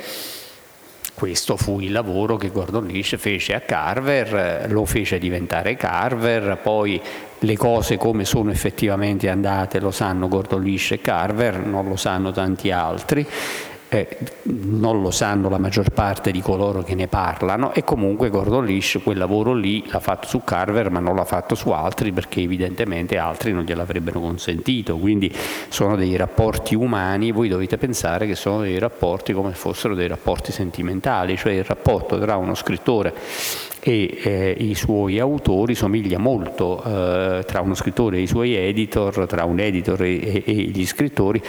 questo 1.16 1.55
fu 1.55 1.80
il 1.80 1.91
lavoro 1.91 2.36
che 2.36 2.51
Gordon 2.51 2.86
Lish 2.86 3.16
fece 3.18 3.55
a 3.55 3.61
Carver, 3.61 4.70
lo 4.70 4.86
fece 4.86 5.18
diventare 5.18 5.76
Carver, 5.76 6.59
poi 6.61 7.01
le 7.39 7.57
cose 7.57 7.97
come 7.97 8.26
sono 8.26 8.51
effettivamente 8.51 9.30
andate 9.30 9.80
lo 9.80 9.91
sanno 9.91 10.28
Gordon 10.28 10.61
Lish 10.61 10.91
e 10.91 11.01
Carver, 11.01 11.59
non 11.59 11.88
lo 11.88 11.95
sanno 11.95 12.32
tanti 12.32 12.70
altri 12.70 13.26
non 14.43 15.02
lo 15.02 15.12
sanno 15.12 15.50
la 15.50 15.58
maggior 15.58 15.89
parte 15.91 16.32
di 16.32 16.41
coloro 16.41 16.84
che 16.84 16.96
ne 16.96 17.08
parlano 17.08 17.74
e 17.74 17.84
comunque 17.84 18.30
Gordon 18.30 18.66
Lish 18.66 19.00
quel 19.04 19.18
lavoro 19.18 19.54
lì 19.54 19.84
l'ha 19.89 20.00
fatto 20.00 20.28
su 20.28 20.43
Carver 20.43 20.89
ma 20.89 21.00
non 21.00 21.16
l'ha 21.16 21.26
fatto 21.26 21.56
su 21.56 21.70
altri 21.70 22.12
perché 22.12 22.41
evidentemente 22.41 23.18
altri 23.18 23.52
non 23.52 23.64
gliel'avrebbero 23.64 24.20
consentito, 24.20 24.98
quindi 24.98 25.34
sono 25.70 25.96
dei 25.96 26.16
rapporti 26.16 26.76
umani, 26.76 27.32
voi 27.32 27.48
dovete 27.48 27.78
pensare 27.78 28.28
che 28.28 28.36
sono 28.36 28.62
dei 28.62 28.80
rapporti 28.80 29.34
come 29.34 29.54
fossero 29.54 29.96
dei 29.96 30.08
rapporti 30.08 30.52
sentimentali, 30.52 31.38
cioè 31.38 31.54
il 31.54 31.64
rapporto 31.64 32.20
tra 32.20 32.38
uno 32.38 32.56
scrittore 32.56 33.14
e 33.88 34.18
eh, 34.24 34.56
i 34.58 34.74
suoi 34.74 35.20
autori 35.20 35.76
somiglia 35.76 36.18
molto 36.18 36.82
eh, 36.84 37.44
tra 37.46 37.62
uno 37.62 37.76
scrittore 37.76 38.18
e 38.18 38.22
i 38.22 38.28
suoi 38.28 38.56
editor, 38.56 39.28
tra 39.28 39.46
un 39.46 39.60
editor 39.60 40.02
e, 40.02 40.42
e 40.44 40.54
gli 40.54 40.88
scrittori, 40.88 41.40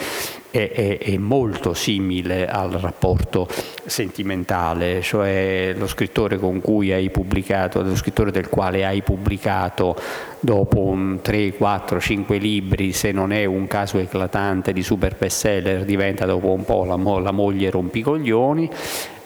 è, 0.50 0.98
è, 1.00 1.16
molto 1.16 1.72
simile 1.72 2.46
al 2.46 2.72
rapporto 2.72 3.48
sentimentale, 3.86 5.00
cioè 5.00 5.74
lo 5.78 5.86
scrittore 5.86 6.36
con 6.36 6.60
cui 6.60 6.92
hai 6.92 7.08
pubblicato, 7.08 7.80
lo 7.80 7.96
scrittore 7.96 8.30
del 8.30 8.50
quale 8.50 8.84
hai 8.84 9.00
pubblicato 9.00 9.96
dopo 10.40 10.96
3, 11.20 11.52
4, 11.54 12.00
5 12.00 12.36
libri, 12.38 12.92
se 12.92 13.12
non 13.12 13.32
è 13.32 13.44
un 13.44 13.66
caso 13.66 13.98
eclatante 13.98 14.72
di 14.72 14.82
super 14.82 15.16
bestseller, 15.18 15.84
diventa 15.84 16.24
dopo 16.26 16.52
un 16.52 16.64
po' 16.64 16.84
la, 16.84 16.96
la 17.20 17.32
moglie 17.32 17.70
rompicoglioni 17.70 18.70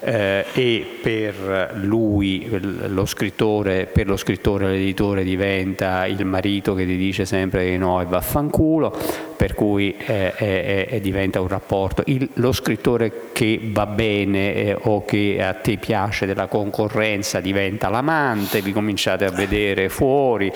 eh, 0.00 0.44
e 0.52 0.86
per 1.02 1.78
lui, 1.82 2.48
lo 2.88 3.04
scrittore, 3.04 3.86
per 3.86 4.06
lo 4.06 4.16
scrittore 4.16 4.70
l'editore 4.70 5.24
diventa 5.24 6.06
il 6.06 6.24
marito 6.24 6.74
che 6.74 6.86
ti 6.86 6.96
dice 6.96 7.24
sempre 7.24 7.64
che 7.66 7.76
no 7.76 8.00
e 8.00 8.06
vaffanculo, 8.06 8.96
per 9.40 9.54
cui 9.54 9.96
eh, 9.96 10.34
è, 10.34 10.86
è, 10.86 11.00
diventa 11.00 11.40
un 11.40 11.48
rapporto. 11.48 12.02
Il, 12.04 12.28
lo 12.34 12.52
scrittore 12.52 13.30
che 13.32 13.58
va 13.72 13.86
bene 13.86 14.54
eh, 14.54 14.76
o 14.78 15.02
che 15.06 15.42
a 15.42 15.54
te 15.54 15.78
piace 15.78 16.26
della 16.26 16.46
concorrenza 16.46 17.40
diventa 17.40 17.88
l'amante, 17.88 18.60
vi 18.60 18.70
cominciate 18.70 19.24
a 19.24 19.30
vedere 19.30 19.88
fuori, 19.88 20.52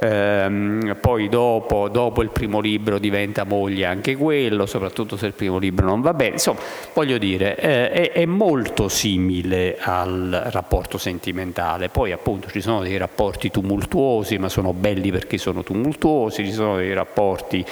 ehm, 0.00 0.96
poi 1.00 1.28
dopo, 1.28 1.88
dopo, 1.88 2.22
il 2.22 2.30
primo 2.30 2.58
libro 2.58 2.98
diventa 2.98 3.44
moglie 3.44 3.86
anche 3.86 4.16
quello, 4.16 4.66
soprattutto 4.66 5.16
se 5.16 5.26
il 5.26 5.34
primo 5.34 5.58
libro 5.58 5.86
non 5.86 6.00
va 6.00 6.12
bene. 6.12 6.32
Insomma, 6.32 6.58
voglio 6.92 7.18
dire, 7.18 7.56
eh, 7.56 7.90
è, 7.90 8.12
è, 8.12 8.26
molto 8.26 8.88
simile 8.88 9.76
al 9.78 10.48
rapporto 10.50 10.98
sentimentale. 10.98 11.88
Poi 11.88 12.10
appunto 12.10 12.48
ci 12.48 12.60
sono 12.60 12.82
dei 12.82 12.96
rapporti 12.96 13.48
tumultuosi, 13.52 14.38
ma 14.38 14.48
sono 14.48 14.72
belli 14.72 15.12
perché 15.12 15.38
sono 15.38 15.62
tumultuosi, 15.62 16.44
ci 16.44 16.52
sono 16.52 16.78
dei 16.78 16.92
rapporti 16.92 17.64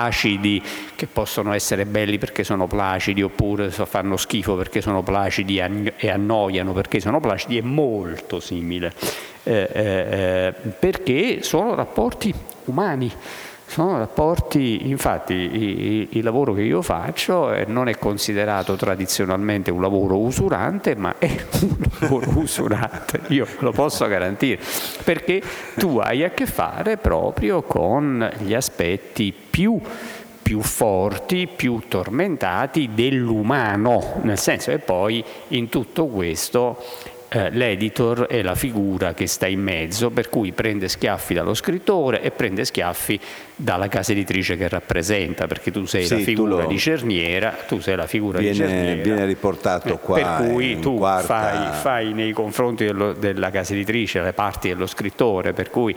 placidi 0.00 0.62
che 0.94 1.06
possono 1.06 1.52
essere 1.52 1.84
belli 1.84 2.16
perché 2.16 2.42
sono 2.42 2.66
placidi 2.66 3.22
oppure 3.22 3.70
fanno 3.70 4.16
schifo 4.16 4.56
perché 4.56 4.80
sono 4.80 5.02
placidi 5.02 5.58
e 5.58 6.10
annoiano 6.10 6.72
perché 6.72 7.00
sono 7.00 7.20
placidi, 7.20 7.58
è 7.58 7.62
molto 7.62 8.40
simile. 8.40 8.92
Eh, 9.42 9.68
eh, 9.72 9.82
eh, 9.82 10.52
perché 10.78 11.42
sono 11.42 11.74
rapporti 11.74 12.32
umani, 12.66 13.10
sono 13.70 13.98
rapporti, 13.98 14.88
infatti 14.88 16.08
il, 16.10 16.24
lavoro 16.24 16.54
che 16.54 16.62
io 16.62 16.82
faccio 16.82 17.54
non 17.68 17.88
è 17.88 17.96
considerato 17.98 18.74
tradizionalmente 18.74 19.70
un 19.70 19.80
lavoro 19.80 20.18
usurante, 20.18 20.96
ma 20.96 21.14
è 21.18 21.30
un 21.62 21.76
lavoro 22.00 22.30
usurante, 22.34 23.20
io 23.28 23.46
lo 23.60 23.70
posso 23.70 24.08
garantire, 24.08 24.58
perché 25.04 25.40
tu 25.76 25.98
hai 25.98 26.24
a 26.24 26.30
che 26.30 26.46
fare 26.46 26.96
proprio 26.96 27.62
con 27.62 28.28
gli 28.38 28.54
aspetti 28.54 29.32
più 29.32 29.80
più 30.42 30.62
forti, 30.62 31.46
più 31.46 31.82
tormentati 31.86 32.90
dell'umano, 32.92 34.14
nel 34.22 34.36
senso 34.36 34.72
che 34.72 34.78
poi 34.78 35.24
in 35.48 35.68
tutto 35.68 36.06
questo 36.06 36.82
eh, 37.32 37.48
l'editor 37.50 38.26
è 38.26 38.42
la 38.42 38.56
figura 38.56 39.14
che 39.14 39.28
sta 39.28 39.46
in 39.46 39.60
mezzo, 39.60 40.10
per 40.10 40.28
cui 40.28 40.50
prende 40.50 40.88
schiaffi 40.88 41.32
dallo 41.32 41.54
scrittore 41.54 42.22
e 42.22 42.32
prende 42.32 42.64
schiaffi 42.64 43.20
dalla 43.54 43.86
casa 43.86 44.10
editrice 44.10 44.56
che 44.56 44.68
rappresenta, 44.68 45.46
perché 45.46 45.70
tu 45.70 45.84
sei 45.84 46.06
sì, 46.06 46.18
la 46.18 46.20
figura 46.24 46.62
lo... 46.62 46.66
di 46.68 46.76
cerniera, 46.76 47.56
tu 47.68 47.78
sei 47.78 47.94
la 47.94 48.08
figura 48.08 48.40
viene, 48.40 48.52
di 48.52 48.58
cerniera. 48.58 49.02
Viene 49.02 49.26
riportato 49.26 49.96
qua. 49.98 50.16
Per 50.16 50.48
cui 50.48 50.80
tu 50.80 50.96
quarta... 50.96 51.24
fai, 51.24 51.80
fai, 51.80 52.12
nei 52.14 52.32
confronti 52.32 52.84
dello, 52.84 53.12
della 53.12 53.50
casa 53.50 53.74
editrice 53.74 54.20
le 54.20 54.32
parti 54.32 54.66
dello 54.66 54.86
scrittore, 54.86 55.52
per 55.52 55.70
cui 55.70 55.94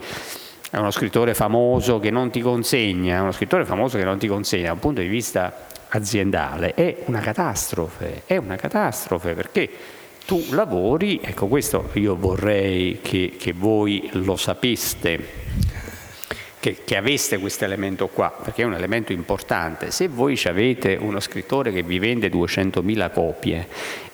è 0.70 0.76
uno 0.76 0.92
scrittore 0.92 1.34
famoso 1.34 1.98
che 1.98 2.10
non 2.10 2.30
ti 2.30 2.42
consegna, 2.42 3.16
è 3.16 3.20
uno 3.20 3.32
scrittore 3.32 3.64
famoso 3.64 3.98
che 3.98 4.04
non 4.04 4.18
ti 4.18 4.28
consegna 4.28 4.66
da 4.66 4.72
un 4.74 4.78
punto 4.78 5.00
di 5.00 5.08
vista 5.08 5.66
aziendale, 5.88 6.74
è 6.74 6.96
una 7.06 7.18
catastrofe, 7.18 8.22
è 8.24 8.36
una 8.36 8.54
catastrofe 8.54 9.34
perché 9.34 9.70
tu 10.26 10.42
lavori, 10.50 11.20
ecco 11.22 11.46
questo 11.46 11.90
io 11.94 12.16
vorrei 12.16 13.00
che, 13.02 13.34
che 13.38 13.52
voi 13.52 14.08
lo 14.12 14.36
sapeste, 14.36 15.18
che, 16.58 16.78
che 16.82 16.96
aveste 16.96 17.38
questo 17.38 17.64
elemento 17.64 18.08
qua, 18.08 18.30
perché 18.42 18.62
è 18.62 18.64
un 18.64 18.74
elemento 18.74 19.12
importante. 19.12 19.90
Se 19.90 20.08
voi 20.08 20.40
avete 20.46 20.96
uno 20.98 21.20
scrittore 21.20 21.72
che 21.72 21.82
vi 21.82 21.98
vende 21.98 22.30
200.000 22.30 23.12
copie 23.12 23.68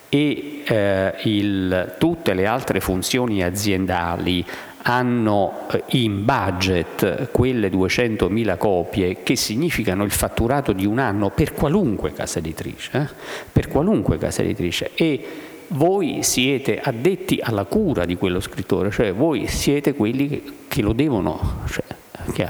e 0.08 0.62
eh, 0.64 1.14
il, 1.22 1.94
tutte 1.96 2.34
le 2.34 2.46
altre 2.46 2.80
funzioni 2.80 3.44
aziendali 3.44 4.44
hanno 4.82 5.68
eh, 5.70 5.84
in 5.90 6.24
budget 6.24 7.30
quelle 7.30 7.70
200.000 7.70 8.56
copie 8.56 9.22
che 9.22 9.36
significano 9.36 10.02
il 10.02 10.10
fatturato 10.10 10.72
di 10.72 10.86
un 10.86 10.98
anno 10.98 11.30
per 11.30 11.52
qualunque 11.52 12.12
casa 12.12 12.40
editrice, 12.40 12.90
eh? 12.98 13.06
per 13.52 13.68
qualunque 13.68 14.18
casa 14.18 14.42
editrice 14.42 14.90
e 14.94 15.49
voi 15.72 16.22
siete 16.22 16.80
addetti 16.80 17.38
alla 17.42 17.64
cura 17.64 18.04
di 18.04 18.16
quello 18.16 18.40
scrittore, 18.40 18.90
cioè 18.90 19.12
voi 19.12 19.46
siete 19.46 19.94
quelli 19.94 20.28
che, 20.28 20.42
che 20.68 20.82
lo 20.82 20.92
devono. 20.92 21.62
Cioè, 21.68 21.84
che, 22.32 22.48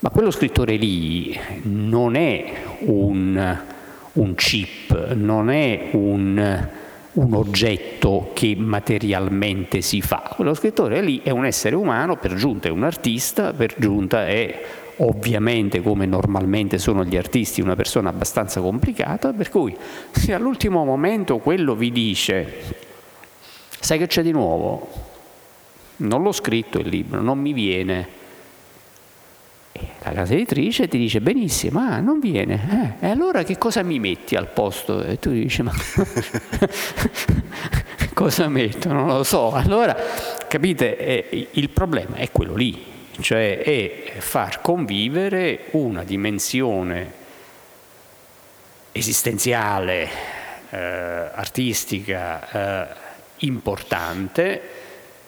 ma 0.00 0.10
quello 0.10 0.30
scrittore 0.30 0.76
lì 0.76 1.38
non 1.62 2.16
è 2.16 2.62
un, 2.80 3.58
un 4.12 4.34
chip, 4.34 5.12
non 5.12 5.50
è 5.50 5.90
un, 5.92 6.68
un, 7.12 7.34
oggetto 7.34 8.30
che 8.32 8.56
materialmente 8.56 9.80
si 9.82 10.00
fa. 10.00 10.32
Quello 10.34 10.54
scrittore 10.54 11.02
lì 11.02 11.20
è 11.22 11.30
un 11.30 11.44
essere 11.44 11.76
umano, 11.76 12.16
per 12.16 12.34
giunta 12.34 12.68
è 12.68 12.70
un 12.70 12.82
artista, 12.82 13.52
per 13.52 13.74
giunta 13.76 14.26
è 14.26 14.60
ovviamente 15.02 15.82
come 15.82 16.06
normalmente 16.06 16.78
sono 16.78 17.04
gli 17.04 17.16
artisti 17.16 17.60
una 17.60 17.76
persona 17.76 18.08
abbastanza 18.08 18.60
complicata, 18.60 19.32
per 19.32 19.48
cui 19.48 19.76
se 20.10 20.34
all'ultimo 20.34 20.84
momento 20.84 21.38
quello 21.38 21.74
vi 21.74 21.90
dice 21.90 22.88
sai 23.80 23.98
che 23.98 24.06
c'è 24.06 24.22
di 24.22 24.32
nuovo? 24.32 25.08
Non 25.96 26.22
l'ho 26.22 26.32
scritto 26.32 26.78
il 26.78 26.88
libro, 26.88 27.20
non 27.20 27.38
mi 27.38 27.52
viene. 27.52 28.18
E 29.72 29.88
la 30.02 30.12
casa 30.12 30.34
editrice 30.34 30.88
ti 30.88 30.98
dice 30.98 31.20
benissimo, 31.20 31.80
ah 31.80 32.00
non 32.00 32.20
viene, 32.20 32.96
eh, 33.00 33.06
e 33.06 33.10
allora 33.10 33.42
che 33.42 33.56
cosa 33.56 33.82
mi 33.82 33.98
metti 33.98 34.34
al 34.34 34.48
posto? 34.48 35.02
E 35.02 35.18
tu 35.18 35.30
dici 35.30 35.62
ma 35.62 35.72
cosa 38.12 38.48
metto? 38.48 38.92
Non 38.92 39.06
lo 39.06 39.22
so. 39.22 39.52
Allora 39.52 39.96
capite, 40.48 40.98
eh, 40.98 41.48
il 41.52 41.70
problema 41.70 42.16
è 42.16 42.30
quello 42.30 42.54
lì 42.54 42.89
cioè 43.20 43.58
è 43.58 44.18
far 44.18 44.60
convivere 44.60 45.66
una 45.72 46.04
dimensione 46.04 47.18
esistenziale, 48.92 50.08
eh, 50.70 50.78
artistica 50.78 52.50
eh, 52.50 52.94
importante 53.38 54.78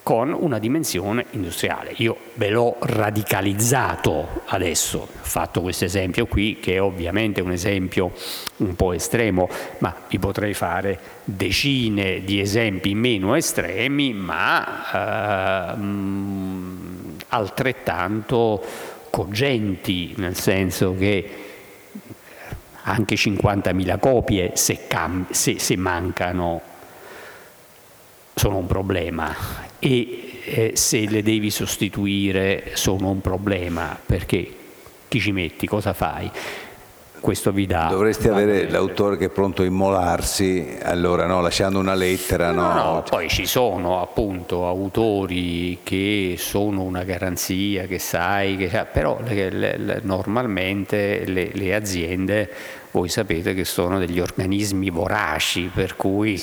con 0.03 0.36
una 0.36 0.59
dimensione 0.59 1.26
industriale. 1.30 1.93
Io 1.99 2.16
ve 2.34 2.51
l'ho 2.51 2.76
radicalizzato 2.80 4.43
adesso, 4.47 4.99
ho 4.99 5.09
fatto 5.20 5.61
questo 5.61 5.84
esempio 5.84 6.26
qui 6.26 6.59
che 6.61 6.74
è 6.74 6.82
ovviamente 6.82 7.40
un 7.40 7.53
esempio 7.53 8.12
un 8.57 8.74
po' 8.74 8.93
estremo, 8.93 9.49
ma 9.78 9.95
vi 10.09 10.18
potrei 10.18 10.55
fare 10.55 10.99
decine 11.24 12.24
di 12.24 12.40
esempi 12.40 12.95
meno 12.95 13.36
estremi, 13.36 14.12
ma 14.12 15.76
eh, 15.76 15.80
altrettanto 17.33 18.62
cogenti, 19.11 20.14
nel 20.16 20.37
senso 20.37 20.95
che 20.97 21.30
anche 22.85 23.14
50.000 23.14 23.99
copie 23.99 24.53
se, 24.55 24.87
se, 25.30 25.59
se, 25.59 25.76
mancano 25.76 26.61
sono 28.35 28.57
un 28.57 28.66
problema 28.66 29.35
e 29.78 30.41
eh, 30.45 30.72
se 30.74 31.09
le 31.09 31.22
devi 31.22 31.51
sostituire 31.51 32.72
sono 32.74 33.11
un 33.11 33.20
problema 33.20 33.97
perché 34.05 34.57
chi 35.07 35.20
ci 35.20 35.30
metti, 35.30 35.66
cosa 35.66 35.93
fai? 35.93 36.30
Questo 37.23 37.53
vi 37.53 37.66
dà. 37.66 37.87
Dovresti 37.89 38.29
avere 38.29 38.68
l'autore 38.68 39.16
che 39.16 39.27
è 39.27 39.29
pronto 39.31 39.62
a 39.62 39.64
immolarsi, 39.64 40.77
allora 40.83 41.25
no, 41.25 41.41
lasciando 41.41 41.79
una 41.79 41.95
lettera. 41.95 42.51
No, 42.51 42.73
no, 42.73 42.75
no, 42.75 43.05
poi 43.09 43.29
ci 43.31 43.47
sono 43.47 44.03
appunto 44.03 44.66
autori 44.66 45.79
che 45.83 46.35
sono 46.37 46.83
una 46.83 47.05
garanzia, 47.05 47.87
che 47.87 47.99
sai, 47.99 48.57
che, 48.57 48.87
però 48.93 49.18
le, 49.25 49.51
le, 49.51 50.01
normalmente 50.03 51.25
le, 51.25 51.51
le 51.55 51.75
aziende 51.75 52.51
voi 52.93 53.09
sapete 53.09 53.55
che 53.55 53.64
sono 53.64 53.99
degli 53.99 54.20
organismi 54.20 54.91
voraci, 54.91 55.70
per 55.73 55.97
cui 55.97 56.41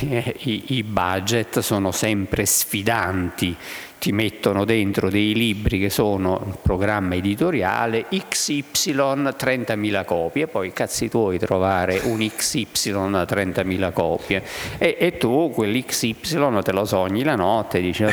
eh, 0.00 0.34
i, 0.44 0.76
i 0.76 0.82
budget 0.84 1.58
sono 1.58 1.90
sempre 1.90 2.46
sfidanti 2.46 3.56
ti 3.98 4.12
mettono 4.12 4.64
dentro 4.64 5.10
dei 5.10 5.34
libri 5.34 5.78
che 5.78 5.90
sono 5.90 6.40
un 6.44 6.54
programma 6.62 7.16
editoriale 7.16 8.06
XY 8.08 8.92
30.000 8.92 10.04
copie, 10.04 10.46
poi 10.46 10.72
cazzi 10.72 11.08
tuoi 11.08 11.38
trovare 11.38 12.00
un 12.04 12.18
XY 12.18 12.92
30.000 12.92 13.92
copie. 13.92 14.42
E, 14.78 14.96
e 14.98 15.16
tu 15.16 15.50
quell'XY 15.52 16.16
te 16.62 16.72
lo 16.72 16.84
sogni 16.84 17.24
la 17.24 17.34
notte 17.34 17.78
e 17.78 17.80
dici 17.80 18.04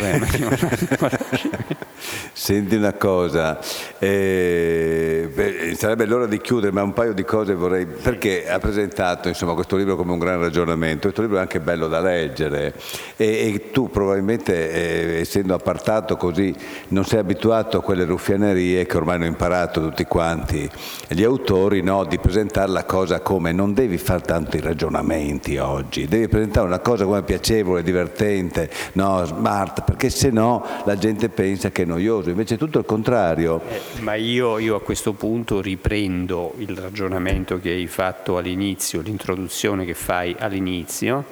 Senti 2.33 2.75
una 2.75 2.93
cosa, 2.93 3.59
eh, 3.97 5.31
beh, 5.33 5.73
sarebbe 5.75 6.05
l'ora 6.05 6.27
di 6.27 6.39
chiudere, 6.39 6.71
ma 6.71 6.83
un 6.83 6.93
paio 6.93 7.13
di 7.13 7.23
cose 7.23 7.55
vorrei, 7.55 7.86
perché 7.86 8.47
ha 8.47 8.59
presentato 8.59 9.27
insomma, 9.29 9.53
questo 9.53 9.77
libro 9.77 9.95
come 9.95 10.11
un 10.11 10.19
gran 10.19 10.39
ragionamento, 10.39 11.01
questo 11.03 11.21
libro 11.21 11.38
è 11.38 11.41
anche 11.41 11.59
bello 11.59 11.88
da 11.88 12.01
leggere. 12.01 12.73
E, 13.15 13.53
e 13.53 13.71
tu 13.71 13.89
probabilmente 13.89 14.71
eh, 14.71 15.19
essendo 15.21 15.53
appartenuto 15.53 15.74
appartato 15.76 16.15
così 16.15 16.55
non 16.89 17.03
sei 17.03 17.19
abituato 17.19 17.78
a 17.78 17.82
quelle 17.82 18.05
ruffianerie 18.05 18.86
che 18.86 18.97
ormai 18.97 19.15
hanno 19.15 19.26
imparato 19.26 19.82
tutti 19.82 20.05
quanti 20.05 20.69
gli 21.09 21.23
autori 21.23 21.82
no, 21.82 22.05
di 22.05 22.17
presentare 22.17 22.71
la 22.71 22.86
cosa 22.86 23.19
come 23.19 23.51
non 23.51 23.73
devi 23.73 23.97
fare 23.97 24.21
tanti 24.21 24.61
ragionamenti 24.61 25.57
oggi, 25.57 26.07
devi 26.07 26.30
presentare 26.30 26.65
una 26.65 26.80
cosa 26.80 27.03
come 27.03 27.23
piacevole, 27.23 27.84
divertente, 27.84 28.69
no, 28.93 29.26
smart, 29.26 29.84
perché 29.84 30.09
se 30.09 30.30
no 30.30 30.65
la 30.86 30.97
gente 30.97 31.30
pensa 31.30 31.69
che 31.71 31.84
è 31.84 31.86
noioso, 31.86 32.30
invece 32.30 32.55
è 32.55 32.57
tutto 32.57 32.80
il 32.80 32.86
contrario. 32.86 33.61
Eh, 33.67 34.01
ma 34.01 34.15
io, 34.15 34.57
io 34.57 34.76
a 34.76 34.82
questo 34.82 35.13
punto 35.13 35.61
riprendo 35.61 36.53
il 36.57 36.76
ragionamento 36.78 37.59
che 37.59 37.71
hai 37.71 37.88
fatto 37.88 38.38
all'inizio, 38.38 39.01
l'introduzione 39.01 39.84
che 39.86 39.93
fai 39.93 40.36
all'inizio 40.39 41.26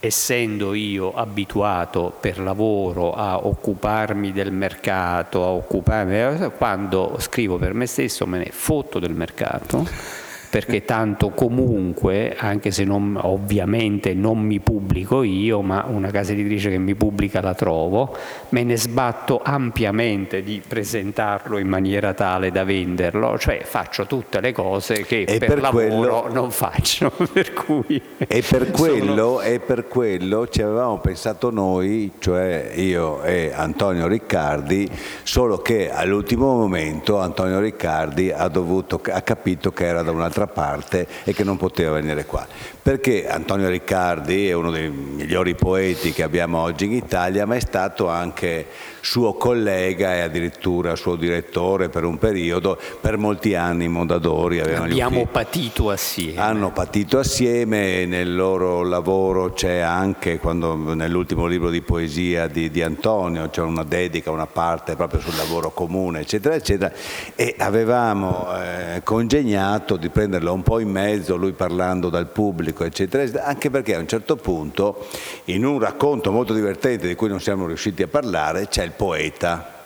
essendo 0.00 0.74
io 0.74 1.12
abituato 1.14 2.14
per 2.18 2.38
lavoro 2.38 3.12
a 3.14 3.38
occuparmi 3.38 4.32
del 4.32 4.52
mercato, 4.52 5.44
a 5.44 5.48
occuparmi, 5.48 6.50
quando 6.56 7.16
scrivo 7.18 7.58
per 7.58 7.74
me 7.74 7.86
stesso 7.86 8.26
me 8.26 8.38
ne 8.38 8.50
fotto 8.52 8.98
del 8.98 9.14
mercato 9.14 10.26
perché 10.50 10.84
tanto 10.84 11.30
comunque, 11.30 12.34
anche 12.38 12.70
se 12.70 12.84
non, 12.84 13.18
ovviamente 13.20 14.14
non 14.14 14.38
mi 14.38 14.60
pubblico 14.60 15.22
io, 15.22 15.60
ma 15.60 15.84
una 15.88 16.10
casa 16.10 16.32
editrice 16.32 16.70
che 16.70 16.78
mi 16.78 16.94
pubblica 16.94 17.40
la 17.40 17.54
trovo, 17.54 18.16
me 18.50 18.64
ne 18.64 18.76
sbatto 18.76 19.40
ampiamente 19.42 20.42
di 20.42 20.62
presentarlo 20.66 21.58
in 21.58 21.68
maniera 21.68 22.14
tale 22.14 22.50
da 22.50 22.64
venderlo, 22.64 23.38
cioè 23.38 23.60
faccio 23.62 24.06
tutte 24.06 24.40
le 24.40 24.52
cose 24.52 25.04
che 25.04 25.24
per, 25.26 25.38
per, 25.38 25.60
lavoro 25.60 25.86
quello, 25.86 26.28
non 26.32 26.50
faccio. 26.50 27.12
per 27.32 27.52
cui 27.52 28.00
e, 28.16 28.42
per 28.48 28.70
quello, 28.70 29.38
sono... 29.38 29.40
e 29.40 29.60
per 29.60 29.86
quello 29.88 30.48
ci 30.48 30.62
avevamo 30.62 30.98
pensato 30.98 31.50
noi, 31.50 32.12
cioè 32.18 32.72
io 32.74 33.22
e 33.22 33.52
Antonio 33.54 34.06
Riccardi, 34.06 34.88
solo 35.22 35.58
che 35.58 35.90
all'ultimo 35.90 36.54
momento 36.54 37.18
Antonio 37.18 37.60
Riccardi 37.60 38.30
ha, 38.30 38.48
dovuto, 38.48 39.00
ha 39.10 39.20
capito 39.22 39.72
che 39.72 39.86
era 39.86 40.02
da 40.02 40.10
un'altra 40.10 40.37
parte 40.46 41.06
e 41.24 41.32
che 41.32 41.44
non 41.44 41.56
poteva 41.56 41.92
venire 41.92 42.24
qua. 42.24 42.46
Perché 42.80 43.28
Antonio 43.28 43.68
Riccardi 43.68 44.48
è 44.48 44.52
uno 44.52 44.70
dei 44.70 44.88
migliori 44.88 45.54
poeti 45.54 46.12
che 46.12 46.22
abbiamo 46.22 46.58
oggi 46.58 46.84
in 46.84 46.92
Italia, 46.92 47.44
ma 47.46 47.56
è 47.56 47.60
stato 47.60 48.08
anche 48.08 48.66
suo 49.00 49.34
collega 49.34 50.14
e 50.14 50.20
addirittura 50.20 50.96
suo 50.96 51.16
direttore 51.16 51.88
per 51.88 52.04
un 52.04 52.18
periodo, 52.18 52.78
per 53.00 53.16
molti 53.16 53.54
anni 53.54 53.88
Mondadori. 53.88 54.60
Abbiamo 54.60 55.26
patito 55.26 55.90
assieme. 55.90 56.40
Hanno 56.40 56.72
patito 56.72 57.18
assieme, 57.18 58.06
nel 58.06 58.34
loro 58.34 58.82
lavoro 58.82 59.52
c'è 59.52 59.78
anche, 59.78 60.38
quando, 60.38 60.74
nell'ultimo 60.94 61.46
libro 61.46 61.70
di 61.70 61.80
poesia 61.80 62.46
di, 62.46 62.70
di 62.70 62.82
Antonio, 62.82 63.48
c'è 63.48 63.62
una 63.62 63.84
dedica, 63.84 64.30
una 64.30 64.46
parte 64.46 64.96
proprio 64.96 65.20
sul 65.20 65.36
lavoro 65.36 65.70
comune, 65.70 66.20
eccetera, 66.20 66.54
eccetera, 66.54 66.92
e 67.34 67.54
avevamo 67.58 68.48
eh, 68.56 69.00
congegnato 69.04 69.96
di 69.96 70.08
prenderlo 70.08 70.52
un 70.52 70.62
po' 70.62 70.80
in 70.80 70.90
mezzo, 70.90 71.36
lui 71.36 71.52
parlando 71.52 72.08
dal 72.08 72.26
pubblico, 72.26 72.84
eccetera, 72.84 73.22
eccetera, 73.22 73.44
anche 73.44 73.70
perché 73.70 73.94
a 73.94 73.98
un 73.98 74.08
certo 74.08 74.36
punto, 74.36 75.06
in 75.44 75.64
un 75.64 75.78
racconto 75.78 76.30
molto 76.30 76.52
divertente 76.52 77.06
di 77.06 77.14
cui 77.14 77.28
non 77.28 77.40
siamo 77.40 77.66
riusciti 77.66 78.02
a 78.02 78.08
parlare, 78.08 78.68
c'è 78.68 78.87
il 78.88 78.92
poeta. 78.92 79.76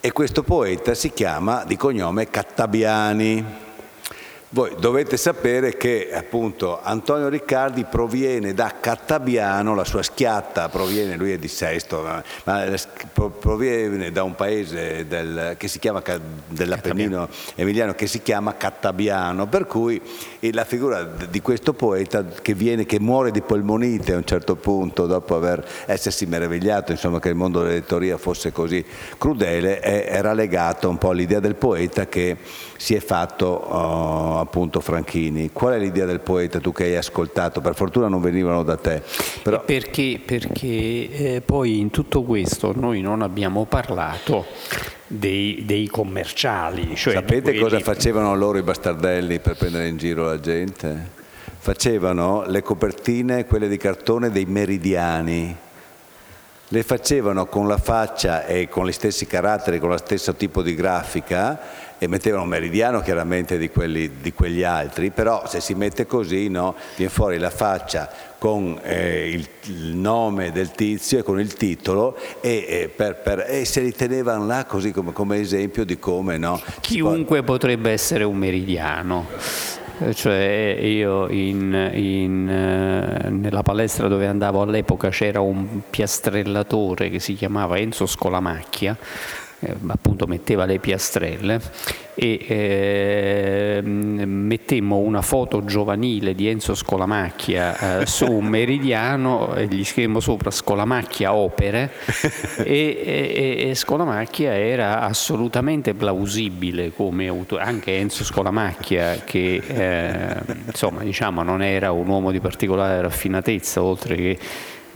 E 0.00 0.12
questo 0.12 0.42
poeta 0.42 0.94
si 0.94 1.12
chiama 1.12 1.64
di 1.64 1.76
cognome 1.76 2.28
Cattabiani. 2.28 3.63
Voi 4.54 4.72
dovete 4.78 5.16
sapere 5.16 5.76
che 5.76 6.10
appunto 6.14 6.80
Antonio 6.80 7.28
Riccardi 7.28 7.82
proviene 7.82 8.54
da 8.54 8.74
Cattabiano, 8.80 9.74
la 9.74 9.82
sua 9.82 10.04
schiatta 10.04 10.68
proviene, 10.68 11.16
lui 11.16 11.32
è 11.32 11.38
di 11.38 11.48
Sesto, 11.48 12.02
ma 12.44 12.64
proviene 13.36 14.12
da 14.12 14.22
un 14.22 14.36
paese 14.36 15.08
del, 15.08 15.56
che 15.58 15.66
si 15.66 15.80
chiama 15.80 16.00
dell'Appennino 16.46 17.28
Emiliano 17.56 17.94
che 17.94 18.06
si 18.06 18.22
chiama 18.22 18.56
Cattabiano, 18.56 19.48
per 19.48 19.66
cui 19.66 20.00
la 20.52 20.64
figura 20.64 21.02
di 21.02 21.40
questo 21.40 21.72
poeta 21.72 22.24
che, 22.24 22.54
viene, 22.54 22.86
che 22.86 23.00
muore 23.00 23.32
di 23.32 23.40
polmonite 23.40 24.12
a 24.12 24.18
un 24.18 24.24
certo 24.24 24.54
punto 24.54 25.06
dopo 25.06 25.34
aver 25.34 25.66
essersi 25.86 26.26
meravigliato 26.26 26.92
insomma, 26.92 27.18
che 27.18 27.28
il 27.28 27.34
mondo 27.34 27.60
dell'editoria 27.60 28.18
fosse 28.18 28.52
così 28.52 28.84
crudele, 29.18 29.82
era 29.82 30.32
legato 30.32 30.88
un 30.88 30.96
po' 30.96 31.10
all'idea 31.10 31.40
del 31.40 31.56
poeta 31.56 32.06
che 32.06 32.36
si 32.84 32.94
è 32.94 33.00
fatto 33.00 33.66
uh, 33.66 34.36
appunto 34.36 34.80
Franchini. 34.80 35.48
Qual 35.52 35.72
è 35.72 35.78
l'idea 35.78 36.04
del 36.04 36.20
poeta 36.20 36.60
tu 36.60 36.70
che 36.70 36.84
hai 36.84 36.96
ascoltato? 36.96 37.62
Per 37.62 37.74
fortuna 37.74 38.08
non 38.08 38.20
venivano 38.20 38.62
da 38.62 38.76
te. 38.76 39.00
Però... 39.42 39.64
Perché, 39.64 40.20
perché 40.22 40.66
eh, 40.66 41.42
poi 41.42 41.78
in 41.78 41.88
tutto 41.88 42.24
questo 42.24 42.74
noi 42.76 43.00
non 43.00 43.22
abbiamo 43.22 43.64
parlato 43.64 44.44
dei, 45.06 45.62
dei 45.64 45.86
commerciali. 45.86 46.94
Cioè 46.94 47.14
Sapete 47.14 47.40
quelli... 47.40 47.58
cosa 47.58 47.80
facevano 47.80 48.36
loro 48.36 48.58
i 48.58 48.62
bastardelli 48.62 49.40
per 49.40 49.56
prendere 49.56 49.88
in 49.88 49.96
giro 49.96 50.26
la 50.26 50.38
gente? 50.38 51.08
Facevano 51.56 52.44
le 52.46 52.60
copertine, 52.60 53.46
quelle 53.46 53.68
di 53.68 53.78
cartone, 53.78 54.30
dei 54.30 54.44
meridiani 54.44 55.56
le 56.68 56.82
facevano 56.82 57.46
con 57.46 57.68
la 57.68 57.76
faccia 57.76 58.46
e 58.46 58.68
con 58.68 58.86
gli 58.86 58.92
stessi 58.92 59.26
caratteri, 59.26 59.78
con 59.78 59.90
lo 59.90 59.96
stesso 59.96 60.34
tipo 60.34 60.60
di 60.60 60.74
grafica 60.74 61.83
e 61.98 62.06
mettevano 62.06 62.42
un 62.42 62.48
meridiano 62.48 63.00
chiaramente 63.00 63.58
di, 63.58 63.70
quelli, 63.70 64.20
di 64.20 64.32
quegli 64.32 64.62
altri, 64.62 65.10
però 65.10 65.46
se 65.46 65.60
si 65.60 65.74
mette 65.74 66.06
così 66.06 66.48
no, 66.48 66.74
viene 66.96 67.12
fuori 67.12 67.38
la 67.38 67.50
faccia 67.50 68.10
con 68.38 68.78
eh, 68.82 69.30
il, 69.30 69.48
il, 69.66 69.94
nome 69.94 70.52
del 70.52 70.72
tizio 70.72 71.18
e 71.18 71.22
con 71.22 71.40
il 71.40 71.54
titolo 71.54 72.16
e, 72.40 72.66
e, 72.68 72.92
per, 72.94 73.16
per, 73.16 73.46
e 73.48 73.64
se 73.64 73.80
li 73.80 73.92
tenevano 73.92 74.44
là 74.46 74.64
così 74.66 74.90
come, 74.90 75.12
come 75.12 75.38
esempio 75.38 75.84
di 75.84 75.98
come 75.98 76.36
no. 76.36 76.60
Chiunque 76.80 77.42
potrebbe 77.42 77.90
essere 77.90 78.24
un 78.24 78.36
meridiano. 78.36 79.26
Eh, 80.00 80.12
cioè 80.12 80.76
io 80.80 81.28
in, 81.28 81.90
in, 81.94 82.48
eh, 82.48 83.30
nella 83.30 83.62
palestra 83.62 84.08
dove 84.08 84.26
andavo 84.26 84.60
all'epoca 84.60 85.08
c'era 85.08 85.40
un 85.40 85.82
piastrellatore 85.88 87.10
che 87.10 87.20
si 87.20 87.34
chiamava 87.34 87.78
Enzo 87.78 88.04
Scolamacchia 88.04 88.96
eh, 88.96 89.43
appunto 89.86 90.26
metteva 90.26 90.64
le 90.64 90.78
piastrelle 90.78 91.60
e 92.14 92.46
eh, 92.46 93.80
mettemmo 93.82 94.98
una 94.98 95.20
foto 95.20 95.64
giovanile 95.64 96.34
di 96.34 96.48
Enzo 96.48 96.74
Scolamacchia 96.74 98.00
eh, 98.00 98.06
su 98.06 98.30
un 98.30 98.46
meridiano 98.46 99.54
e 99.54 99.66
gli 99.66 99.84
scrivemmo 99.84 100.20
sopra 100.20 100.50
Scolamacchia 100.50 101.34
opere 101.34 101.90
e, 102.62 103.02
e, 103.04 103.68
e, 103.68 103.74
Scolamacchia 103.74 104.56
era 104.56 105.00
assolutamente 105.00 105.94
plausibile 105.94 106.92
come 106.92 107.26
autore, 107.26 107.64
anche 107.64 107.96
Enzo 107.96 108.22
Scolamacchia 108.22 109.22
che 109.24 109.60
eh, 109.66 110.36
insomma 110.66 111.02
diciamo 111.02 111.42
non 111.42 111.62
era 111.62 111.90
un 111.90 112.06
uomo 112.06 112.30
di 112.30 112.38
particolare 112.38 113.02
raffinatezza 113.02 113.82
oltre 113.82 114.14
che 114.14 114.38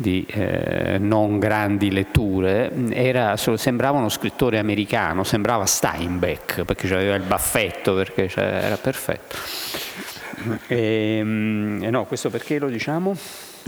di 0.01 0.25
eh, 0.29 0.97
non 1.01 1.41
grandi 1.41 1.91
letture, 1.91 2.71
era, 2.91 3.37
sembrava 3.37 3.99
uno 3.99 4.09
scrittore 4.09 4.59
americano, 4.59 5.25
sembrava 5.25 5.67
Steinbeck 5.67 6.63
perché 6.63 6.87
aveva 6.95 7.17
il 7.17 7.23
baffetto, 7.23 7.95
perché 7.95 8.31
era 8.35 8.77
perfetto. 8.77 9.37
Ehm, 10.69 11.81
e 11.83 11.91
no, 11.91 12.05
questo 12.07 12.31
perché 12.31 12.61
lo 12.61 12.69
diciamo? 12.69 13.17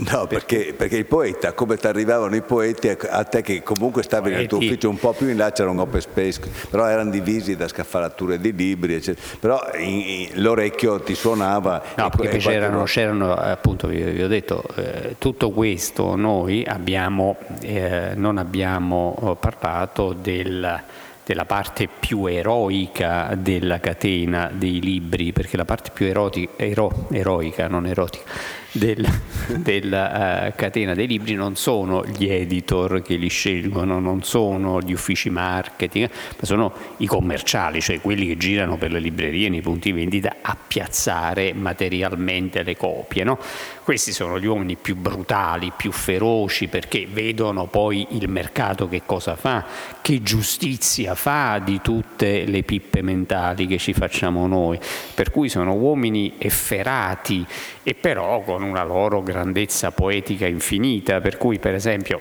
No, 0.09 0.25
perché, 0.25 0.73
perché, 0.75 0.97
il 0.97 1.05
poeta, 1.05 1.53
come 1.53 1.77
ti 1.77 1.85
arrivavano 1.85 2.35
i 2.35 2.41
poeti, 2.41 2.89
a 2.89 3.23
te 3.23 3.41
che 3.41 3.61
comunque 3.61 4.01
stavi 4.01 4.29
poeti. 4.29 4.37
nel 4.37 4.47
tuo 4.47 4.57
ufficio 4.57 4.89
un 4.89 4.97
po' 4.97 5.13
più 5.13 5.27
in 5.29 5.37
là 5.37 5.51
c'era 5.51 5.69
un 5.69 5.79
open 5.79 6.01
space, 6.01 6.41
però 6.69 6.87
erano 6.87 7.11
divisi 7.11 7.55
da 7.55 7.67
scaffalature 7.67 8.39
di 8.39 8.53
libri, 8.53 8.95
eccetera. 8.95 9.25
però 9.39 9.61
in, 9.77 9.99
in, 9.99 10.29
l'orecchio 10.41 11.01
ti 11.01 11.13
suonava. 11.13 11.83
No, 11.95 12.09
perché 12.09 12.37
c'erano, 12.37 12.83
c'erano, 12.85 13.33
appunto, 13.33 13.87
vi, 13.87 14.01
vi, 14.01 14.23
ho 14.23 14.27
detto, 14.27 14.63
eh, 14.75 15.15
tutto 15.19 15.51
questo 15.51 16.15
noi 16.15 16.65
abbiamo, 16.65 17.37
eh, 17.61 18.13
non 18.15 18.37
abbiamo 18.37 19.37
parlato 19.39 20.13
del 20.13 20.81
della 21.23 21.45
parte 21.45 21.87
più 21.87 22.25
eroica 22.25 23.35
della 23.37 23.79
catena 23.79 24.49
dei 24.51 24.81
libri, 24.81 25.31
perché 25.31 25.55
la 25.55 25.65
parte 25.65 25.91
più 25.93 26.07
erotica, 26.07 26.51
ero, 26.57 27.07
eroica, 27.11 27.67
non 27.67 27.85
erotica, 27.85 28.23
del, 28.71 29.05
della 29.57 30.47
uh, 30.47 30.53
catena 30.55 30.93
dei 30.93 31.07
libri 31.07 31.33
non 31.33 31.55
sono 31.55 32.05
gli 32.05 32.27
editor 32.27 33.01
che 33.01 33.15
li 33.15 33.27
scelgono, 33.27 33.99
non 33.99 34.23
sono 34.23 34.79
gli 34.81 34.93
uffici 34.93 35.29
marketing, 35.29 36.09
ma 36.09 36.45
sono 36.45 36.73
i 36.97 37.05
commerciali, 37.05 37.81
cioè 37.81 37.99
quelli 37.99 38.27
che 38.27 38.37
girano 38.37 38.77
per 38.77 38.91
le 38.91 38.99
librerie 38.99 39.49
nei 39.49 39.61
punti 39.61 39.91
vendita 39.91 40.37
a 40.41 40.55
piazzare 40.55 41.53
materialmente 41.53 42.63
le 42.63 42.77
copie. 42.77 43.23
No? 43.23 43.37
Questi 43.83 44.11
sono 44.11 44.39
gli 44.39 44.45
uomini 44.45 44.75
più 44.75 44.95
brutali, 44.95 45.71
più 45.75 45.91
feroci, 45.91 46.67
perché 46.67 47.07
vedono 47.11 47.65
poi 47.65 48.07
il 48.11 48.29
mercato 48.29 48.87
che 48.87 49.01
cosa 49.05 49.35
fa, 49.35 49.65
che 50.01 50.21
giustizia 50.21 51.15
fa 51.15 51.59
di 51.59 51.81
tutte 51.81 52.45
le 52.45 52.63
pippe 52.63 53.01
mentali 53.01 53.67
che 53.67 53.77
ci 53.77 53.93
facciamo 53.93 54.47
noi. 54.47 54.79
Per 55.13 55.31
cui 55.31 55.49
sono 55.49 55.73
uomini 55.73 56.35
efferati 56.37 57.45
e 57.83 57.95
però 57.95 58.41
con 58.41 58.60
una 58.63 58.83
loro 58.83 59.21
grandezza 59.21 59.91
poetica 59.91 60.47
infinita, 60.47 61.21
per 61.21 61.37
cui 61.37 61.59
per 61.59 61.73
esempio 61.73 62.19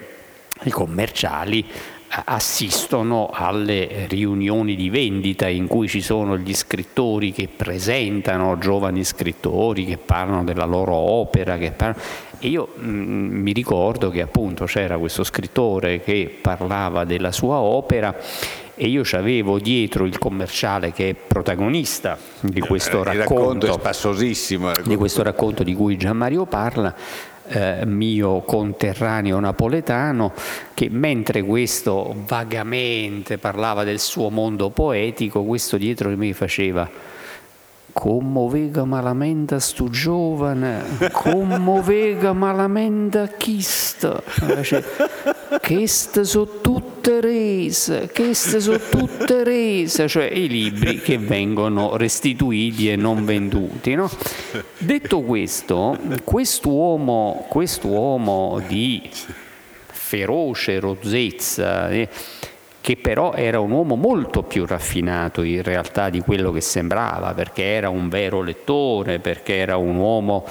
i 0.62 0.70
commerciali 0.70 1.64
assistono 2.24 3.30
alle 3.32 4.06
riunioni 4.08 4.74
di 4.74 4.90
vendita 4.90 5.46
in 5.46 5.68
cui 5.68 5.86
ci 5.86 6.00
sono 6.00 6.36
gli 6.36 6.54
scrittori 6.54 7.32
che 7.32 7.48
presentano, 7.54 8.58
giovani 8.58 9.04
scrittori 9.04 9.84
che 9.84 9.96
parlano 9.96 10.42
della 10.42 10.64
loro 10.64 10.94
opera, 10.94 11.56
parlano... 11.56 12.00
io 12.40 12.68
mh, 12.74 12.88
mm, 12.88 13.42
mi 13.42 13.52
ricordo 13.52 14.10
che 14.10 14.22
appunto 14.22 14.64
c'era 14.64 14.98
questo 14.98 15.22
scrittore 15.22 16.00
che 16.00 16.36
parlava 16.40 17.04
della 17.04 17.30
sua 17.30 17.58
opera 17.58 18.16
e 18.82 18.88
io 18.88 19.02
avevo 19.12 19.58
dietro 19.58 20.06
il 20.06 20.16
commerciale 20.16 20.90
che 20.90 21.10
è 21.10 21.14
protagonista 21.14 22.16
di 22.40 22.60
questo 22.60 23.02
racconto, 23.02 23.66
racconto 23.66 23.66
di 24.86 24.96
questo 24.96 25.22
racconto 25.22 25.62
di 25.62 25.74
cui 25.74 25.98
Gian 25.98 26.16
Mario 26.16 26.46
parla, 26.46 26.94
eh, 27.46 27.84
mio 27.84 28.40
conterraneo 28.40 29.38
napoletano, 29.38 30.32
che 30.72 30.88
mentre 30.88 31.42
questo 31.42 32.14
vagamente 32.26 33.36
parlava 33.36 33.84
del 33.84 33.98
suo 33.98 34.30
mondo 34.30 34.70
poetico, 34.70 35.44
questo 35.44 35.76
dietro 35.76 36.08
di 36.08 36.16
me 36.16 36.32
faceva 36.32 36.88
commovega 37.92 38.84
malamente 38.84 39.58
sto 39.58 39.90
giovane, 39.90 41.10
commovega 41.12 42.32
malamente 42.32 43.34
chista. 43.36 44.22
Cioè, 44.62 44.82
queste 45.60 46.24
sono 46.24 46.48
tutte 46.62 46.89
rese, 47.02 48.10
queste 48.14 48.60
sono 48.60 48.78
tutte 48.78 49.42
rese, 49.44 50.06
cioè 50.08 50.24
i 50.24 50.48
libri 50.48 51.00
che 51.00 51.16
vengono 51.16 51.96
restituiti 51.96 52.90
e 52.90 52.96
non 52.96 53.24
venduti. 53.24 53.94
No? 53.94 54.10
Detto 54.76 55.22
questo, 55.22 55.98
quest'uomo, 56.24 57.46
quest'uomo 57.48 58.62
di 58.66 59.08
feroce 59.86 60.80
rozzezza, 60.80 61.88
eh, 61.88 62.08
che 62.80 62.96
però 62.96 63.34
era 63.34 63.60
un 63.60 63.70
uomo 63.70 63.94
molto 63.94 64.42
più 64.42 64.66
raffinato 64.66 65.42
in 65.42 65.62
realtà 65.62 66.10
di 66.10 66.20
quello 66.20 66.50
che 66.50 66.60
sembrava, 66.60 67.32
perché 67.34 67.62
era 67.62 67.88
un 67.88 68.08
vero 68.08 68.42
lettore, 68.42 69.18
perché 69.18 69.56
era 69.56 69.76
un 69.76 69.96
uomo 69.96 70.46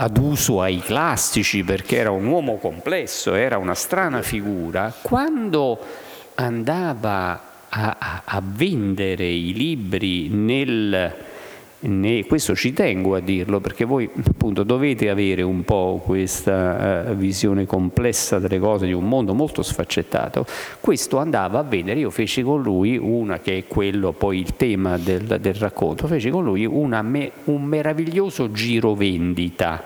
ad 0.00 0.16
uso 0.16 0.60
ai 0.60 0.78
classici, 0.78 1.64
perché 1.64 1.96
era 1.96 2.10
un 2.12 2.26
uomo 2.26 2.58
complesso, 2.58 3.34
era 3.34 3.58
una 3.58 3.74
strana 3.74 4.22
figura, 4.22 4.94
quando 5.02 5.78
andava 6.36 7.40
a, 7.68 8.22
a, 8.24 8.40
vendere 8.42 9.26
i 9.26 9.52
libri 9.52 10.28
nel 10.28 11.14
ne, 11.80 12.24
questo 12.26 12.54
ci 12.54 12.72
tengo 12.72 13.14
a 13.14 13.20
dirlo 13.20 13.60
perché 13.60 13.84
voi 13.84 14.08
appunto 14.26 14.62
dovete 14.62 15.08
avere 15.10 15.42
un 15.42 15.64
po' 15.64 16.02
questa 16.04 17.06
uh, 17.08 17.14
visione 17.14 17.66
complessa 17.66 18.38
delle 18.38 18.58
cose 18.58 18.86
di 18.86 18.92
un 18.92 19.06
mondo 19.06 19.34
molto 19.34 19.62
sfaccettato. 19.62 20.46
Questo 20.80 21.18
andava 21.18 21.60
a 21.60 21.62
vendere, 21.62 22.00
io 22.00 22.10
feci 22.10 22.42
con 22.42 22.62
lui 22.62 22.96
una 22.96 23.38
che 23.38 23.58
è 23.58 23.64
quello 23.66 24.12
poi 24.12 24.38
il 24.38 24.56
tema 24.56 24.98
del, 24.98 25.38
del 25.40 25.54
racconto, 25.54 26.06
feci 26.06 26.30
con 26.30 26.44
lui 26.44 26.64
una, 26.64 27.00
un 27.00 27.62
meraviglioso 27.62 28.50
giro 28.50 28.94
vendita 28.94 29.84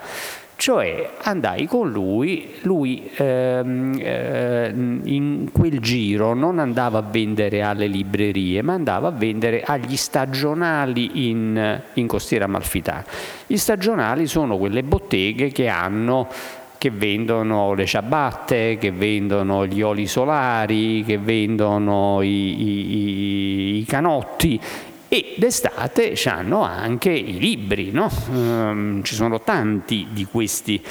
cioè 0.62 1.10
andai 1.22 1.66
con 1.66 1.90
lui, 1.90 2.54
lui 2.60 3.10
ehm, 3.16 3.98
eh, 3.98 4.72
in 4.72 5.48
quel 5.50 5.80
giro 5.80 6.34
non 6.34 6.60
andava 6.60 6.98
a 6.98 7.02
vendere 7.02 7.62
alle 7.62 7.88
librerie, 7.88 8.62
ma 8.62 8.74
andava 8.74 9.08
a 9.08 9.10
vendere 9.10 9.64
agli 9.64 9.96
stagionali 9.96 11.28
in, 11.28 11.80
in 11.94 12.06
Costiera 12.06 12.44
Amalfitana. 12.44 13.04
Gli 13.44 13.56
stagionali 13.56 14.28
sono 14.28 14.56
quelle 14.56 14.84
botteghe 14.84 15.50
che 15.50 15.66
hanno 15.66 16.28
che 16.78 16.90
vendono 16.90 17.74
le 17.74 17.86
ciabatte, 17.86 18.78
che 18.78 18.92
vendono 18.92 19.66
gli 19.66 19.82
oli 19.82 20.06
solari, 20.06 21.02
che 21.04 21.18
vendono 21.18 22.22
i, 22.22 22.62
i, 22.62 23.78
i 23.78 23.84
canotti 23.84 24.60
e 25.12 25.34
d'estate 25.36 26.14
hanno 26.24 26.62
anche 26.62 27.10
i 27.10 27.38
libri, 27.38 27.90
no? 27.90 28.10
um, 28.30 29.02
ci 29.02 29.14
sono 29.14 29.42
tanti 29.42 30.06
di 30.10 30.24
questi. 30.24 30.82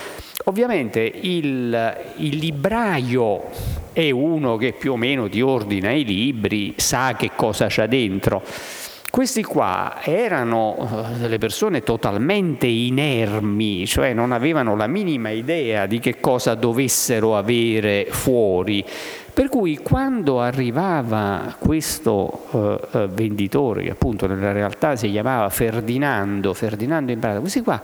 Ovviamente 0.43 0.99
il, 0.99 1.97
il, 2.17 2.37
libraio 2.37 3.49
è 3.91 4.11
uno 4.11 4.57
che 4.57 4.73
più 4.73 4.91
o 4.91 4.95
meno 4.95 5.27
ti 5.27 5.41
ordina 5.41 5.89
i 5.89 6.03
libri, 6.03 6.75
sa 6.77 7.15
che 7.17 7.31
cosa 7.35 7.65
c'è 7.65 7.87
dentro. 7.87 8.43
Questi 9.09 9.41
qua 9.41 9.97
erano 10.03 10.77
eh, 11.13 11.17
delle 11.17 11.39
persone 11.39 11.81
totalmente 11.81 12.67
inermi, 12.67 13.87
cioè 13.87 14.13
non 14.13 14.31
avevano 14.31 14.75
la 14.75 14.87
minima 14.87 15.31
idea 15.31 15.87
di 15.87 15.99
che 15.99 16.19
cosa 16.19 16.53
dovessero 16.53 17.35
avere 17.35 18.05
fuori. 18.09 18.85
Per 19.33 19.47
cui 19.49 19.77
quando 19.77 20.41
arrivava 20.41 21.55
questo 21.57 22.47
uh, 22.51 22.57
uh, 22.57 23.07
venditore, 23.07 23.83
che 23.83 23.91
appunto 23.91 24.27
nella 24.27 24.51
realtà 24.51 24.95
si 24.95 25.09
chiamava 25.09 25.49
Ferdinando, 25.49 26.53
Ferdinando 26.53 27.11
in 27.11 27.19
pratica, 27.19 27.39
questi 27.39 27.61
qua 27.61 27.81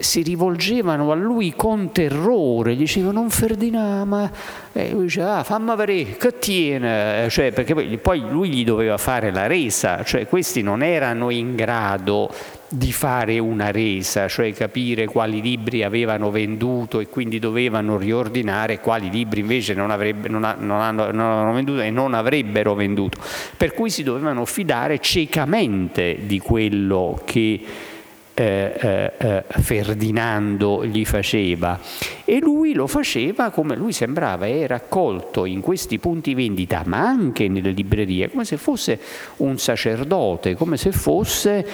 si 0.00 0.22
rivolgevano 0.22 1.10
a 1.10 1.14
lui 1.14 1.54
con 1.56 1.92
terrore, 1.92 2.74
gli 2.74 2.80
dicevano 2.80 3.20
non 3.20 3.30
Ferdinando, 3.30 4.04
ma 4.04 4.30
e 4.72 4.90
lui 4.90 5.04
diceva 5.04 5.38
ah, 5.38 5.42
fammi 5.42 5.74
vedere 5.74 6.16
che 6.16 6.38
tiene, 6.38 7.28
cioè, 7.30 7.52
perché 7.52 7.74
poi 7.98 8.22
lui 8.28 8.50
gli 8.50 8.64
doveva 8.64 8.98
fare 8.98 9.32
la 9.32 9.46
resa, 9.46 10.04
cioè 10.04 10.26
questi 10.28 10.62
non 10.62 10.82
erano 10.82 11.30
in 11.30 11.56
grado 11.56 12.30
di 12.68 12.92
fare 12.92 13.38
una 13.38 13.70
resa, 13.70 14.28
cioè 14.28 14.52
capire 14.52 15.06
quali 15.06 15.40
libri 15.40 15.82
avevano 15.82 16.30
venduto 16.30 17.00
e 17.00 17.08
quindi 17.08 17.38
dovevano 17.38 17.96
riordinare 17.96 18.78
quali 18.78 19.08
libri 19.08 19.40
invece 19.40 19.72
non, 19.72 19.90
avrebbe, 19.90 20.28
non, 20.28 20.44
ha, 20.44 20.54
non, 20.58 20.80
hanno, 20.80 21.10
non 21.10 21.24
hanno 21.24 21.52
venduto 21.54 21.80
e 21.80 21.90
non 21.90 22.12
avrebbero 22.12 22.74
venduto. 22.74 23.18
Per 23.56 23.72
cui 23.72 23.88
si 23.88 24.02
dovevano 24.02 24.44
fidare 24.44 24.98
ciecamente 25.00 26.18
di 26.26 26.38
quello 26.38 27.20
che 27.24 27.60
eh, 28.38 28.72
eh, 28.80 29.12
eh, 29.18 29.44
Ferdinando 29.48 30.84
gli 30.84 31.04
faceva. 31.04 31.78
E 32.24 32.38
lui 32.38 32.72
lo 32.72 32.86
faceva 32.86 33.50
come 33.50 33.74
lui 33.74 33.92
sembrava, 33.92 34.48
era 34.48 34.76
accolto 34.76 35.44
in 35.44 35.60
questi 35.60 35.98
punti 35.98 36.34
vendita 36.34 36.82
ma 36.86 37.00
anche 37.00 37.48
nelle 37.48 37.70
librerie 37.70 38.30
come 38.30 38.44
se 38.44 38.56
fosse 38.56 39.00
un 39.38 39.58
sacerdote, 39.58 40.54
come 40.54 40.76
se 40.76 40.92
fosse 40.92 41.66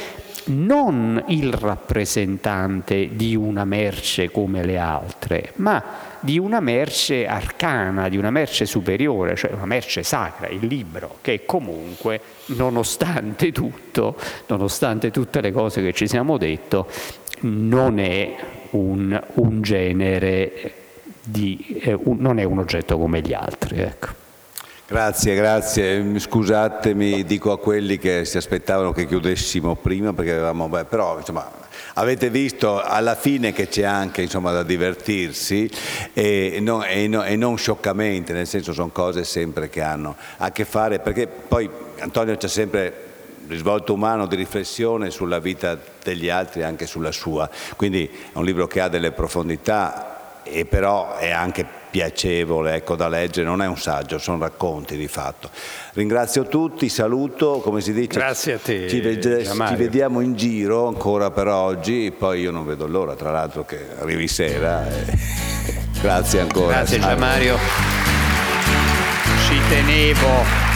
non 0.46 1.22
il 1.28 1.52
rappresentante 1.52 3.10
di 3.12 3.36
una 3.36 3.64
merce 3.64 4.30
come 4.30 4.64
le 4.64 4.78
altre, 4.78 5.52
ma 5.56 5.82
di 6.24 6.38
una 6.38 6.60
merce 6.60 7.26
arcana, 7.26 8.08
di 8.08 8.16
una 8.16 8.30
merce 8.30 8.64
superiore, 8.64 9.36
cioè 9.36 9.52
una 9.52 9.66
merce 9.66 10.02
sacra, 10.02 10.48
il 10.48 10.64
libro, 10.66 11.18
che 11.20 11.44
comunque, 11.44 12.18
nonostante 12.46 13.52
tutto, 13.52 14.16
nonostante 14.46 15.10
tutte 15.10 15.42
le 15.42 15.52
cose 15.52 15.82
che 15.82 15.92
ci 15.92 16.08
siamo 16.08 16.38
detto, 16.38 16.88
non 17.40 17.98
è 17.98 18.34
un, 18.70 19.22
un 19.34 19.60
genere, 19.60 20.72
di, 21.22 21.78
eh, 21.82 21.92
un, 21.92 22.16
non 22.20 22.38
è 22.38 22.44
un 22.44 22.58
oggetto 22.58 22.96
come 22.96 23.20
gli 23.20 23.34
altri. 23.34 23.80
Ecco. 23.80 24.08
Grazie, 24.86 25.34
grazie. 25.34 26.18
Scusatemi, 26.18 27.24
dico 27.24 27.52
a 27.52 27.58
quelli 27.58 27.98
che 27.98 28.24
si 28.24 28.38
aspettavano 28.38 28.92
che 28.92 29.06
chiudessimo 29.06 29.76
prima, 29.76 30.14
perché 30.14 30.32
avevamo, 30.32 30.70
beh, 30.70 30.86
però 30.86 31.18
insomma, 31.18 31.50
avete 31.94 32.30
visto 32.30 32.80
alla 32.80 33.14
fine 33.14 33.52
che 33.52 33.68
c'è 33.68 33.82
anche 33.82 34.22
insomma, 34.22 34.52
da 34.52 34.62
divertirsi 34.62 35.70
e 36.12 36.58
non, 36.60 36.84
e, 36.84 37.06
no, 37.06 37.24
e 37.24 37.36
non, 37.36 37.56
scioccamente, 37.56 38.32
nel 38.32 38.46
senso 38.46 38.72
sono 38.72 38.88
cose 38.88 39.24
sempre 39.24 39.68
che 39.68 39.80
hanno 39.80 40.16
a 40.38 40.50
che 40.50 40.64
fare, 40.64 40.98
perché 40.98 41.26
poi 41.26 41.68
Antonio 41.98 42.36
c'è 42.36 42.48
sempre 42.48 43.02
risvolto 43.46 43.92
umano 43.92 44.26
di 44.26 44.36
riflessione 44.36 45.10
sulla 45.10 45.38
vita 45.38 45.78
degli 46.02 46.28
altri 46.28 46.60
e 46.60 46.64
anche 46.64 46.86
sulla 46.86 47.12
sua, 47.12 47.48
quindi 47.76 48.08
è 48.08 48.36
un 48.36 48.44
libro 48.44 48.66
che 48.66 48.80
ha 48.80 48.88
delle 48.88 49.12
profondità 49.12 50.13
e 50.44 50.64
però 50.64 51.16
è 51.16 51.30
anche 51.30 51.66
piacevole 51.94 52.74
ecco, 52.74 52.96
da 52.96 53.08
leggere, 53.08 53.46
non 53.46 53.62
è 53.62 53.66
un 53.66 53.78
saggio, 53.78 54.18
sono 54.18 54.38
racconti 54.38 54.96
di 54.96 55.06
fatto. 55.06 55.48
Ringrazio 55.92 56.46
tutti, 56.46 56.88
saluto, 56.88 57.60
come 57.60 57.80
si 57.80 57.92
dice. 57.92 58.18
Grazie 58.18 58.54
a 58.54 58.58
te. 58.58 58.88
Ci, 58.88 59.00
vede, 59.00 59.44
ci 59.44 59.74
vediamo 59.76 60.20
in 60.20 60.34
giro 60.34 60.88
ancora 60.88 61.30
per 61.30 61.46
oggi, 61.46 62.12
poi 62.16 62.40
io 62.40 62.50
non 62.50 62.66
vedo 62.66 62.86
l'ora, 62.86 63.14
tra 63.14 63.30
l'altro, 63.30 63.64
che 63.64 63.78
arrivi 64.00 64.26
sera. 64.26 64.84
Grazie 66.02 66.40
ancora. 66.40 66.74
Grazie 66.74 66.98
Gianmario. 66.98 67.56
Ci 69.46 69.60
tenevo. 69.68 70.73